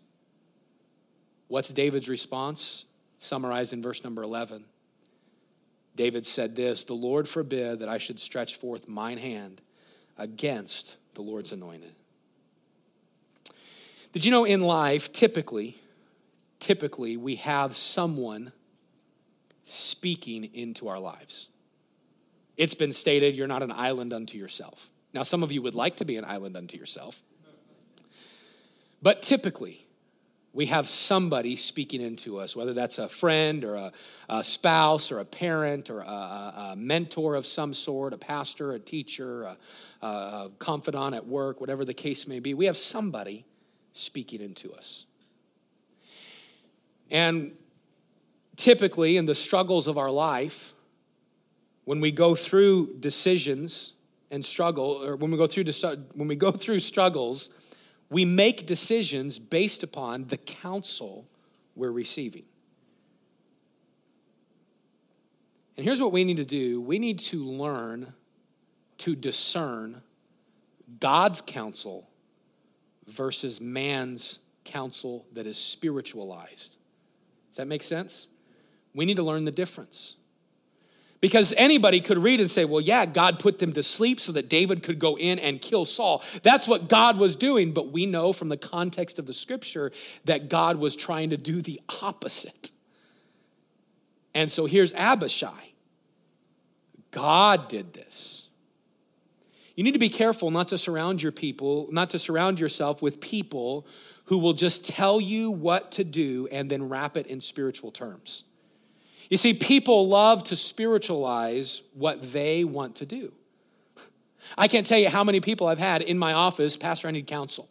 What's 1.49 1.69
David's 1.69 2.07
response? 2.07 2.85
Summarized 3.17 3.73
in 3.73 3.81
verse 3.81 4.03
number 4.03 4.23
11. 4.23 4.63
David 5.95 6.25
said 6.25 6.55
this 6.55 6.85
The 6.85 6.93
Lord 6.93 7.27
forbid 7.27 7.79
that 7.79 7.89
I 7.89 7.97
should 7.97 8.19
stretch 8.19 8.55
forth 8.55 8.87
mine 8.87 9.17
hand 9.17 9.59
against 10.17 10.95
the 11.15 11.21
Lord's 11.21 11.51
anointed. 11.51 11.93
Did 14.13 14.23
you 14.23 14.31
know 14.31 14.45
in 14.45 14.61
life, 14.61 15.11
typically, 15.11 15.75
typically 16.59 17.17
we 17.17 17.35
have 17.35 17.75
someone 17.75 18.51
speaking 19.63 20.45
into 20.53 20.87
our 20.87 20.99
lives? 20.99 21.47
It's 22.57 22.75
been 22.75 22.93
stated 22.93 23.35
you're 23.35 23.47
not 23.47 23.63
an 23.63 23.71
island 23.71 24.13
unto 24.13 24.37
yourself. 24.37 24.89
Now, 25.13 25.23
some 25.23 25.43
of 25.43 25.51
you 25.51 25.61
would 25.63 25.75
like 25.75 25.97
to 25.97 26.05
be 26.05 26.17
an 26.17 26.25
island 26.25 26.55
unto 26.55 26.77
yourself. 26.77 27.23
But 29.01 29.21
typically, 29.21 29.85
we 30.53 30.65
have 30.65 30.89
somebody 30.89 31.55
speaking 31.55 32.01
into 32.01 32.39
us, 32.39 32.55
whether 32.55 32.73
that's 32.73 32.97
a 32.97 33.07
friend 33.07 33.63
or 33.63 33.75
a, 33.75 33.91
a 34.29 34.43
spouse 34.43 35.11
or 35.11 35.19
a 35.19 35.25
parent 35.25 35.89
or 35.89 35.99
a, 35.99 36.03
a, 36.71 36.75
mentor 36.75 37.35
of 37.35 37.45
some 37.45 37.73
sort, 37.73 38.13
a 38.13 38.17
pastor, 38.17 38.71
a 38.71 38.79
teacher, 38.79 39.55
a 40.01 40.49
confidant 40.57 41.13
at 41.13 41.27
work, 41.27 41.61
whatever 41.61 41.85
the 41.85 41.93
case 41.93 42.27
may 42.27 42.39
be. 42.39 42.53
We 42.53 42.65
have 42.65 42.77
somebody 42.77 43.45
speaking 43.93 44.41
into 44.41 44.73
us. 44.73 45.05
And 47.11 47.53
typically, 48.55 49.17
in 49.17 49.25
the 49.25 49.35
struggles 49.35 49.87
of 49.87 49.97
our 49.97 50.11
life, 50.11 50.73
when 51.85 52.01
we 52.01 52.11
go 52.11 52.35
through 52.35 52.97
decisions 52.99 53.93
and 54.31 54.43
struggle, 54.43 55.03
or 55.03 55.15
when 55.15 55.31
we 55.31 55.37
go 55.37 55.47
through 55.47 55.65
when 56.13 56.27
we 56.27 56.35
go 56.35 56.51
through 56.51 56.79
struggles, 56.79 57.49
we 58.09 58.25
make 58.25 58.65
decisions 58.65 59.39
based 59.39 59.83
upon 59.83 60.25
the 60.25 60.37
counsel 60.37 61.27
we're 61.75 61.91
receiving. 61.91 62.43
And 65.77 65.85
here's 65.85 66.01
what 66.01 66.11
we 66.11 66.23
need 66.23 66.37
to 66.37 66.45
do 66.45 66.81
we 66.81 66.99
need 66.99 67.19
to 67.19 67.43
learn 67.43 68.13
to 68.99 69.15
discern 69.15 70.01
God's 70.99 71.41
counsel 71.41 72.09
versus 73.07 73.61
man's 73.61 74.39
counsel 74.65 75.25
that 75.33 75.47
is 75.47 75.57
spiritualized. 75.57 76.77
Does 77.49 77.57
that 77.57 77.67
make 77.67 77.83
sense? 77.83 78.27
We 78.93 79.05
need 79.05 79.17
to 79.17 79.23
learn 79.23 79.45
the 79.45 79.51
difference. 79.51 80.17
Because 81.21 81.53
anybody 81.57 81.99
could 81.99 82.17
read 82.17 82.39
and 82.39 82.49
say, 82.49 82.63
well, 82.63 82.79
yeah, 82.79 83.05
God 83.05 83.39
put 83.39 83.59
them 83.59 83.73
to 83.73 83.83
sleep 83.83 84.19
so 84.21 84.31
that 84.31 84.49
David 84.49 84.83
could 84.83 84.99
go 84.99 85.17
in 85.17 85.37
and 85.39 85.61
kill 85.61 85.83
Saul. 85.83 86.23
That's 86.43 86.67
what 86.67 86.87
God 86.87 87.17
was 87.17 87.35
doing. 87.35 87.73
But 87.73 87.91
we 87.91 88.05
know 88.05 88.31
from 88.31 88.47
the 88.47 88.57
context 88.57 89.19
of 89.19 89.25
the 89.25 89.33
scripture 89.33 89.91
that 90.25 90.49
God 90.49 90.77
was 90.77 90.95
trying 90.95 91.31
to 91.31 91.37
do 91.37 91.61
the 91.61 91.81
opposite. 92.01 92.71
And 94.33 94.49
so 94.49 94.65
here's 94.65 94.93
Abishai 94.93 95.73
God 97.11 97.67
did 97.67 97.93
this. 97.93 98.47
You 99.75 99.83
need 99.83 99.93
to 99.93 99.99
be 99.99 100.09
careful 100.09 100.51
not 100.51 100.67
to 100.69 100.77
surround 100.77 101.23
your 101.23 101.31
people, 101.31 101.87
not 101.91 102.09
to 102.11 102.19
surround 102.19 102.59
yourself 102.59 103.01
with 103.01 103.21
people 103.21 103.87
who 104.25 104.37
will 104.37 104.53
just 104.53 104.85
tell 104.85 105.19
you 105.19 105.51
what 105.51 105.91
to 105.93 106.03
do 106.03 106.47
and 106.51 106.69
then 106.69 106.87
wrap 106.87 107.17
it 107.17 107.27
in 107.27 107.41
spiritual 107.41 107.91
terms. 107.91 108.43
You 109.29 109.37
see, 109.37 109.53
people 109.53 110.07
love 110.07 110.43
to 110.45 110.55
spiritualize 110.55 111.83
what 111.93 112.33
they 112.33 112.63
want 112.63 112.97
to 112.97 113.05
do. 113.05 113.31
I 114.57 114.67
can't 114.67 114.85
tell 114.85 114.97
you 114.97 115.09
how 115.09 115.23
many 115.23 115.39
people 115.39 115.67
I've 115.67 115.77
had 115.77 116.01
in 116.01 116.17
my 116.17 116.33
office, 116.33 116.75
Pastor, 116.75 117.07
I 117.07 117.11
need 117.11 117.27
counsel. 117.27 117.69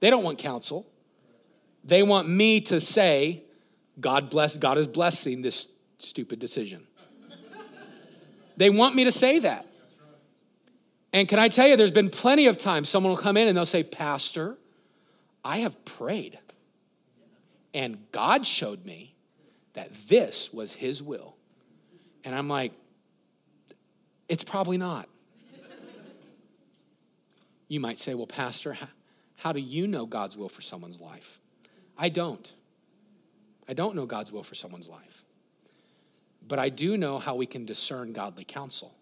They 0.00 0.10
don't 0.10 0.22
want 0.22 0.38
counsel. 0.38 0.86
They 1.84 2.02
want 2.02 2.28
me 2.28 2.60
to 2.62 2.80
say, 2.80 3.42
God 3.98 4.28
bless, 4.28 4.56
God 4.56 4.76
is 4.76 4.86
blessing 4.86 5.40
this 5.40 5.68
stupid 5.98 6.38
decision. 6.38 6.86
they 8.56 8.68
want 8.68 8.94
me 8.94 9.04
to 9.04 9.12
say 9.12 9.38
that. 9.38 9.66
And 11.14 11.28
can 11.28 11.38
I 11.38 11.48
tell 11.48 11.66
you, 11.66 11.76
there's 11.76 11.90
been 11.90 12.08
plenty 12.10 12.46
of 12.46 12.58
times 12.58 12.88
someone 12.88 13.10
will 13.10 13.18
come 13.18 13.36
in 13.36 13.48
and 13.48 13.56
they'll 13.56 13.64
say, 13.64 13.82
Pastor, 13.82 14.56
I 15.44 15.58
have 15.58 15.82
prayed. 15.84 16.38
And 17.74 17.98
God 18.12 18.46
showed 18.46 18.84
me 18.84 19.11
that 19.74 19.92
this 20.08 20.52
was 20.52 20.74
His 20.74 21.02
will. 21.02 21.36
And 22.24 22.34
I'm 22.34 22.48
like, 22.48 22.72
it's 24.28 24.44
probably 24.44 24.78
not. 24.78 25.08
you 27.68 27.80
might 27.80 27.98
say, 27.98 28.14
well, 28.14 28.26
Pastor, 28.26 28.74
how, 28.74 28.88
how 29.36 29.52
do 29.52 29.60
you 29.60 29.86
know 29.86 30.06
God's 30.06 30.36
will 30.36 30.48
for 30.48 30.62
someone's 30.62 31.00
life? 31.00 31.40
I 31.98 32.08
don't. 32.08 32.52
I 33.68 33.74
don't 33.74 33.94
know 33.94 34.06
God's 34.06 34.32
will 34.32 34.42
for 34.42 34.54
someone's 34.54 34.88
life. 34.88 35.24
But 36.46 36.58
I 36.58 36.68
do 36.68 36.96
know 36.96 37.18
how 37.18 37.34
we 37.34 37.46
can 37.46 37.64
discern 37.64 38.12
godly 38.12 38.44
counsel. 38.44 38.94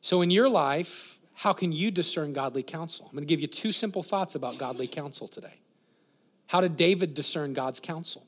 So, 0.00 0.20
in 0.20 0.30
your 0.30 0.48
life, 0.48 1.18
how 1.32 1.52
can 1.52 1.72
you 1.72 1.90
discern 1.90 2.32
godly 2.32 2.62
counsel? 2.62 3.06
I'm 3.06 3.12
going 3.12 3.22
to 3.22 3.28
give 3.28 3.40
you 3.40 3.46
two 3.46 3.72
simple 3.72 4.02
thoughts 4.02 4.34
about 4.34 4.58
godly 4.58 4.86
counsel 4.86 5.28
today. 5.28 5.54
How 6.46 6.60
did 6.60 6.76
David 6.76 7.14
discern 7.14 7.54
God's 7.54 7.80
counsel? 7.80 8.23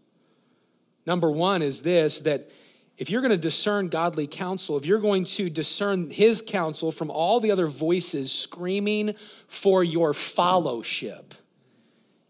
Number 1.06 1.30
one 1.30 1.62
is 1.62 1.82
this 1.82 2.20
that 2.20 2.50
if 2.98 3.10
you're 3.10 3.20
going 3.20 3.30
to 3.30 3.36
discern 3.36 3.88
godly 3.88 4.26
counsel, 4.26 4.76
if 4.76 4.86
you're 4.86 5.00
going 5.00 5.24
to 5.24 5.50
discern 5.50 6.10
his 6.10 6.42
counsel 6.42 6.90
from 6.90 7.10
all 7.10 7.40
the 7.40 7.50
other 7.50 7.66
voices 7.66 8.32
screaming 8.32 9.14
for 9.48 9.84
your 9.84 10.14
fellowship, 10.14 11.34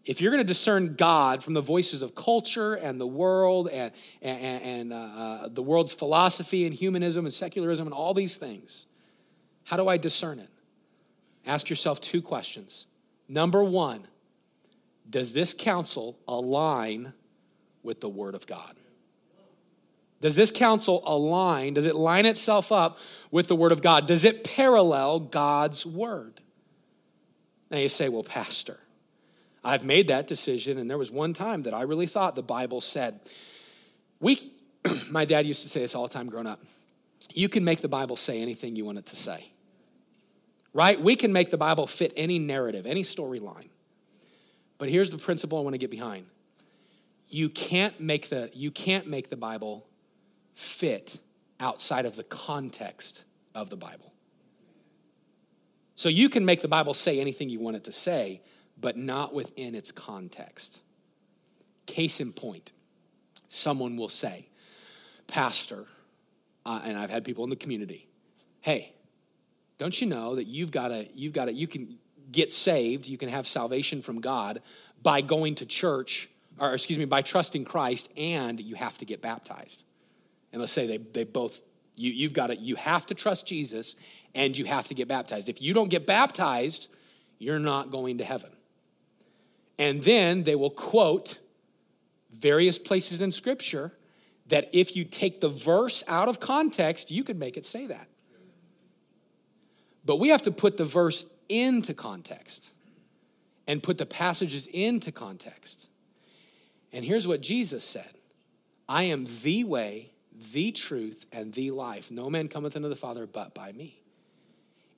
if 0.03 0.21
you're 0.21 0.31
going 0.31 0.43
to 0.43 0.47
discern 0.47 0.95
God 0.95 1.43
from 1.43 1.53
the 1.53 1.61
voices 1.61 2.01
of 2.01 2.15
culture 2.15 2.75
and 2.75 2.99
the 2.99 3.07
world 3.07 3.69
and, 3.69 3.91
and, 4.21 4.63
and 4.63 4.93
uh, 4.93 4.95
uh, 4.95 5.47
the 5.49 5.63
world's 5.63 5.93
philosophy 5.93 6.65
and 6.65 6.73
humanism 6.73 7.25
and 7.25 7.33
secularism 7.33 7.87
and 7.87 7.93
all 7.93 8.13
these 8.13 8.37
things, 8.37 8.87
how 9.63 9.77
do 9.77 9.87
I 9.87 9.97
discern 9.97 10.39
it? 10.39 10.49
Ask 11.45 11.69
yourself 11.69 12.01
two 12.01 12.21
questions. 12.21 12.87
Number 13.27 13.63
one, 13.63 14.07
does 15.09 15.33
this 15.33 15.53
counsel 15.53 16.19
align 16.27 17.13
with 17.87 18.01
the 18.01 18.09
Word 18.09 18.35
of 18.35 18.45
God? 18.45 18.75
Does 20.21 20.35
this 20.35 20.51
counsel 20.51 21.01
align? 21.05 21.73
Does 21.73 21.85
it 21.85 21.95
line 21.95 22.27
itself 22.27 22.71
up 22.71 22.99
with 23.31 23.47
the 23.47 23.55
Word 23.55 23.71
of 23.71 23.81
God? 23.81 24.05
Does 24.05 24.25
it 24.25 24.43
parallel 24.43 25.19
God's 25.19 25.85
Word? 25.85 26.41
Now 27.71 27.77
you 27.77 27.89
say, 27.89 28.09
well, 28.09 28.23
Pastor, 28.23 28.77
I've 29.63 29.83
made 29.83 30.07
that 30.09 30.27
decision, 30.27 30.77
and 30.77 30.87
there 30.89 30.97
was 30.99 31.11
one 31.11 31.33
time 31.33 31.63
that 31.63 31.73
I 31.73 31.81
really 31.81 32.07
thought 32.07 32.35
the 32.35 32.43
Bible 32.43 32.81
said, 32.81 33.19
we, 34.19 34.39
my 35.09 35.25
dad 35.25 35.47
used 35.47 35.63
to 35.63 35.69
say 35.69 35.79
this 35.79 35.95
all 35.95 36.07
the 36.07 36.13
time 36.13 36.27
growing 36.27 36.47
up, 36.47 36.61
you 37.33 37.49
can 37.49 37.63
make 37.63 37.81
the 37.81 37.87
Bible 37.87 38.15
say 38.15 38.41
anything 38.41 38.75
you 38.75 38.85
want 38.85 38.99
it 38.99 39.07
to 39.07 39.15
say 39.15 39.51
right? 40.77 41.01
We 41.01 41.15
can 41.15 41.33
make 41.33 41.49
the 41.49 41.57
Bible 41.57 41.87
fit 41.87 42.13
any 42.15 42.37
narrative, 42.37 42.85
any 42.85 43.01
storyline. 43.01 43.69
But 44.77 44.89
here's 44.89 45.09
the 45.09 45.17
principle 45.17 45.57
I 45.57 45.61
want 45.61 45.73
to 45.73 45.79
get 45.79 45.89
behind. 45.89 46.27
You 47.29 47.49
can't 47.49 47.99
make 47.99 48.29
the 48.29 48.49
you 48.53 48.71
can't 48.71 49.07
make 49.07 49.29
the 49.29 49.37
Bible 49.37 49.87
fit 50.55 51.19
outside 51.59 52.05
of 52.05 52.15
the 52.15 52.23
context 52.23 53.23
of 53.53 53.69
the 53.69 53.75
Bible. 53.75 54.13
So 55.95 56.09
you 56.09 56.29
can 56.29 56.45
make 56.45 56.61
the 56.61 56.67
Bible 56.67 56.93
say 56.93 57.19
anything 57.19 57.49
you 57.49 57.59
want 57.59 57.75
it 57.75 57.83
to 57.85 57.91
say, 57.91 58.41
but 58.79 58.97
not 58.97 59.33
within 59.33 59.73
its 59.73 59.91
context. 59.91 60.79
Case 61.87 62.19
in 62.19 62.31
point, 62.31 62.71
someone 63.47 63.97
will 63.97 64.09
say, 64.09 64.47
Pastor, 65.25 65.85
uh, 66.65 66.81
and 66.83 66.97
I've 66.97 67.09
had 67.09 67.25
people 67.25 67.43
in 67.43 67.49
the 67.49 67.55
community, 67.55 68.07
hey, 68.61 68.93
don't 69.79 69.99
you 69.99 70.05
know 70.05 70.35
that 70.35 70.45
you've 70.45 70.71
got 70.71 70.89
to, 70.89 71.07
you've 71.15 71.33
got 71.33 71.45
to, 71.45 71.53
you 71.53 71.67
can, 71.67 71.97
get 72.31 72.51
saved, 72.51 73.07
you 73.07 73.17
can 73.17 73.29
have 73.29 73.47
salvation 73.47 74.01
from 74.01 74.21
God 74.21 74.61
by 75.01 75.21
going 75.21 75.55
to 75.55 75.65
church, 75.65 76.29
or 76.59 76.73
excuse 76.73 76.97
me, 76.97 77.05
by 77.05 77.21
trusting 77.21 77.65
Christ, 77.65 78.09
and 78.17 78.59
you 78.59 78.75
have 78.75 78.97
to 78.99 79.05
get 79.05 79.21
baptized. 79.21 79.83
And 80.51 80.61
let's 80.61 80.73
say 80.73 80.87
they, 80.87 80.97
they 80.97 81.23
both, 81.23 81.61
you, 81.95 82.11
you've 82.11 82.33
got 82.33 82.47
to, 82.47 82.55
you 82.55 82.75
have 82.75 83.05
to 83.07 83.15
trust 83.15 83.45
Jesus 83.47 83.95
and 84.33 84.57
you 84.57 84.65
have 84.65 84.87
to 84.87 84.93
get 84.93 85.07
baptized. 85.07 85.49
If 85.49 85.61
you 85.61 85.73
don't 85.73 85.89
get 85.89 86.05
baptized, 86.05 86.87
you're 87.39 87.59
not 87.59 87.91
going 87.91 88.19
to 88.19 88.23
heaven. 88.23 88.51
And 89.77 90.01
then 90.01 90.43
they 90.43 90.55
will 90.55 90.69
quote 90.69 91.37
various 92.31 92.79
places 92.79 93.21
in 93.21 93.31
Scripture 93.31 93.93
that 94.47 94.69
if 94.73 94.95
you 94.95 95.03
take 95.03 95.41
the 95.41 95.49
verse 95.49 96.03
out 96.07 96.29
of 96.29 96.39
context, 96.39 97.11
you 97.11 97.23
could 97.23 97.37
make 97.37 97.57
it 97.57 97.65
say 97.65 97.85
that. 97.87 98.07
But 100.05 100.19
we 100.19 100.29
have 100.29 100.43
to 100.43 100.51
put 100.51 100.77
the 100.77 100.85
verse 100.85 101.25
into 101.49 101.93
context 101.93 102.71
and 103.67 103.83
put 103.83 103.97
the 103.97 104.05
passages 104.05 104.67
into 104.67 105.11
context. 105.11 105.89
And 106.97 107.05
here's 107.05 107.27
what 107.27 107.41
Jesus 107.41 107.83
said 107.83 108.09
I 108.89 109.03
am 109.03 109.27
the 109.43 109.63
way, 109.65 110.09
the 110.51 110.71
truth, 110.71 111.27
and 111.31 111.53
the 111.53 111.69
life. 111.69 112.09
No 112.09 112.27
man 112.27 112.47
cometh 112.47 112.75
unto 112.75 112.89
the 112.89 112.95
Father 112.95 113.27
but 113.27 113.53
by 113.53 113.71
me. 113.71 114.01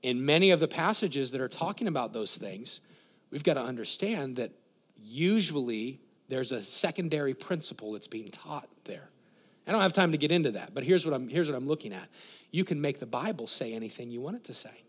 In 0.02 0.26
many 0.26 0.52
of 0.52 0.62
the 0.62 0.68
passages 0.70 1.32
that 1.32 1.42
are 1.42 1.50
talking 1.50 1.90
about 1.90 2.14
those 2.14 2.38
things, 2.38 2.80
we've 3.32 3.44
got 3.44 3.56
to 3.56 3.62
understand 3.62 4.38
that 4.38 4.52
usually 5.04 6.00
there's 6.30 6.54
a 6.54 6.62
secondary 6.62 7.34
principle 7.34 7.92
that's 7.92 8.08
being 8.08 8.32
taught 8.32 8.70
there. 8.86 9.10
I 9.68 9.74
don't 9.74 9.82
have 9.82 9.92
time 9.92 10.14
to 10.14 10.18
get 10.18 10.32
into 10.32 10.52
that, 10.52 10.74
but 10.74 10.86
here's 10.86 11.06
what 11.06 11.14
I'm, 11.14 11.28
here's 11.28 11.50
what 11.50 11.58
I'm 11.58 11.68
looking 11.68 11.92
at. 11.92 12.08
You 12.50 12.64
can 12.64 12.80
make 12.80 13.00
the 13.00 13.08
Bible 13.08 13.48
say 13.48 13.74
anything 13.74 14.10
you 14.10 14.22
want 14.22 14.38
it 14.38 14.46
to 14.46 14.54
say. 14.54 14.84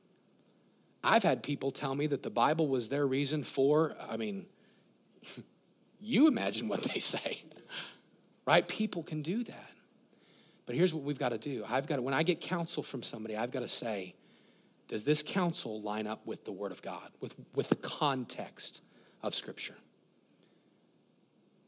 I've 1.03 1.25
had 1.25 1.43
people 1.43 1.73
tell 1.73 1.97
me 1.97 2.07
that 2.07 2.23
the 2.23 2.31
Bible 2.31 2.69
was 2.69 2.89
their 2.89 3.05
reason 3.05 3.43
for, 3.43 3.97
I 4.09 4.17
mean, 4.17 4.47
you 6.01 6.29
imagine 6.29 6.69
what 6.69 6.81
they 6.83 6.99
say, 7.01 7.43
right? 8.47 8.67
People 8.67 9.03
can 9.03 9.23
do 9.23 9.45
that. 9.45 9.71
But 10.67 10.77
here's 10.77 10.95
what 10.95 11.03
we've 11.03 11.19
got 11.19 11.31
to 11.31 11.39
do. 11.39 11.65
I've 11.69 11.87
got 11.87 11.97
to, 11.97 12.03
when 12.03 12.15
I 12.15 12.23
get 12.23 12.41
counsel 12.41 12.83
from 12.83 13.03
somebody, 13.03 13.37
I've 13.37 13.51
got 13.51 13.61
to 13.61 13.69
say, 13.69 14.15
does 14.89 15.05
this 15.05 15.23
counsel 15.23 15.81
line 15.83 16.07
up 16.07 16.27
with 16.27 16.45
the 16.45 16.53
Word 16.53 16.73
of 16.73 16.83
God, 16.83 17.11
with, 17.21 17.35
with 17.55 17.69
the 17.69 17.77
context 17.77 18.81
of 19.23 19.35
Scripture? 19.35 19.75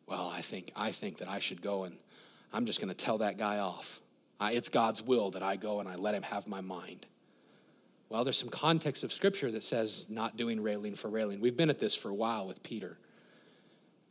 Well, 0.07 0.29
I 0.29 0.41
think, 0.41 0.73
I 0.77 0.93
think 0.93 1.19
that 1.19 1.29
I 1.29 1.39
should 1.39 1.63
go 1.63 1.85
and 1.85 1.97
I'm 2.53 2.67
just 2.67 2.81
going 2.81 2.91
to 2.91 2.95
tell 2.95 3.19
that 3.19 3.39
guy 3.39 3.59
off. 3.59 4.01
I, 4.39 4.53
it's 4.53 4.69
God's 4.69 5.03
will 5.03 5.31
that 5.31 5.43
I 5.43 5.57
go 5.57 5.81
and 5.81 5.89
I 5.89 5.95
let 5.95 6.15
him 6.15 6.23
have 6.25 6.47
my 6.49 6.61
mind. 6.61 7.07
Well, 8.09 8.25
there's 8.25 8.39
some 8.39 8.51
context 8.51 9.05
of 9.05 9.13
Scripture 9.13 9.51
that 9.53 9.65
says 9.65 10.07
not 10.11 10.37
doing 10.37 10.63
railing 10.63 10.95
for 10.95 11.09
railing. 11.09 11.41
We've 11.41 11.57
been 11.57 11.71
at 11.71 11.81
this 11.81 11.97
for 11.97 12.11
a 12.11 12.15
while 12.15 12.47
with 12.47 12.63
Peter. 12.63 12.99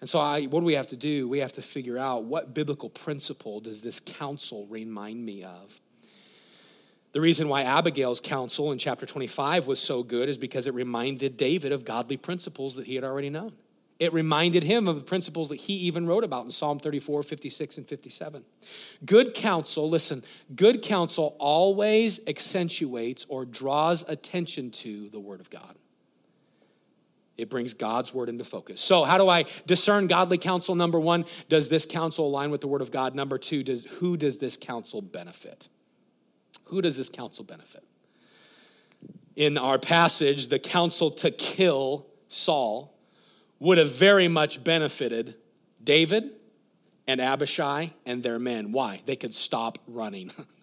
And 0.01 0.09
so, 0.09 0.19
I, 0.19 0.45
what 0.45 0.61
do 0.61 0.65
we 0.65 0.73
have 0.73 0.87
to 0.87 0.95
do? 0.95 1.29
We 1.29 1.39
have 1.39 1.51
to 1.53 1.61
figure 1.61 1.97
out 1.97 2.23
what 2.23 2.53
biblical 2.53 2.89
principle 2.89 3.59
does 3.59 3.81
this 3.81 3.99
counsel 3.99 4.65
remind 4.67 5.23
me 5.23 5.43
of? 5.43 5.79
The 7.11 7.21
reason 7.21 7.49
why 7.49 7.63
Abigail's 7.63 8.19
counsel 8.19 8.71
in 8.71 8.79
chapter 8.79 9.05
25 9.05 9.67
was 9.67 9.79
so 9.79 10.01
good 10.01 10.27
is 10.27 10.37
because 10.37 10.65
it 10.65 10.73
reminded 10.73 11.37
David 11.37 11.71
of 11.71 11.85
godly 11.85 12.17
principles 12.17 12.75
that 12.75 12.87
he 12.87 12.95
had 12.95 13.03
already 13.03 13.29
known. 13.29 13.53
It 13.99 14.13
reminded 14.13 14.63
him 14.63 14.87
of 14.87 14.95
the 14.95 15.03
principles 15.03 15.49
that 15.49 15.57
he 15.57 15.73
even 15.73 16.07
wrote 16.07 16.23
about 16.23 16.45
in 16.45 16.51
Psalm 16.51 16.79
34, 16.79 17.21
56, 17.21 17.77
and 17.77 17.87
57. 17.87 18.43
Good 19.05 19.35
counsel, 19.35 19.87
listen, 19.87 20.23
good 20.55 20.81
counsel 20.81 21.35
always 21.37 22.19
accentuates 22.27 23.27
or 23.29 23.45
draws 23.45 24.03
attention 24.07 24.71
to 24.71 25.09
the 25.09 25.19
Word 25.19 25.39
of 25.39 25.51
God. 25.51 25.75
It 27.41 27.49
brings 27.49 27.73
God's 27.73 28.13
word 28.13 28.29
into 28.29 28.43
focus. 28.43 28.79
So, 28.81 29.03
how 29.03 29.17
do 29.17 29.27
I 29.27 29.45
discern 29.65 30.07
godly 30.07 30.37
counsel? 30.37 30.75
Number 30.75 30.99
one, 30.99 31.25
does 31.49 31.69
this 31.69 31.85
counsel 31.85 32.27
align 32.27 32.51
with 32.51 32.61
the 32.61 32.67
word 32.67 32.81
of 32.81 32.91
God? 32.91 33.15
Number 33.15 33.37
two, 33.37 33.63
does, 33.63 33.85
who 33.85 34.15
does 34.17 34.37
this 34.37 34.55
counsel 34.57 35.01
benefit? 35.01 35.67
Who 36.65 36.81
does 36.81 36.97
this 36.97 37.09
counsel 37.09 37.43
benefit? 37.43 37.83
In 39.35 39.57
our 39.57 39.79
passage, 39.79 40.47
the 40.47 40.59
counsel 40.59 41.11
to 41.11 41.31
kill 41.31 42.05
Saul 42.27 42.93
would 43.59 43.77
have 43.77 43.91
very 43.91 44.27
much 44.27 44.63
benefited 44.63 45.35
David 45.83 46.31
and 47.07 47.19
Abishai 47.19 47.93
and 48.05 48.23
their 48.23 48.39
men. 48.39 48.71
Why? 48.71 49.01
They 49.05 49.15
could 49.15 49.33
stop 49.33 49.79
running. 49.87 50.31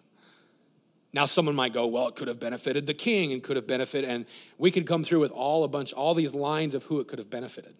now, 1.11 1.25
someone 1.25 1.55
might 1.55 1.73
go, 1.73 1.87
well, 1.87 2.07
it 2.07 2.15
could 2.15 2.27
have 2.27 2.39
benefited 2.39 2.85
the 2.85 2.93
king 2.93 3.33
and 3.33 3.41
could 3.41 3.55
have 3.55 3.65
benefited, 3.65 4.09
and 4.09 4.25
we 4.59 4.69
could 4.69 4.85
come 4.85 5.03
through 5.03 5.21
with 5.21 5.31
all 5.31 5.63
a 5.63 5.67
bunch, 5.67 5.91
all 5.91 6.13
these 6.13 6.35
lines 6.35 6.75
of 6.75 6.83
who 6.83 6.99
it 6.99 7.07
could 7.07 7.17
have 7.17 7.31
benefited. 7.31 7.73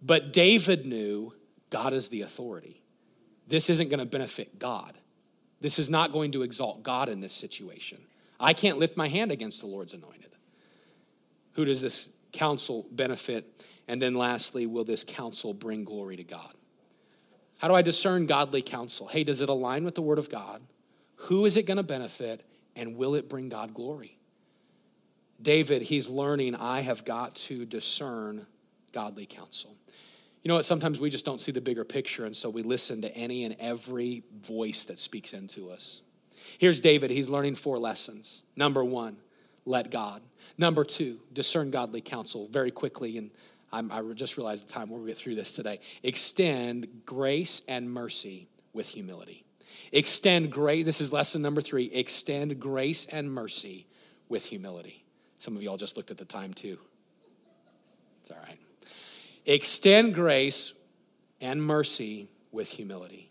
But 0.00 0.32
David 0.32 0.86
knew 0.86 1.34
God 1.68 1.92
is 1.92 2.08
the 2.08 2.22
authority. 2.22 2.80
This 3.46 3.68
isn't 3.68 3.90
going 3.90 4.00
to 4.00 4.06
benefit 4.06 4.58
God. 4.58 4.96
This 5.60 5.78
is 5.78 5.90
not 5.90 6.12
going 6.12 6.32
to 6.32 6.42
exalt 6.42 6.82
God 6.82 7.08
in 7.08 7.20
this 7.20 7.34
situation. 7.34 7.98
I 8.40 8.54
can't 8.54 8.78
lift 8.78 8.96
my 8.96 9.08
hand 9.08 9.30
against 9.30 9.60
the 9.60 9.66
Lord's 9.66 9.92
anointed. 9.92 10.30
Who 11.52 11.64
does 11.64 11.82
this 11.82 12.08
counsel 12.32 12.86
benefit? 12.92 13.66
And 13.88 14.00
then 14.00 14.14
lastly, 14.14 14.66
will 14.66 14.84
this 14.84 15.04
counsel 15.04 15.52
bring 15.52 15.84
glory 15.84 16.16
to 16.16 16.24
God? 16.24 16.54
How 17.58 17.68
do 17.68 17.74
I 17.74 17.82
discern 17.82 18.26
godly 18.26 18.62
counsel? 18.62 19.08
Hey, 19.08 19.24
does 19.24 19.40
it 19.40 19.48
align 19.48 19.84
with 19.84 19.96
the 19.96 20.02
Word 20.02 20.18
of 20.18 20.30
God? 20.30 20.62
Who 21.22 21.44
is 21.44 21.56
it 21.56 21.66
going 21.66 21.76
to 21.76 21.82
benefit? 21.82 22.44
And 22.76 22.96
will 22.96 23.14
it 23.14 23.28
bring 23.28 23.48
God 23.48 23.74
glory? 23.74 24.16
David, 25.40 25.82
he's 25.82 26.08
learning, 26.08 26.54
I 26.54 26.80
have 26.80 27.04
got 27.04 27.34
to 27.36 27.64
discern 27.64 28.46
godly 28.92 29.26
counsel. 29.26 29.76
You 30.42 30.48
know 30.48 30.54
what? 30.54 30.64
Sometimes 30.64 30.98
we 30.98 31.10
just 31.10 31.24
don't 31.24 31.40
see 31.40 31.52
the 31.52 31.60
bigger 31.60 31.84
picture, 31.84 32.24
and 32.24 32.36
so 32.36 32.48
we 32.48 32.62
listen 32.62 33.02
to 33.02 33.16
any 33.16 33.44
and 33.44 33.54
every 33.58 34.22
voice 34.40 34.84
that 34.84 34.98
speaks 34.98 35.32
into 35.32 35.70
us. 35.70 36.02
Here's 36.58 36.80
David. 36.80 37.10
He's 37.10 37.28
learning 37.28 37.56
four 37.56 37.78
lessons. 37.78 38.42
Number 38.56 38.82
one, 38.82 39.16
let 39.64 39.90
God. 39.90 40.22
Number 40.56 40.84
two, 40.84 41.20
discern 41.32 41.70
godly 41.70 42.00
counsel 42.00 42.48
very 42.48 42.70
quickly. 42.70 43.18
And 43.18 43.30
I'm, 43.72 43.92
i 43.92 44.00
just 44.14 44.36
realized 44.36 44.68
the 44.68 44.72
time 44.72 44.90
we'll 44.90 45.04
get 45.04 45.16
through 45.16 45.34
this 45.34 45.52
today. 45.52 45.80
Extend 46.02 47.02
grace 47.04 47.62
and 47.68 47.90
mercy 47.90 48.48
with 48.72 48.88
humility. 48.88 49.44
Extend 49.92 50.50
grace. 50.52 50.84
This 50.84 51.00
is 51.00 51.12
lesson 51.12 51.42
number 51.42 51.60
three. 51.60 51.86
Extend 51.86 52.58
grace 52.60 53.06
and 53.06 53.32
mercy 53.32 53.86
with 54.28 54.44
humility. 54.44 55.04
Some 55.38 55.56
of 55.56 55.62
y'all 55.62 55.76
just 55.76 55.96
looked 55.96 56.10
at 56.10 56.18
the 56.18 56.24
time 56.24 56.52
too. 56.52 56.78
It's 58.22 58.30
all 58.30 58.38
right. 58.46 58.58
Extend 59.46 60.14
grace 60.14 60.74
and 61.40 61.62
mercy 61.62 62.28
with 62.52 62.68
humility. 62.68 63.30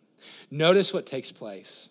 Notice 0.49 0.93
what 0.93 1.05
takes 1.05 1.31
place. 1.31 1.89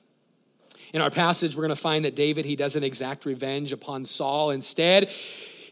In 0.93 1.03
our 1.03 1.11
passage, 1.11 1.55
we're 1.55 1.63
going 1.63 1.69
to 1.71 1.77
find 1.77 2.05
that 2.05 2.17
David, 2.17 2.45
he 2.45 2.57
doesn't 2.57 2.83
exact 2.83 3.27
revenge 3.27 3.73
upon 3.73 4.05
Saul. 4.05 4.51
Instead, 4.51 5.11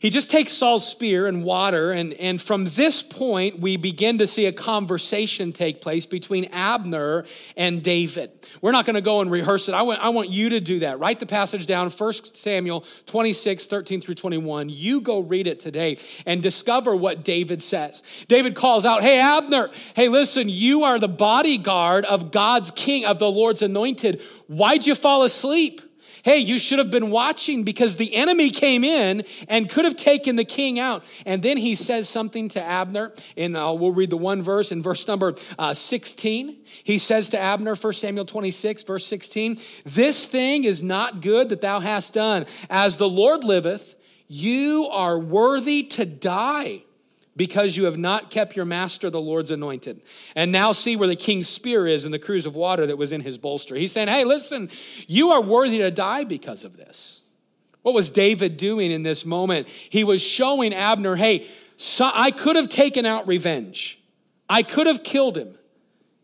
he 0.01 0.11
just 0.11 0.31
takes 0.31 0.53
Saul's 0.53 0.87
spear 0.87 1.27
and 1.27 1.45
water, 1.45 1.93
and, 1.93 2.13
and 2.15 2.41
from 2.41 2.65
this 2.65 3.03
point, 3.03 3.61
we 3.61 3.77
begin 3.77 4.19
to 4.19 4.27
see 4.27 4.47
a 4.47 4.53
conversation 4.53 5.53
take 5.53 5.81
place 5.81 6.07
between 6.07 6.47
Abner 6.47 7.25
and 7.57 7.83
David. 7.83 8.31
We're 8.61 8.73
not 8.73 8.87
going 8.87 8.95
to 8.95 9.01
go 9.01 9.21
and 9.21 9.31
rehearse 9.31 9.69
it. 9.69 9.75
I 9.75 9.83
want, 9.83 10.05
I 10.05 10.09
want 10.11 10.29
you 10.29 10.51
to 10.51 10.61
do 10.61 10.81
that. 10.81 10.99
Write 10.99 11.21
the 11.21 11.27
passage 11.27 11.67
down, 11.67 11.91
1 11.91 12.13
Samuel 12.35 12.85
26, 13.07 13.67
13 13.67 14.01
through 14.01 14.15
21. 14.17 14.69
You 14.69 15.01
go 15.01 15.21
read 15.21 15.47
it 15.47 15.61
today 15.61 15.99
and 16.27 16.43
discover 16.43 16.95
what 16.95 17.25
David 17.25 17.63
says. 17.63 18.03
David 18.29 18.55
calls 18.55 18.85
out, 18.85 19.03
Hey, 19.03 19.21
Abner, 19.21 19.71
hey, 19.95 20.09
listen, 20.09 20.49
you 20.49 20.85
are 20.85 20.99
the 20.99 21.09
bodyguard 21.09 22.05
of 22.05 22.31
God's 22.31 22.71
king, 22.71 23.05
of 23.05 23.19
the 23.19 23.31
Lord's 23.31 23.63
anointed. 23.63 24.21
Why'd 24.47 24.87
you 24.87 24.95
fall 24.95 25.23
asleep? 25.23 25.81
Hey, 26.25 26.39
you 26.39 26.59
should 26.59 26.79
have 26.79 26.91
been 26.91 27.11
watching 27.11 27.63
because 27.63 27.97
the 27.97 28.15
enemy 28.15 28.51
came 28.51 28.83
in 28.83 29.23
and 29.47 29.69
could 29.69 29.85
have 29.85 29.95
taken 29.95 30.37
the 30.37 30.45
king 30.45 30.79
out. 30.79 31.05
And 31.27 31.43
then 31.43 31.59
he 31.59 31.75
says 31.75 32.09
something 32.09 32.49
to 32.51 32.63
Abner, 32.63 33.13
and 33.37 33.57
uh, 33.57 33.75
we'll 33.79 33.93
read 33.93 34.11
the 34.11 34.17
one 34.17 34.43
verse 34.43 34.73
in 34.73 34.83
verse 34.83 35.07
number 35.07 35.35
uh, 35.59 35.75
16. 35.75 36.57
He 36.83 36.99
says 36.99 37.29
to 37.31 37.39
Abner, 37.39 37.75
1 37.75 37.93
Samuel 37.93 38.25
26, 38.25 38.83
verse 38.85 39.07
16, 39.07 39.59
This 39.85 40.25
thing 40.25 40.65
is 40.65 40.83
not 40.83 41.21
good 41.21 41.51
that 41.51 41.61
thou 41.61 41.81
hast 41.81 42.15
done. 42.15 42.47
As 42.71 42.97
the 42.97 43.09
Lord 43.09 43.45
liveth, 43.45 43.95
you 44.27 44.89
are 44.91 45.19
worthy 45.19 45.83
to 45.85 46.07
die 46.07 46.83
because 47.37 47.77
you 47.77 47.85
have 47.85 47.99
not 47.99 48.31
kept 48.31 48.57
your 48.57 48.65
master, 48.65 49.11
the 49.11 49.21
Lord's 49.21 49.51
anointed. 49.51 50.03
And 50.37 50.53
now 50.53 50.73
see 50.73 50.97
where 50.97 51.09
the 51.09 51.17
king's 51.17 51.49
spear 51.49 51.87
is 51.87 52.05
in 52.05 52.13
the 52.13 52.19
cruse 52.19 52.47
of 52.47 52.55
water 52.55 52.87
that 52.87 52.99
was 52.99 53.13
in 53.13 53.21
his 53.21 53.39
bolster. 53.39 53.75
He's 53.75 53.93
saying, 53.93 54.09
hey, 54.09 54.25
listen, 54.25 54.71
you 55.07 55.31
are 55.31 55.43
worthy 55.43 55.79
to 55.79 55.91
die 55.91 56.25
because 56.25 56.65
of 56.65 56.77
this. 56.77 57.21
What 57.83 57.95
was 57.95 58.11
David 58.11 58.57
doing 58.57 58.91
in 58.91 59.03
this 59.03 59.27
moment? 59.27 59.69
He 59.69 60.05
was 60.05 60.23
showing 60.23 60.73
Abner, 60.73 61.17
hey, 61.17 61.47
so 61.77 62.09
I 62.13 62.31
could 62.31 62.57
have 62.57 62.69
taken 62.69 63.05
out 63.05 63.27
revenge, 63.27 64.01
I 64.49 64.63
could 64.63 64.87
have 64.87 65.03
killed 65.03 65.37
him, 65.37 65.59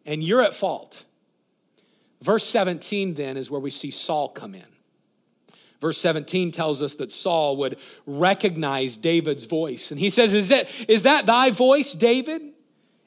and 0.07 0.23
you're 0.23 0.43
at 0.43 0.55
fault. 0.55 1.05
Verse 2.23 2.45
17 2.45 3.15
then 3.15 3.37
is 3.37 3.51
where 3.51 3.61
we 3.61 3.71
see 3.71 3.91
Saul 3.91 4.29
come 4.29 4.55
in. 4.55 4.65
Verse 5.81 5.99
17 5.99 6.51
tells 6.51 6.83
us 6.83 6.95
that 6.97 7.11
Saul 7.11 7.57
would 7.59 7.79
recognize 8.07 8.97
David's 8.97 9.47
voice. 9.47 9.91
And 9.91 9.99
he 9.99 10.11
says, 10.11 10.35
Is 10.35 10.49
that, 10.49 10.71
is 10.89 11.05
that 11.05 11.27
thy 11.27 11.51
voice, 11.51 11.95
David? 11.95 12.43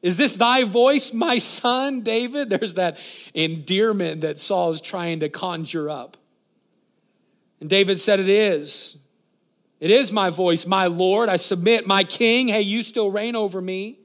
Is 0.01 0.17
this 0.17 0.35
thy 0.35 0.63
voice, 0.63 1.13
my 1.13 1.37
son, 1.37 2.01
David? 2.01 2.49
There's 2.51 2.73
that 2.73 2.97
endearment 3.33 4.21
that 4.21 4.39
Saul 4.39 4.71
is 4.71 4.81
trying 4.81 5.19
to 5.19 5.29
conjure 5.29 5.89
up. 5.89 6.17
And 7.61 7.69
David 7.69 7.99
said, 7.99 8.19
It 8.19 8.29
is. 8.29 8.97
It 9.79 9.91
is 9.91 10.11
my 10.11 10.29
voice, 10.29 10.65
my 10.65 10.87
Lord. 10.87 11.29
I 11.29 11.35
submit, 11.35 11.85
my 11.85 12.03
king. 12.03 12.47
Hey, 12.47 12.61
you 12.61 12.83
still 12.83 13.11
reign 13.11 13.35
over 13.35 13.61
me. 13.61 13.99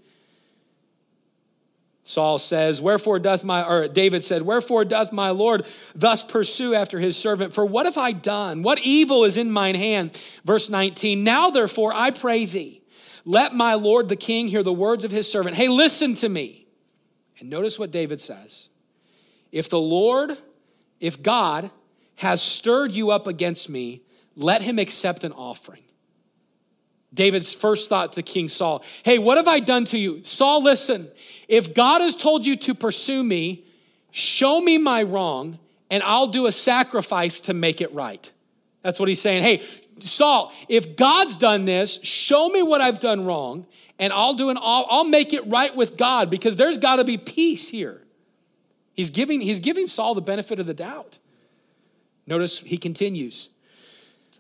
Saul 2.09 2.39
says, 2.39 2.81
Wherefore 2.81 3.19
doth 3.19 3.45
my, 3.45 3.63
or 3.63 3.87
David 3.87 4.25
said, 4.25 4.41
Wherefore 4.41 4.87
doth 4.87 5.13
my 5.13 5.29
Lord 5.29 5.67
thus 5.95 6.25
pursue 6.25 6.75
after 6.75 6.99
his 6.99 7.19
servant? 7.19 7.53
For 7.53 7.67
what 7.67 7.85
have 7.85 7.99
I 7.99 8.13
done? 8.13 8.63
What 8.63 8.79
evil 8.83 9.25
is 9.25 9.37
in 9.37 9.53
mine 9.53 9.75
hand? 9.75 10.19
Verse 10.43 10.71
19, 10.71 11.23
Now 11.23 11.51
therefore 11.51 11.93
I 11.95 12.11
pray 12.11 12.47
thee, 12.47 12.81
let 13.27 13.53
my 13.53 13.75
Lord 13.75 14.09
the 14.09 14.17
king 14.17 14.49
hear 14.49 14.63
the 14.63 14.73
words 14.73 15.05
of 15.05 15.11
his 15.11 15.31
servant. 15.31 15.57
Hey, 15.57 15.69
listen 15.69 16.15
to 16.15 16.31
me. 16.31 16.67
And 17.41 17.51
notice 17.51 17.79
what 17.79 17.91
David 17.91 18.23
says. 18.23 18.71
If 19.53 19.69
the 19.69 19.79
Lord, 19.79 20.39
if 21.01 21.23
God 21.23 21.71
has 22.17 22.41
stirred 22.41 22.93
you 22.93 23.11
up 23.11 23.27
against 23.27 23.69
me, 23.69 24.01
let 24.35 24.63
him 24.63 24.79
accept 24.79 25.25
an 25.25 25.33
offering. 25.33 25.83
David's 27.13 27.55
first 27.55 27.89
thought 27.89 28.13
to 28.15 28.23
King 28.23 28.49
Saul 28.49 28.85
Hey, 29.03 29.19
what 29.19 29.37
have 29.37 29.49
I 29.49 29.61
done 29.61 29.85
to 29.87 29.99
you? 29.99 30.23
Saul, 30.25 30.63
listen. 30.63 31.11
If 31.49 31.75
God 31.75 32.01
has 32.01 32.15
told 32.15 32.45
you 32.45 32.57
to 32.57 32.75
pursue 32.75 33.25
me, 33.25 33.65
show 34.11 34.61
me 34.61 34.79
my 34.79 35.03
wrong, 35.03 35.59
and 35.91 36.03
I'll 36.03 36.27
do 36.27 36.47
a 36.47 36.53
sacrifice 36.53 37.41
to 37.43 37.55
make 37.55 37.81
it 37.81 37.93
right. 37.95 38.31
That's 38.83 39.01
what 39.01 39.09
he's 39.09 39.21
saying. 39.21 39.43
Hey, 39.43 39.63
Saul, 40.01 40.53
if 40.69 40.97
God's 40.97 41.37
done 41.37 41.65
this, 41.65 41.99
show 42.03 42.49
me 42.49 42.63
what 42.63 42.81
I've 42.81 43.01
done 43.01 43.25
wrong, 43.25 43.67
and 43.99 44.13
I'll 44.13 44.35
do 44.35 44.51
an 44.51 44.59
I'll, 44.61 44.87
I'll 44.89 45.09
make 45.09 45.33
it 45.33 45.47
right 45.47 45.75
with 45.75 45.97
God 45.97 46.31
because 46.31 46.57
there's 46.57 46.79
got 46.79 46.97
to 46.97 47.05
be 47.05 47.17
peace 47.17 47.69
here. 47.69 48.03
He's 48.95 49.11
giving, 49.11 49.41
he's 49.41 49.61
giving 49.61 49.87
Saul 49.87 50.15
the 50.15 50.21
benefit 50.21 50.59
of 50.59 50.67
the 50.67 50.75
doubt. 50.75 51.19
Notice 52.27 52.61
he 52.61 52.77
continues. 52.77 53.49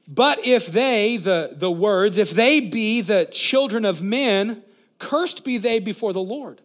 But 0.08 0.46
if 0.46 0.66
they, 0.68 1.18
the, 1.18 1.50
the 1.52 1.70
words, 1.70 2.16
if 2.16 2.30
they 2.30 2.60
be 2.60 3.02
the 3.02 3.26
children 3.30 3.84
of 3.84 4.00
men, 4.00 4.62
cursed 4.98 5.44
be 5.44 5.58
they 5.58 5.80
before 5.80 6.14
the 6.14 6.20
Lord. 6.20 6.62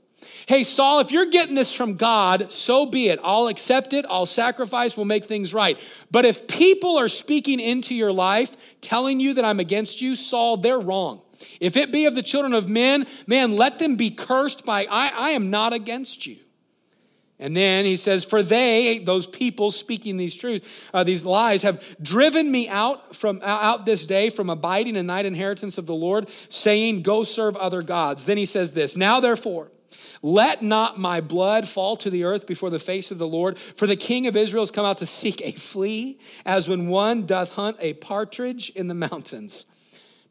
Hey, 0.48 0.64
Saul, 0.64 1.02
if 1.02 1.12
you're 1.12 1.30
getting 1.30 1.56
this 1.56 1.74
from 1.74 1.96
God, 1.96 2.54
so 2.54 2.86
be 2.86 3.10
it. 3.10 3.20
I'll 3.22 3.48
accept 3.48 3.92
it. 3.92 4.06
I'll 4.08 4.26
sacrifice. 4.26 4.96
We'll 4.96 5.06
make 5.06 5.26
things 5.26 5.54
right. 5.54 5.78
But 6.10 6.24
if 6.24 6.48
people 6.48 6.98
are 6.98 7.10
speaking 7.10 7.60
into 7.60 7.94
your 7.94 8.14
life, 8.14 8.80
telling 8.80 9.20
you 9.20 9.34
that 9.34 9.44
I'm 9.44 9.60
against 9.60 10.02
you, 10.02 10.16
Saul, 10.16 10.56
they're 10.56 10.80
wrong. 10.80 11.22
If 11.60 11.76
it 11.76 11.92
be 11.92 12.06
of 12.06 12.16
the 12.16 12.24
children 12.24 12.54
of 12.54 12.70
men, 12.70 13.06
man, 13.28 13.58
let 13.58 13.80
them 13.80 13.98
be 13.98 14.12
cursed 14.12 14.64
by, 14.64 14.88
I, 14.90 15.12
I 15.14 15.30
am 15.32 15.50
not 15.50 15.74
against 15.74 16.26
you. 16.26 16.38
And 17.44 17.58
then 17.58 17.84
he 17.84 17.98
says, 17.98 18.24
For 18.24 18.42
they, 18.42 19.00
those 19.00 19.28
people 19.28 19.70
speaking 19.70 20.16
these 20.16 20.34
truths, 20.34 20.66
uh, 20.94 21.04
these 21.04 21.26
lies, 21.26 21.62
have 21.64 21.84
driven 22.02 22.50
me 22.50 22.70
out 22.70 23.18
from 23.18 23.42
out 23.44 23.86
this 23.86 24.06
day 24.06 24.30
from 24.30 24.50
abiding 24.50 24.96
in 24.96 25.08
night 25.08 25.26
inheritance 25.26 25.78
of 25.78 25.86
the 25.86 25.94
Lord, 25.94 26.30
saying, 26.48 27.02
Go 27.02 27.26
serve 27.26 27.58
other 27.58 27.82
gods. 27.82 28.24
Then 28.24 28.38
he 28.38 28.46
says 28.46 28.74
this, 28.74 28.96
Now 28.96 29.20
therefore, 29.20 29.70
let 30.22 30.62
not 30.62 30.98
my 30.98 31.20
blood 31.20 31.68
fall 31.68 31.98
to 31.98 32.10
the 32.10 32.24
earth 32.24 32.48
before 32.48 32.70
the 32.70 32.80
face 32.80 33.12
of 33.12 33.18
the 33.18 33.28
Lord, 33.28 33.60
for 33.60 33.88
the 33.88 33.98
king 33.98 34.26
of 34.26 34.38
Israel 34.38 34.62
has 34.64 34.72
come 34.72 34.86
out 34.86 35.00
to 35.00 35.06
seek 35.06 35.42
a 35.42 35.52
flea, 35.52 36.18
as 36.46 36.70
when 36.70 36.88
one 36.88 37.26
doth 37.26 37.56
hunt 37.56 37.76
a 37.82 37.92
partridge 37.96 38.70
in 38.70 38.88
the 38.88 38.94
mountains. 38.94 39.66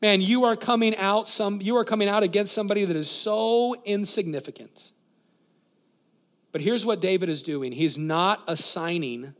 Man, 0.00 0.22
you 0.22 0.44
are 0.44 0.56
coming 0.56 0.96
out 0.96 1.28
some 1.28 1.60
you 1.60 1.76
are 1.76 1.84
coming 1.84 2.08
out 2.08 2.22
against 2.22 2.54
somebody 2.54 2.86
that 2.86 2.96
is 2.96 3.10
so 3.10 3.76
insignificant. 3.84 4.91
But 6.52 6.60
here's 6.60 6.84
what 6.84 7.00
David 7.00 7.28
is 7.28 7.42
doing. 7.42 7.72
He's 7.72 7.96
not 7.98 8.42
assigning 8.46 9.34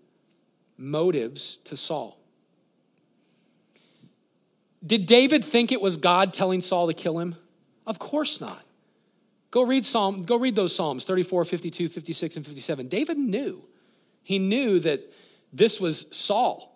motives 0.79 1.59
to 1.65 1.77
Saul. 1.77 2.19
Did 4.85 5.07
David 5.07 5.45
think 5.45 5.71
it 5.71 5.81
was 5.81 5.97
God 5.97 6.33
telling 6.33 6.61
Saul 6.61 6.89
to 6.89 6.95
kill 6.95 7.19
him? 7.19 7.37
Of 7.87 7.99
course 7.99 8.41
not. 8.41 8.65
Go 9.51 9.63
read 9.63 9.85
Psalm, 9.85 10.23
go 10.23 10.37
read 10.37 10.57
those 10.57 10.75
Psalms 10.75 11.05
34, 11.05 11.45
52, 11.45 11.89
56, 11.89 12.37
and 12.37 12.45
57. 12.47 12.89
David 12.89 13.19
knew. 13.19 13.63
He 14.23 14.39
knew 14.39 14.81
that 14.81 15.13
this 15.53 15.79
was 15.79 16.07
Saul. 16.11 16.75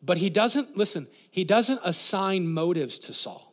But 0.00 0.18
he 0.18 0.30
doesn't, 0.30 0.76
listen, 0.76 1.08
he 1.30 1.42
doesn't 1.42 1.80
assign 1.82 2.46
motives 2.48 2.98
to 3.00 3.12
Saul. 3.12 3.52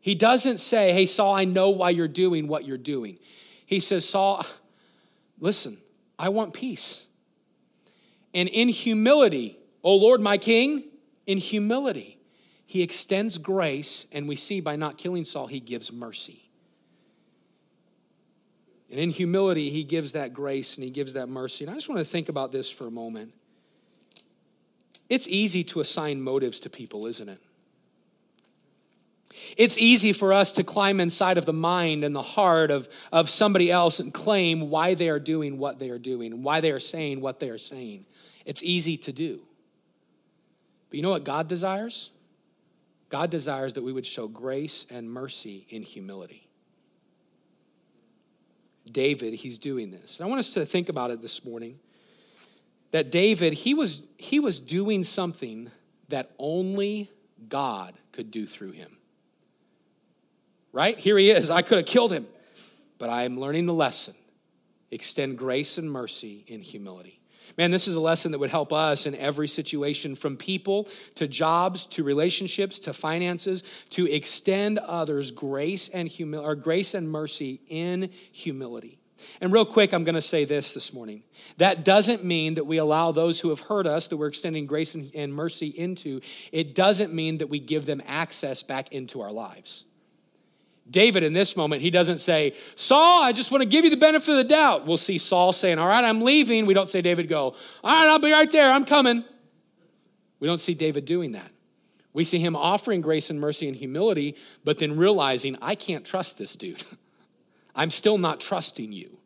He 0.00 0.14
doesn't 0.14 0.58
say, 0.58 0.92
hey, 0.92 1.06
Saul, 1.06 1.34
I 1.34 1.44
know 1.44 1.70
why 1.70 1.90
you're 1.90 2.06
doing 2.06 2.46
what 2.46 2.64
you're 2.64 2.76
doing. 2.76 3.18
He 3.66 3.80
says, 3.80 4.08
Saul, 4.08 4.46
listen, 5.38 5.78
I 6.18 6.30
want 6.30 6.54
peace. 6.54 7.04
And 8.32 8.48
in 8.48 8.68
humility, 8.68 9.58
O 9.82 9.96
Lord, 9.96 10.20
my 10.20 10.38
king, 10.38 10.84
in 11.26 11.38
humility, 11.38 12.18
he 12.64 12.82
extends 12.82 13.38
grace, 13.38 14.06
and 14.12 14.28
we 14.28 14.36
see 14.36 14.60
by 14.60 14.76
not 14.76 14.98
killing 14.98 15.24
Saul, 15.24 15.46
he 15.46 15.60
gives 15.60 15.92
mercy. 15.92 16.46
And 18.90 19.00
in 19.00 19.10
humility, 19.10 19.70
he 19.70 19.82
gives 19.82 20.12
that 20.12 20.32
grace 20.32 20.76
and 20.76 20.84
he 20.84 20.90
gives 20.90 21.14
that 21.14 21.28
mercy. 21.28 21.64
And 21.64 21.72
I 21.72 21.74
just 21.74 21.88
want 21.88 21.98
to 21.98 22.04
think 22.04 22.28
about 22.28 22.52
this 22.52 22.70
for 22.70 22.86
a 22.86 22.90
moment. 22.90 23.32
It's 25.08 25.26
easy 25.28 25.64
to 25.64 25.80
assign 25.80 26.20
motives 26.22 26.60
to 26.60 26.70
people, 26.70 27.06
isn't 27.06 27.28
it? 27.28 27.40
It's 29.56 29.78
easy 29.78 30.12
for 30.12 30.32
us 30.32 30.52
to 30.52 30.64
climb 30.64 31.00
inside 31.00 31.38
of 31.38 31.46
the 31.46 31.52
mind 31.52 32.04
and 32.04 32.14
the 32.14 32.22
heart 32.22 32.70
of, 32.70 32.88
of 33.12 33.28
somebody 33.28 33.70
else 33.70 34.00
and 34.00 34.12
claim 34.12 34.70
why 34.70 34.94
they 34.94 35.08
are 35.08 35.18
doing 35.18 35.58
what 35.58 35.78
they 35.78 35.90
are 35.90 35.98
doing 35.98 36.42
why 36.42 36.60
they 36.60 36.70
are 36.70 36.80
saying 36.80 37.20
what 37.20 37.40
they 37.40 37.50
are 37.50 37.58
saying. 37.58 38.06
It's 38.44 38.62
easy 38.62 38.96
to 38.98 39.12
do. 39.12 39.40
But 40.88 40.96
you 40.96 41.02
know 41.02 41.10
what 41.10 41.24
God 41.24 41.48
desires? 41.48 42.10
God 43.08 43.30
desires 43.30 43.74
that 43.74 43.82
we 43.82 43.92
would 43.92 44.06
show 44.06 44.28
grace 44.28 44.86
and 44.90 45.10
mercy 45.10 45.66
in 45.68 45.82
humility. 45.82 46.48
David, 48.90 49.34
he's 49.34 49.58
doing 49.58 49.90
this. 49.90 50.18
And 50.18 50.26
I 50.26 50.28
want 50.28 50.40
us 50.40 50.54
to 50.54 50.64
think 50.64 50.88
about 50.88 51.10
it 51.10 51.22
this 51.22 51.44
morning. 51.44 51.78
That 52.92 53.10
David, 53.10 53.52
he 53.52 53.74
was, 53.74 54.02
he 54.16 54.38
was 54.40 54.60
doing 54.60 55.02
something 55.02 55.70
that 56.08 56.30
only 56.38 57.10
God 57.48 57.94
could 58.12 58.30
do 58.30 58.46
through 58.46 58.72
him. 58.72 58.95
Right? 60.76 60.98
Here 60.98 61.16
he 61.16 61.30
is. 61.30 61.50
I 61.50 61.62
could 61.62 61.78
have 61.78 61.86
killed 61.86 62.12
him, 62.12 62.26
but 62.98 63.08
I 63.08 63.22
am 63.22 63.40
learning 63.40 63.64
the 63.64 63.72
lesson. 63.72 64.12
Extend 64.90 65.38
grace 65.38 65.78
and 65.78 65.90
mercy 65.90 66.44
in 66.48 66.60
humility. 66.60 67.18
Man, 67.56 67.70
this 67.70 67.88
is 67.88 67.94
a 67.94 68.00
lesson 68.00 68.32
that 68.32 68.40
would 68.40 68.50
help 68.50 68.74
us 68.74 69.06
in 69.06 69.14
every 69.14 69.48
situation 69.48 70.14
from 70.14 70.36
people 70.36 70.86
to 71.14 71.26
jobs 71.26 71.86
to 71.86 72.04
relationships 72.04 72.78
to 72.80 72.92
finances 72.92 73.64
to 73.88 74.04
extend 74.04 74.78
others 74.78 75.30
grace 75.30 75.88
and 75.88 76.10
humil- 76.10 76.42
or 76.42 76.54
grace 76.54 76.92
and 76.92 77.10
mercy 77.10 77.62
in 77.68 78.10
humility. 78.30 78.98
And 79.40 79.54
real 79.54 79.64
quick, 79.64 79.94
I'm 79.94 80.04
going 80.04 80.14
to 80.14 80.20
say 80.20 80.44
this 80.44 80.74
this 80.74 80.92
morning. 80.92 81.22
That 81.56 81.86
doesn't 81.86 82.22
mean 82.22 82.56
that 82.56 82.66
we 82.66 82.76
allow 82.76 83.12
those 83.12 83.40
who 83.40 83.48
have 83.48 83.60
hurt 83.60 83.86
us, 83.86 84.08
that 84.08 84.18
we're 84.18 84.26
extending 84.26 84.66
grace 84.66 84.94
and, 84.94 85.10
and 85.14 85.32
mercy 85.32 85.68
into, 85.68 86.20
it 86.52 86.74
doesn't 86.74 87.14
mean 87.14 87.38
that 87.38 87.48
we 87.48 87.60
give 87.60 87.86
them 87.86 88.02
access 88.06 88.62
back 88.62 88.92
into 88.92 89.22
our 89.22 89.32
lives. 89.32 89.85
David, 90.88 91.22
in 91.24 91.32
this 91.32 91.56
moment, 91.56 91.82
he 91.82 91.90
doesn't 91.90 92.18
say, 92.18 92.54
Saul, 92.76 93.22
I 93.22 93.32
just 93.32 93.50
want 93.50 93.62
to 93.62 93.68
give 93.68 93.84
you 93.84 93.90
the 93.90 93.96
benefit 93.96 94.30
of 94.30 94.36
the 94.36 94.44
doubt. 94.44 94.86
We'll 94.86 94.96
see 94.96 95.18
Saul 95.18 95.52
saying, 95.52 95.78
All 95.78 95.88
right, 95.88 96.04
I'm 96.04 96.22
leaving. 96.22 96.66
We 96.66 96.74
don't 96.74 96.88
say 96.88 97.02
David 97.02 97.28
go, 97.28 97.54
All 97.82 98.00
right, 98.02 98.08
I'll 98.08 98.18
be 98.18 98.32
right 98.32 98.50
there. 98.50 98.70
I'm 98.70 98.84
coming. 98.84 99.24
We 100.38 100.46
don't 100.46 100.60
see 100.60 100.74
David 100.74 101.04
doing 101.04 101.32
that. 101.32 101.50
We 102.12 102.24
see 102.24 102.38
him 102.38 102.56
offering 102.56 103.00
grace 103.00 103.30
and 103.30 103.40
mercy 103.40 103.68
and 103.68 103.76
humility, 103.76 104.36
but 104.64 104.78
then 104.78 104.96
realizing, 104.96 105.56
I 105.60 105.74
can't 105.74 106.04
trust 106.04 106.38
this 106.38 106.56
dude. 106.56 106.82
I'm 107.74 107.90
still 107.90 108.16
not 108.16 108.40
trusting 108.40 108.92
you. 108.92 109.18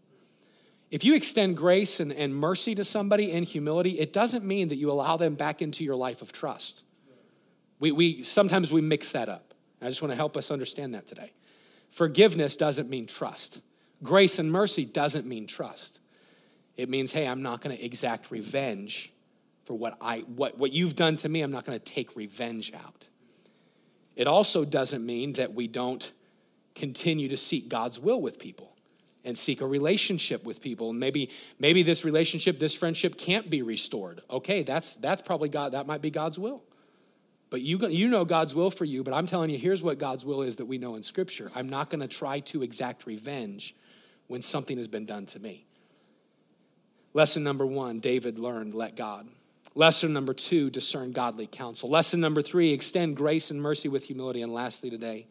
If 0.91 1.05
you 1.05 1.15
extend 1.15 1.57
grace 1.57 2.01
and, 2.01 2.13
and 2.13 2.35
mercy 2.35 2.75
to 2.75 2.83
somebody 2.83 3.31
in 3.31 3.45
humility, 3.45 4.01
it 4.01 4.13
doesn't 4.13 4.45
mean 4.45 4.71
that 4.71 4.77
you 4.77 4.91
allow 4.91 5.17
them 5.17 5.37
back 5.37 5.63
into 5.63 5.85
your 5.85 5.95
life 5.95 6.21
of 6.21 6.33
trust. 6.33 6.83
We, 7.79 7.93
we 7.93 8.23
sometimes 8.23 8.73
we 8.73 8.81
mix 8.81 9.13
that 9.13 9.29
up. 9.29 9.55
I 9.81 9.87
just 9.87 10.03
want 10.03 10.11
to 10.11 10.17
help 10.17 10.37
us 10.37 10.51
understand 10.51 10.95
that 10.95 11.07
today. 11.07 11.33
Forgiveness 11.91 12.57
doesn't 12.57 12.89
mean 12.89 13.07
trust. 13.07 13.61
Grace 14.03 14.39
and 14.39 14.51
mercy 14.51 14.85
doesn't 14.85 15.27
mean 15.27 15.47
trust. 15.47 16.01
It 16.77 16.89
means, 16.89 17.13
hey, 17.13 17.27
I'm 17.27 17.43
not 17.43 17.61
going 17.61 17.77
to 17.77 17.85
exact 17.85 18.31
revenge 18.31 19.13
for 19.65 19.75
what, 19.75 19.97
I, 20.01 20.21
what, 20.21 20.57
what 20.57 20.73
you've 20.73 20.95
done 20.95 21.17
to 21.19 21.29
me. 21.29 21.43
I'm 21.43 21.51
not 21.51 21.65
going 21.65 21.79
to 21.79 21.85
take 21.85 22.17
revenge 22.17 22.73
out. 22.73 23.09
It 24.17 24.27
also 24.27 24.65
doesn't 24.65 25.05
mean 25.05 25.35
that 25.35 25.55
we 25.55 25.69
don't 25.69 26.13
continue 26.75 27.29
to 27.29 27.37
seek 27.37 27.69
God's 27.69 28.01
will 28.01 28.21
with 28.21 28.39
people. 28.39 28.75
and 29.25 29.37
seek 29.37 29.61
a 29.61 29.67
relationship 29.67 30.45
with 30.45 30.61
people. 30.61 30.91
And 30.91 31.01
maybe, 31.01 31.31
maybe 31.59 31.83
this 31.83 32.05
relationship, 32.05 32.59
this 32.59 32.75
friendship 32.75 33.19
can't 33.19 33.51
be 33.51 33.63
restored. 33.63 34.23
Okay, 34.31 34.63
that's, 34.63 34.97
that's 34.97 35.23
probably 35.23 35.49
God, 35.49 35.73
that 35.73 35.87
might 35.87 36.03
be 36.03 36.11
God's 36.11 36.39
will. 36.39 36.63
But 37.51 37.63
you, 37.63 37.79
you 37.89 38.09
know 38.09 38.25
God's 38.25 38.55
will 38.55 38.71
for 38.71 38.85
you, 38.85 39.03
but 39.03 39.13
I'm 39.13 39.27
telling 39.27 39.51
you, 39.51 39.59
here's 39.59 39.83
what 39.83 39.99
God's 39.99 40.25
will 40.25 40.43
is 40.43 40.57
that 40.57 40.67
we 40.67 40.79
know 40.79 40.95
in 40.95 41.03
Scripture. 41.03 41.51
I'm 41.55 41.69
not 41.69 41.91
going 41.91 42.01
to 42.01 42.09
try 42.09 42.41
to 42.41 42.63
exact 42.63 43.07
revenge 43.07 43.75
when 44.29 44.41
something 44.41 44.79
has 44.79 44.87
been 44.87 45.05
done 45.05 45.27
to 45.27 45.41
me. 45.41 45.67
Lesson 47.13 47.43
number 47.43 47.67
one 47.67 47.99
David 47.99 48.39
learned, 48.39 48.73
let 48.73 48.97
God. 48.97 49.27
Lesson 49.75 50.13
number 50.13 50.35
two, 50.35 50.71
discern 50.71 51.13
godly 51.13 51.47
counsel. 51.47 51.89
Lesson 51.89 52.21
number 52.21 52.43
three, 52.43 52.73
extend 52.73 53.17
grace 53.17 53.51
and 53.51 53.61
mercy 53.61 53.89
with 53.89 54.05
humility. 54.05 54.43
And 54.43 54.53
lastly, 54.53 54.91
today, 54.91 55.27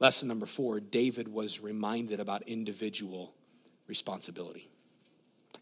lesson 0.00 0.26
number 0.26 0.46
four, 0.46 0.80
David 0.80 1.28
was 1.28 1.60
reminded 1.60 2.18
about 2.18 2.42
individual 2.48 3.34
responsibility. 3.86 4.68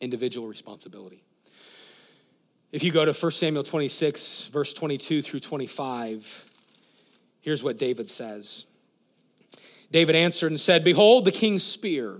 Individual 0.00 0.46
responsibility. 0.46 1.25
If 2.72 2.82
you 2.82 2.90
go 2.90 3.04
to 3.04 3.12
1 3.12 3.32
Samuel 3.32 3.62
26, 3.62 4.46
verse 4.46 4.74
22 4.74 5.22
through 5.22 5.40
25, 5.40 6.44
here's 7.40 7.62
what 7.62 7.78
David 7.78 8.10
says 8.10 8.66
David 9.90 10.16
answered 10.16 10.50
and 10.50 10.60
said, 10.60 10.82
Behold, 10.82 11.24
the 11.24 11.32
king's 11.32 11.62
spear. 11.62 12.18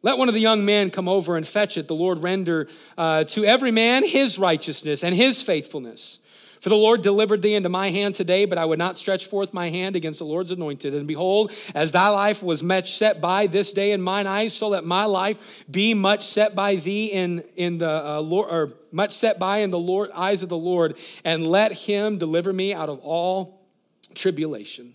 Let 0.00 0.16
one 0.16 0.28
of 0.28 0.34
the 0.34 0.40
young 0.40 0.64
men 0.64 0.90
come 0.90 1.08
over 1.08 1.36
and 1.36 1.46
fetch 1.46 1.76
it. 1.76 1.88
The 1.88 1.94
Lord 1.94 2.22
render 2.22 2.68
uh, 2.96 3.24
to 3.24 3.44
every 3.44 3.70
man 3.70 4.06
his 4.06 4.38
righteousness 4.38 5.04
and 5.04 5.14
his 5.14 5.42
faithfulness. 5.42 6.20
For 6.60 6.68
the 6.68 6.76
Lord 6.76 7.02
delivered 7.02 7.42
thee 7.42 7.54
into 7.54 7.68
my 7.68 7.90
hand 7.90 8.14
today, 8.14 8.44
but 8.44 8.58
I 8.58 8.64
would 8.64 8.78
not 8.78 8.98
stretch 8.98 9.26
forth 9.26 9.54
my 9.54 9.70
hand 9.70 9.94
against 9.94 10.18
the 10.18 10.24
Lord's 10.24 10.50
anointed. 10.50 10.94
And 10.94 11.06
behold, 11.06 11.52
as 11.74 11.92
thy 11.92 12.08
life 12.08 12.42
was 12.42 12.62
much 12.62 12.96
set 12.96 13.20
by 13.20 13.46
this 13.46 13.72
day 13.72 13.92
in 13.92 14.02
mine 14.02 14.26
eyes, 14.26 14.54
so 14.54 14.68
let 14.68 14.84
my 14.84 15.04
life 15.04 15.64
be 15.70 15.94
much 15.94 16.26
set 16.26 16.54
by 16.54 16.76
thee 16.76 17.06
in, 17.06 17.44
in 17.56 17.78
the 17.78 17.88
uh, 17.88 18.20
Lord, 18.20 18.50
or 18.50 18.72
much 18.90 19.12
set 19.12 19.38
by 19.38 19.58
in 19.58 19.70
the 19.70 19.78
Lord 19.78 20.10
eyes 20.14 20.42
of 20.42 20.48
the 20.48 20.56
Lord, 20.56 20.98
and 21.24 21.46
let 21.46 21.72
him 21.72 22.18
deliver 22.18 22.52
me 22.52 22.74
out 22.74 22.88
of 22.88 22.98
all 23.00 23.66
tribulation. 24.14 24.94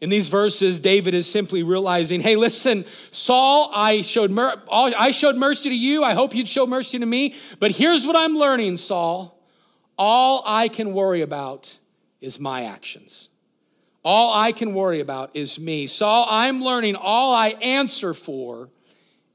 In 0.00 0.08
these 0.08 0.30
verses, 0.30 0.80
David 0.80 1.12
is 1.12 1.30
simply 1.30 1.62
realizing, 1.62 2.22
hey, 2.22 2.36
listen, 2.36 2.86
Saul, 3.10 3.70
I 3.74 4.00
showed, 4.00 4.30
mer- 4.30 4.62
I 4.70 5.10
showed 5.10 5.36
mercy 5.36 5.68
to 5.68 5.76
you. 5.76 6.02
I 6.02 6.14
hope 6.14 6.34
you'd 6.34 6.48
show 6.48 6.66
mercy 6.66 6.98
to 6.98 7.06
me. 7.06 7.34
But 7.58 7.72
here's 7.72 8.06
what 8.06 8.16
I'm 8.16 8.34
learning, 8.34 8.78
Saul. 8.78 9.39
All 10.02 10.42
I 10.46 10.68
can 10.68 10.94
worry 10.94 11.20
about 11.20 11.78
is 12.22 12.40
my 12.40 12.64
actions. 12.64 13.28
All 14.02 14.32
I 14.32 14.50
can 14.52 14.72
worry 14.72 15.00
about 15.00 15.36
is 15.36 15.60
me. 15.60 15.86
Saul, 15.86 16.26
I'm 16.30 16.62
learning 16.62 16.96
all 16.96 17.34
I 17.34 17.48
answer 17.60 18.14
for 18.14 18.70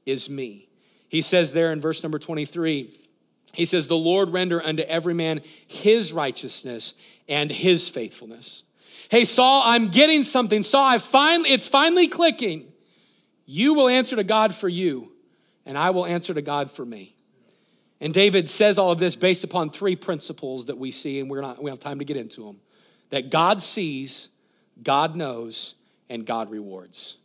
is 0.06 0.28
me. 0.28 0.68
He 1.08 1.22
says 1.22 1.52
there 1.52 1.72
in 1.72 1.80
verse 1.80 2.02
number 2.02 2.18
23, 2.18 2.90
he 3.54 3.64
says, 3.64 3.86
The 3.86 3.96
Lord 3.96 4.30
render 4.30 4.60
unto 4.60 4.82
every 4.82 5.14
man 5.14 5.40
his 5.68 6.12
righteousness 6.12 6.94
and 7.28 7.48
his 7.48 7.88
faithfulness. 7.88 8.64
Hey, 9.08 9.24
Saul, 9.24 9.62
I'm 9.64 9.86
getting 9.86 10.24
something. 10.24 10.64
Saul, 10.64 10.84
I 10.84 10.98
finally, 10.98 11.50
it's 11.50 11.68
finally 11.68 12.08
clicking. 12.08 12.72
You 13.44 13.74
will 13.74 13.86
answer 13.86 14.16
to 14.16 14.24
God 14.24 14.52
for 14.52 14.68
you, 14.68 15.12
and 15.64 15.78
I 15.78 15.90
will 15.90 16.06
answer 16.06 16.34
to 16.34 16.42
God 16.42 16.72
for 16.72 16.84
me. 16.84 17.15
And 18.06 18.14
David 18.14 18.48
says 18.48 18.78
all 18.78 18.92
of 18.92 19.00
this 19.00 19.16
based 19.16 19.42
upon 19.42 19.70
three 19.70 19.96
principles 19.96 20.66
that 20.66 20.78
we 20.78 20.92
see, 20.92 21.18
and 21.18 21.28
we're 21.28 21.40
not, 21.40 21.60
we 21.60 21.72
have 21.72 21.80
time 21.80 21.98
to 21.98 22.04
get 22.04 22.16
into 22.16 22.44
them. 22.44 22.60
That 23.10 23.32
God 23.32 23.60
sees, 23.60 24.28
God 24.80 25.16
knows, 25.16 25.74
and 26.08 26.24
God 26.24 26.48
rewards. 26.52 27.16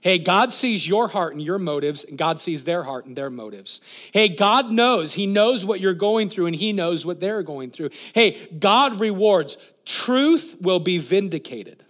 Hey, 0.00 0.18
God 0.18 0.50
sees 0.50 0.88
your 0.88 1.08
heart 1.08 1.34
and 1.34 1.42
your 1.42 1.58
motives, 1.58 2.04
and 2.04 2.16
God 2.16 2.38
sees 2.38 2.64
their 2.64 2.84
heart 2.84 3.04
and 3.04 3.14
their 3.14 3.28
motives. 3.28 3.82
Hey, 4.14 4.30
God 4.30 4.72
knows. 4.72 5.12
He 5.12 5.26
knows 5.26 5.66
what 5.66 5.80
you're 5.80 5.92
going 5.92 6.30
through, 6.30 6.46
and 6.46 6.56
He 6.56 6.72
knows 6.72 7.04
what 7.04 7.20
they're 7.20 7.42
going 7.42 7.68
through. 7.68 7.90
Hey, 8.14 8.48
God 8.58 9.00
rewards. 9.00 9.58
Truth 9.84 10.56
will 10.58 10.80
be 10.80 10.96
vindicated. 10.96 11.84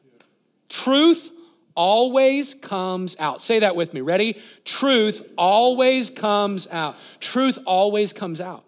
Truth 0.68 1.30
always 1.75 2.55
comes 2.55 3.16
out. 3.18 3.43
Say 3.43 3.61
that 3.61 3.77
with 3.77 3.95
me. 3.95 4.01
Ready? 4.01 4.41
Truth 4.64 5.22
always 5.37 6.11
comes 6.11 6.66
out. 6.68 6.97
Truth 7.20 7.59
always 7.66 8.12
comes 8.12 8.41
out. 8.41 8.64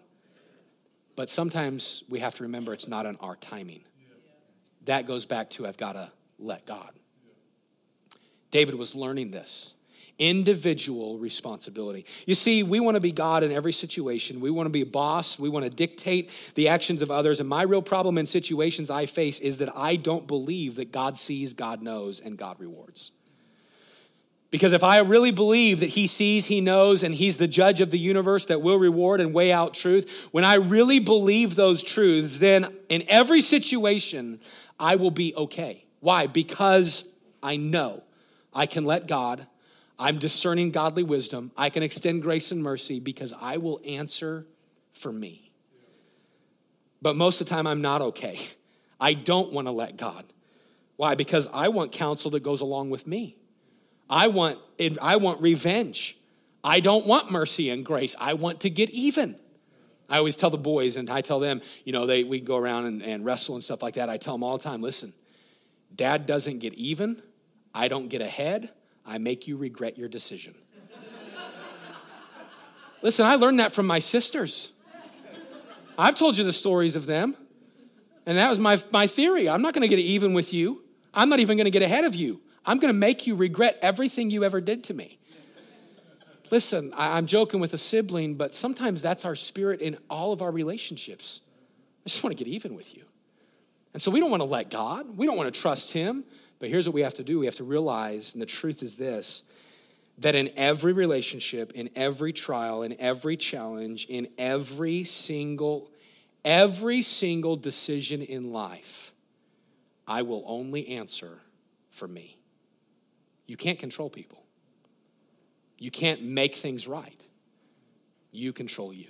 But 1.15 1.29
sometimes 1.29 2.03
we 2.09 2.19
have 2.19 2.35
to 2.35 2.43
remember 2.43 2.73
it's 2.73 2.87
not 2.87 3.05
on 3.05 3.17
our 3.21 3.35
timing. 3.35 3.81
That 4.85 5.07
goes 5.07 5.25
back 5.25 5.49
to 5.51 5.67
I've 5.67 5.77
got 5.77 5.93
to 5.93 6.11
let 6.39 6.65
God. 6.65 6.91
David 8.51 8.75
was 8.75 8.95
learning 8.95 9.31
this 9.31 9.73
individual 10.19 11.17
responsibility. 11.19 12.05
You 12.25 12.35
see, 12.35 12.63
we 12.63 12.79
want 12.79 12.95
to 12.95 13.01
be 13.01 13.11
God 13.11 13.43
in 13.43 13.51
every 13.51 13.71
situation. 13.73 14.39
We 14.39 14.49
want 14.49 14.67
to 14.67 14.71
be 14.71 14.81
a 14.81 14.85
boss. 14.85 15.37
We 15.37 15.49
want 15.49 15.65
to 15.65 15.69
dictate 15.69 16.31
the 16.55 16.69
actions 16.69 17.01
of 17.01 17.11
others. 17.11 17.39
And 17.39 17.47
my 17.47 17.61
real 17.63 17.81
problem 17.81 18.17
in 18.17 18.25
situations 18.25 18.89
I 18.89 19.05
face 19.05 19.39
is 19.39 19.57
that 19.57 19.75
I 19.75 19.95
don't 19.95 20.27
believe 20.27 20.75
that 20.75 20.91
God 20.91 21.17
sees, 21.17 21.53
God 21.53 21.81
knows, 21.81 22.19
and 22.19 22.37
God 22.37 22.59
rewards. 22.59 23.11
Because 24.49 24.71
if 24.71 24.83
I 24.83 24.99
really 24.99 25.31
believe 25.31 25.81
that 25.81 25.89
He 25.89 26.07
sees, 26.07 26.45
He 26.45 26.61
knows, 26.61 27.03
and 27.03 27.13
He's 27.13 27.37
the 27.37 27.47
judge 27.47 27.81
of 27.81 27.91
the 27.91 27.99
universe 27.99 28.45
that 28.45 28.61
will 28.61 28.79
reward 28.79 29.19
and 29.19 29.33
weigh 29.33 29.51
out 29.51 29.73
truth, 29.73 30.09
when 30.31 30.45
I 30.45 30.55
really 30.55 30.99
believe 30.99 31.55
those 31.55 31.83
truths, 31.83 32.39
then 32.39 32.73
in 32.87 33.03
every 33.09 33.41
situation, 33.41 34.39
I 34.79 34.95
will 34.95 35.11
be 35.11 35.35
okay. 35.35 35.85
Why? 35.99 36.27
Because 36.27 37.05
I 37.43 37.57
know 37.57 38.03
I 38.53 38.65
can 38.65 38.85
let 38.85 39.07
God 39.07 39.45
I'm 39.99 40.19
discerning 40.19 40.71
godly 40.71 41.03
wisdom. 41.03 41.51
I 41.57 41.69
can 41.69 41.83
extend 41.83 42.21
grace 42.21 42.51
and 42.51 42.61
mercy 42.61 42.99
because 42.99 43.33
I 43.39 43.57
will 43.57 43.81
answer 43.85 44.45
for 44.93 45.11
me. 45.11 45.51
But 47.01 47.15
most 47.15 47.41
of 47.41 47.47
the 47.47 47.53
time, 47.53 47.67
I'm 47.67 47.81
not 47.81 48.01
okay. 48.01 48.39
I 48.99 49.13
don't 49.13 49.51
want 49.53 49.67
to 49.67 49.73
let 49.73 49.97
God. 49.97 50.23
Why? 50.95 51.15
Because 51.15 51.47
I 51.53 51.69
want 51.69 51.91
counsel 51.91 52.31
that 52.31 52.41
goes 52.41 52.61
along 52.61 52.89
with 52.89 53.05
me. 53.05 53.37
I 54.09 54.27
want, 54.27 54.59
I 55.01 55.17
want 55.17 55.41
revenge. 55.41 56.17
I 56.63 56.79
don't 56.79 57.05
want 57.05 57.31
mercy 57.31 57.69
and 57.69 57.85
grace. 57.85 58.15
I 58.19 58.33
want 58.33 58.61
to 58.61 58.69
get 58.69 58.89
even. 58.89 59.35
I 60.09 60.17
always 60.17 60.35
tell 60.35 60.49
the 60.49 60.57
boys, 60.57 60.95
and 60.95 61.09
I 61.09 61.21
tell 61.21 61.39
them, 61.39 61.61
you 61.83 61.91
know, 61.91 62.05
they, 62.05 62.23
we 62.23 62.39
go 62.39 62.55
around 62.55 62.85
and, 62.85 63.03
and 63.03 63.25
wrestle 63.25 63.55
and 63.55 63.63
stuff 63.63 63.83
like 63.83 63.95
that. 63.95 64.09
I 64.09 64.17
tell 64.17 64.33
them 64.33 64.43
all 64.43 64.57
the 64.57 64.63
time 64.63 64.81
listen, 64.81 65.13
dad 65.93 66.25
doesn't 66.25 66.59
get 66.59 66.73
even. 66.75 67.21
I 67.73 67.89
don't 67.89 68.07
get 68.07 68.21
ahead. 68.21 68.71
I 69.07 69.17
make 69.17 69.47
you 69.47 69.57
regret 69.57 69.97
your 69.97 70.09
decision. 70.09 70.53
Listen, 73.01 73.25
I 73.25 73.35
learned 73.35 73.59
that 73.59 73.71
from 73.71 73.87
my 73.87 73.99
sisters. 73.99 74.73
I've 75.97 76.15
told 76.15 76.37
you 76.37 76.43
the 76.43 76.53
stories 76.53 76.95
of 76.95 77.05
them. 77.05 77.35
And 78.25 78.37
that 78.37 78.49
was 78.49 78.59
my, 78.59 78.81
my 78.91 79.07
theory. 79.07 79.47
I'm 79.47 79.61
not 79.61 79.73
going 79.73 79.83
to 79.83 79.87
get 79.87 79.99
even 79.99 80.33
with 80.33 80.53
you. 80.53 80.83
I'm 81.13 81.29
not 81.29 81.39
even 81.39 81.55
going 81.55 81.65
to 81.65 81.71
get 81.71 81.81
ahead 81.81 82.03
of 82.03 82.13
you. 82.13 82.41
I'm 82.65 82.77
going 82.77 82.93
to 82.93 82.99
make 82.99 83.25
you 83.25 83.35
regret 83.35 83.79
everything 83.81 84.29
you 84.29 84.43
ever 84.43 84.59
did 84.59 84.83
to 84.85 84.93
me. 84.93 85.17
Listen, 86.51 86.93
I, 86.95 87.17
I'm 87.17 87.25
joking 87.25 87.61
with 87.61 87.73
a 87.73 87.77
sibling, 87.77 88.35
but 88.35 88.53
sometimes 88.53 89.01
that's 89.01 89.23
our 89.23 89.35
spirit 89.35 89.79
in 89.79 89.97
all 90.09 90.33
of 90.33 90.41
our 90.41 90.51
relationships. 90.51 91.39
I 92.05 92.09
just 92.09 92.23
want 92.23 92.37
to 92.37 92.43
get 92.43 92.51
even 92.51 92.75
with 92.75 92.95
you. 92.95 93.03
And 93.93 94.01
so 94.01 94.11
we 94.11 94.19
don't 94.19 94.29
want 94.29 94.41
to 94.41 94.47
let 94.47 94.69
God, 94.69 95.17
we 95.17 95.25
don't 95.25 95.37
want 95.37 95.53
to 95.53 95.59
trust 95.59 95.93
Him. 95.93 96.25
But 96.59 96.69
here's 96.69 96.87
what 96.87 96.95
we 96.95 97.01
have 97.01 97.13
to 97.15 97.23
do 97.23 97.39
we 97.39 97.45
have 97.45 97.55
to 97.55 97.63
realize, 97.63 98.33
and 98.33 98.41
the 98.41 98.47
truth 98.47 98.83
is 98.83 98.97
this 98.97 99.43
that 100.19 100.33
in 100.33 100.49
every 100.55 100.93
relationship, 100.93 101.73
in 101.73 101.91
every 101.95 102.33
trial, 102.33 102.81
in 102.81 102.99
every 102.99 103.37
challenge, 103.37 104.07
in 104.09 104.27
every 104.37 105.03
single 105.03 105.91
every 106.43 107.01
single 107.01 107.55
decision 107.55 108.21
in 108.21 108.51
life, 108.51 109.13
I 110.07 110.21
will 110.21 110.43
only 110.47 110.87
answer 110.87 111.39
for 111.91 112.07
me. 112.07 112.37
You 113.47 113.57
can't 113.57 113.79
control 113.79 114.09
people. 114.09 114.43
You 115.77 115.91
can't 115.91 116.23
make 116.23 116.55
things 116.55 116.87
right. 116.87 117.21
You 118.31 118.53
control 118.53 118.93
you. 118.93 119.07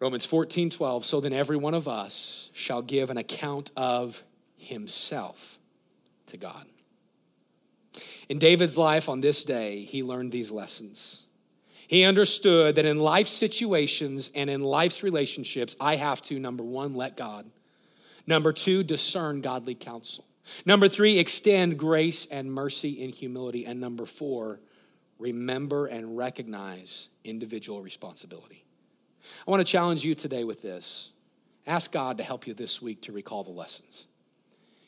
Romans 0.00 0.26
14, 0.26 0.70
12. 0.70 1.04
So 1.04 1.20
then 1.20 1.32
every 1.32 1.56
one 1.56 1.74
of 1.74 1.88
us 1.88 2.50
shall 2.52 2.82
give 2.82 3.10
an 3.10 3.16
account 3.16 3.70
of 3.76 4.22
himself 4.64 5.58
to 6.26 6.36
God. 6.36 6.66
In 8.28 8.38
David's 8.38 8.76
life 8.76 9.08
on 9.08 9.20
this 9.20 9.44
day, 9.44 9.80
he 9.80 10.02
learned 10.02 10.32
these 10.32 10.50
lessons. 10.50 11.24
He 11.86 12.04
understood 12.04 12.76
that 12.76 12.86
in 12.86 12.98
life 12.98 13.28
situations 13.28 14.30
and 14.34 14.48
in 14.48 14.62
life's 14.62 15.02
relationships, 15.02 15.76
I 15.80 15.96
have 15.96 16.22
to, 16.22 16.38
number 16.38 16.62
one, 16.62 16.94
let 16.94 17.16
God. 17.16 17.46
Number 18.26 18.52
two, 18.52 18.82
discern 18.82 19.42
godly 19.42 19.74
counsel. 19.74 20.24
Number 20.64 20.88
three, 20.88 21.18
extend 21.18 21.78
grace 21.78 22.26
and 22.26 22.52
mercy 22.52 23.02
in 23.02 23.10
humility. 23.10 23.66
And 23.66 23.80
number 23.80 24.06
four, 24.06 24.60
remember 25.18 25.86
and 25.86 26.16
recognize 26.16 27.10
individual 27.22 27.82
responsibility. 27.82 28.64
I 29.46 29.50
want 29.50 29.60
to 29.60 29.70
challenge 29.70 30.04
you 30.04 30.14
today 30.14 30.44
with 30.44 30.62
this. 30.62 31.10
Ask 31.66 31.92
God 31.92 32.18
to 32.18 32.24
help 32.24 32.46
you 32.46 32.54
this 32.54 32.82
week 32.82 33.02
to 33.02 33.12
recall 33.12 33.42
the 33.42 33.50
lessons. 33.50 34.06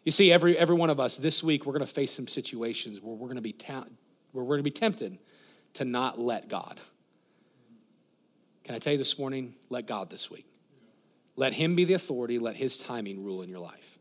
You 0.07 0.12
see, 0.12 0.30
every, 0.30 0.57
every 0.57 0.76
one 0.76 0.88
of 0.88 1.00
us 1.00 1.16
this 1.16 1.42
week, 1.42 1.66
we're 1.66 1.72
going 1.72 1.84
to 1.84 1.92
face 1.92 2.12
some 2.12 2.28
situations 2.28 3.02
where 3.02 3.16
we're 3.16 3.26
going 3.26 3.36
to 3.38 3.42
be 3.42 3.52
ta- 3.52 3.86
where 4.30 4.44
we're 4.44 4.54
going 4.54 4.61
to 4.61 4.62
be 4.62 4.70
tempted 4.70 5.18
to 5.74 5.84
not 5.84 6.16
let 6.16 6.48
God. 6.48 6.80
Can 8.62 8.76
I 8.76 8.78
tell 8.78 8.92
you 8.92 8.98
this 8.98 9.18
morning? 9.18 9.57
Let 9.68 9.88
God 9.88 10.09
this 10.09 10.30
week. 10.30 10.46
Let 11.34 11.52
Him 11.52 11.74
be 11.74 11.84
the 11.84 11.94
authority. 11.94 12.38
Let 12.38 12.54
His 12.54 12.78
timing 12.78 13.24
rule 13.24 13.42
in 13.42 13.48
your 13.48 13.59
life. 13.59 13.98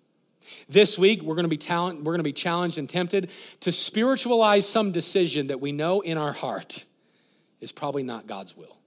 This 0.70 1.00
week, 1.00 1.24
we're 1.24 1.34
going 1.34 1.46
to 1.46 1.50
be 1.50 1.58
talent, 1.58 2.04
we're 2.04 2.14
going 2.14 2.20
to 2.20 2.24
be 2.24 2.34
challenged 2.34 2.78
and 2.78 2.88
tempted 2.88 3.32
to 3.62 3.72
spiritualize 3.72 4.70
some 4.70 4.92
decision 4.92 5.48
that 5.48 5.60
we 5.60 5.72
know 5.72 6.02
in 6.02 6.20
our 6.20 6.34
heart 6.34 6.86
is 7.62 7.72
probably 7.72 8.04
not 8.04 8.28
God's 8.28 8.56
will. 8.56 8.78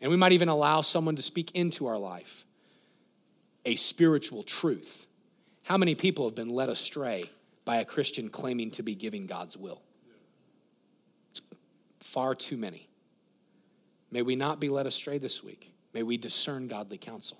And 0.00 0.08
we 0.08 0.16
might 0.16 0.30
even 0.30 0.48
allow 0.48 0.82
someone 0.82 1.16
to 1.16 1.22
speak 1.22 1.50
into 1.56 1.88
our 1.88 1.98
life 1.98 2.44
a 3.64 3.74
spiritual 3.74 4.44
truth. 4.44 5.08
How 5.72 5.78
many 5.78 5.94
people 5.94 6.26
have 6.26 6.34
been 6.34 6.50
led 6.50 6.68
astray 6.68 7.24
by 7.64 7.76
a 7.76 7.86
Christian 7.86 8.28
claiming 8.28 8.72
to 8.72 8.82
be 8.82 8.94
giving 8.94 9.26
God's 9.26 9.56
will? 9.56 9.80
It's 11.30 11.40
far 12.00 12.34
too 12.34 12.58
many. 12.58 12.90
May 14.10 14.20
we 14.20 14.36
not 14.36 14.60
be 14.60 14.68
led 14.68 14.84
astray 14.84 15.16
this 15.16 15.42
week. 15.42 15.72
May 15.94 16.02
we 16.02 16.18
discern 16.18 16.68
godly 16.68 16.98
counsel. 16.98 17.38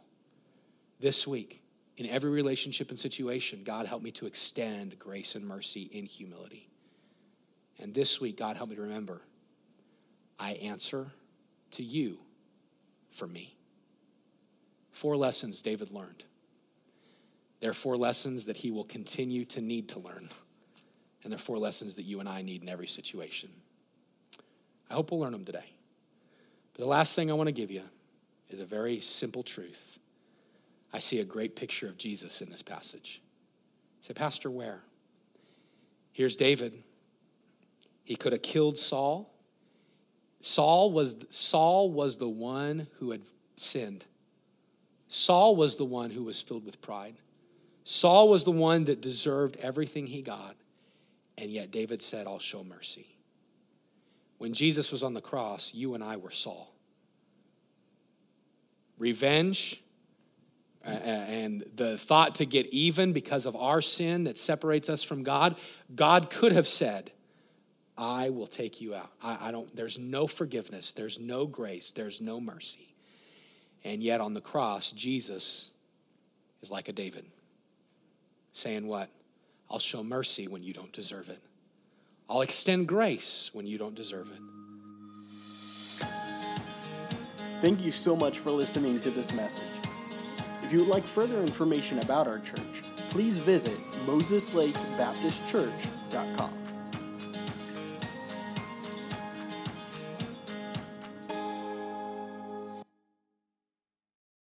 This 0.99 1.27
week, 1.27 1.61
in 1.99 2.07
every 2.07 2.31
relationship 2.31 2.89
and 2.89 2.99
situation, 2.99 3.65
God 3.65 3.85
help 3.85 4.03
me 4.03 4.13
to 4.13 4.25
extend 4.25 4.99
grace 4.99 5.35
and 5.35 5.47
mercy 5.47 5.91
in 5.93 6.07
humility. 6.07 6.71
And 7.79 7.95
this 7.95 8.19
week, 8.19 8.39
God 8.39 8.57
help 8.57 8.71
me 8.71 8.77
to 8.77 8.83
remember 8.83 9.21
I 10.41 10.53
answer 10.53 11.09
to 11.73 11.83
you 11.83 12.17
for 13.11 13.27
me. 13.27 13.59
Four 14.91 15.19
lessons 15.19 15.61
David 15.61 15.91
learned. 15.91 16.25
There 17.63 17.71
are 17.71 17.75
four 17.75 17.97
lessons 17.97 18.47
that 18.47 18.57
he 18.57 18.73
will 18.73 18.83
continue 18.83 19.45
to 19.45 19.61
need 19.61 19.91
to 19.91 20.01
learn. 20.01 20.29
And 21.23 21.33
there 21.33 21.37
are 21.37 21.39
four 21.39 21.59
lessons 21.59 21.95
that 21.95 22.03
you 22.03 22.19
and 22.19 22.29
I 22.29 22.43
need 22.43 22.61
in 22.61 22.69
every 22.69 22.89
situation. 22.89 23.51
I 24.91 24.95
hope 24.95 25.13
we'll 25.13 25.21
learn 25.21 25.31
them 25.31 25.45
today. 25.45 25.67
But 26.73 26.81
the 26.81 26.89
last 26.89 27.15
thing 27.15 27.31
I 27.31 27.35
want 27.35 27.47
to 27.47 27.53
give 27.53 27.71
you 27.71 27.83
is 28.51 28.59
a 28.59 28.65
very 28.65 28.99
simple 28.99 29.45
truth. 29.45 30.01
I 30.93 30.99
see 30.99 31.21
a 31.21 31.25
great 31.25 31.55
picture 31.55 31.87
of 31.87 31.97
Jesus 31.97 32.43
in 32.43 32.51
this 32.51 32.65
passage. 32.65 33.23
Say, 34.01 34.13
Pastor, 34.13 34.51
where? 34.51 34.81
Here's 36.11 36.35
David. 36.35 36.83
He 38.03 38.17
could 38.17 38.33
have 38.33 38.43
killed 38.43 38.77
Saul. 38.77 39.33
Saul 40.41 40.91
was, 40.91 41.15
Saul 41.31 41.93
was 41.93 42.17
the 42.17 42.29
one 42.29 42.89
who 42.99 43.13
had 43.13 43.23
sinned. 43.55 44.05
Saul 45.07 45.55
was 45.55 45.77
the 45.77 45.85
one 45.85 46.11
who 46.11 46.25
was 46.25 46.43
filled 46.43 46.67
with 46.67 46.83
pride. 46.83 47.15
Saul 47.85 48.29
was 48.29 48.45
the 48.45 48.53
one 48.53 48.85
that 48.85 49.01
deserved 49.01 49.57
everything 49.57 50.07
he 50.07 50.23
got. 50.23 50.57
And 51.39 51.51
yet 51.51 51.71
David 51.71 52.03
said, 52.03 52.27
I'll 52.27 52.39
show 52.39 52.63
mercy. 52.63 53.07
When 54.39 54.53
Jesus 54.53 54.93
was 54.93 55.03
on 55.03 55.15
the 55.15 55.21
cross, 55.21 55.73
you 55.75 55.95
and 55.95 56.03
I 56.03 56.17
were 56.17 56.31
Saul. 56.31 56.75
Revenge 58.99 59.83
and 60.85 61.65
the 61.77 61.97
thought 61.97 62.37
to 62.37 62.45
get 62.45 62.67
even 62.67 63.13
because 63.13 63.47
of 63.47 63.55
our 63.57 63.81
sin 63.81 64.25
that 64.25 64.37
separates 64.37 64.89
us 64.89 65.03
from 65.03 65.23
God, 65.23 65.57
God 65.95 66.29
could 66.31 66.53
have 66.53 66.67
said, 66.67 67.13
I 67.97 68.31
will 68.31 68.47
take 68.47 68.81
you 68.81 68.95
out. 68.95 69.11
I, 69.23 69.49
I 69.49 69.53
don't, 69.53 69.75
there's 69.77 69.99
no 69.99 70.27
forgiveness, 70.27 70.93
there's 70.93 71.21
no 71.21 71.47
grace, 71.47 71.93
there's 71.93 72.21
no 72.21 72.41
mercy. 72.41 72.95
And 73.85 74.03
yet 74.03 74.21
on 74.21 74.35
the 74.35 74.41
cross, 74.41 74.91
Jesus 74.93 75.71
is 76.63 76.71
like 76.71 76.89
a 76.89 76.93
David, 76.93 77.27
saying, 78.53 78.87
What? 78.87 79.09
I'll 79.71 79.79
show 79.79 80.05
mercy 80.05 80.49
when 80.49 80.63
you 80.63 80.73
don't 80.73 80.93
deserve 80.93 81.29
it. 81.31 81.41
I'll 82.29 82.43
extend 82.43 82.89
grace 82.89 83.51
when 83.53 83.67
you 83.67 83.79
don't 83.79 83.95
deserve 83.95 84.31
it. 84.31 84.39
Thank 87.63 87.85
you 87.85 87.91
so 87.91 88.17
much 88.17 88.39
for 88.39 88.51
listening 88.51 89.01
to 89.01 89.11
this 89.11 89.33
message. 89.33 89.65
If 90.63 90.73
you 90.73 90.79
would 90.81 90.89
like 90.89 91.05
further 91.05 91.41
information 91.41 91.99
about 92.01 92.27
our 92.27 92.39
church, 92.39 92.83
please 93.11 93.39
visit 93.39 93.79
MosesLakeBaptistChurch.com. 94.07 96.62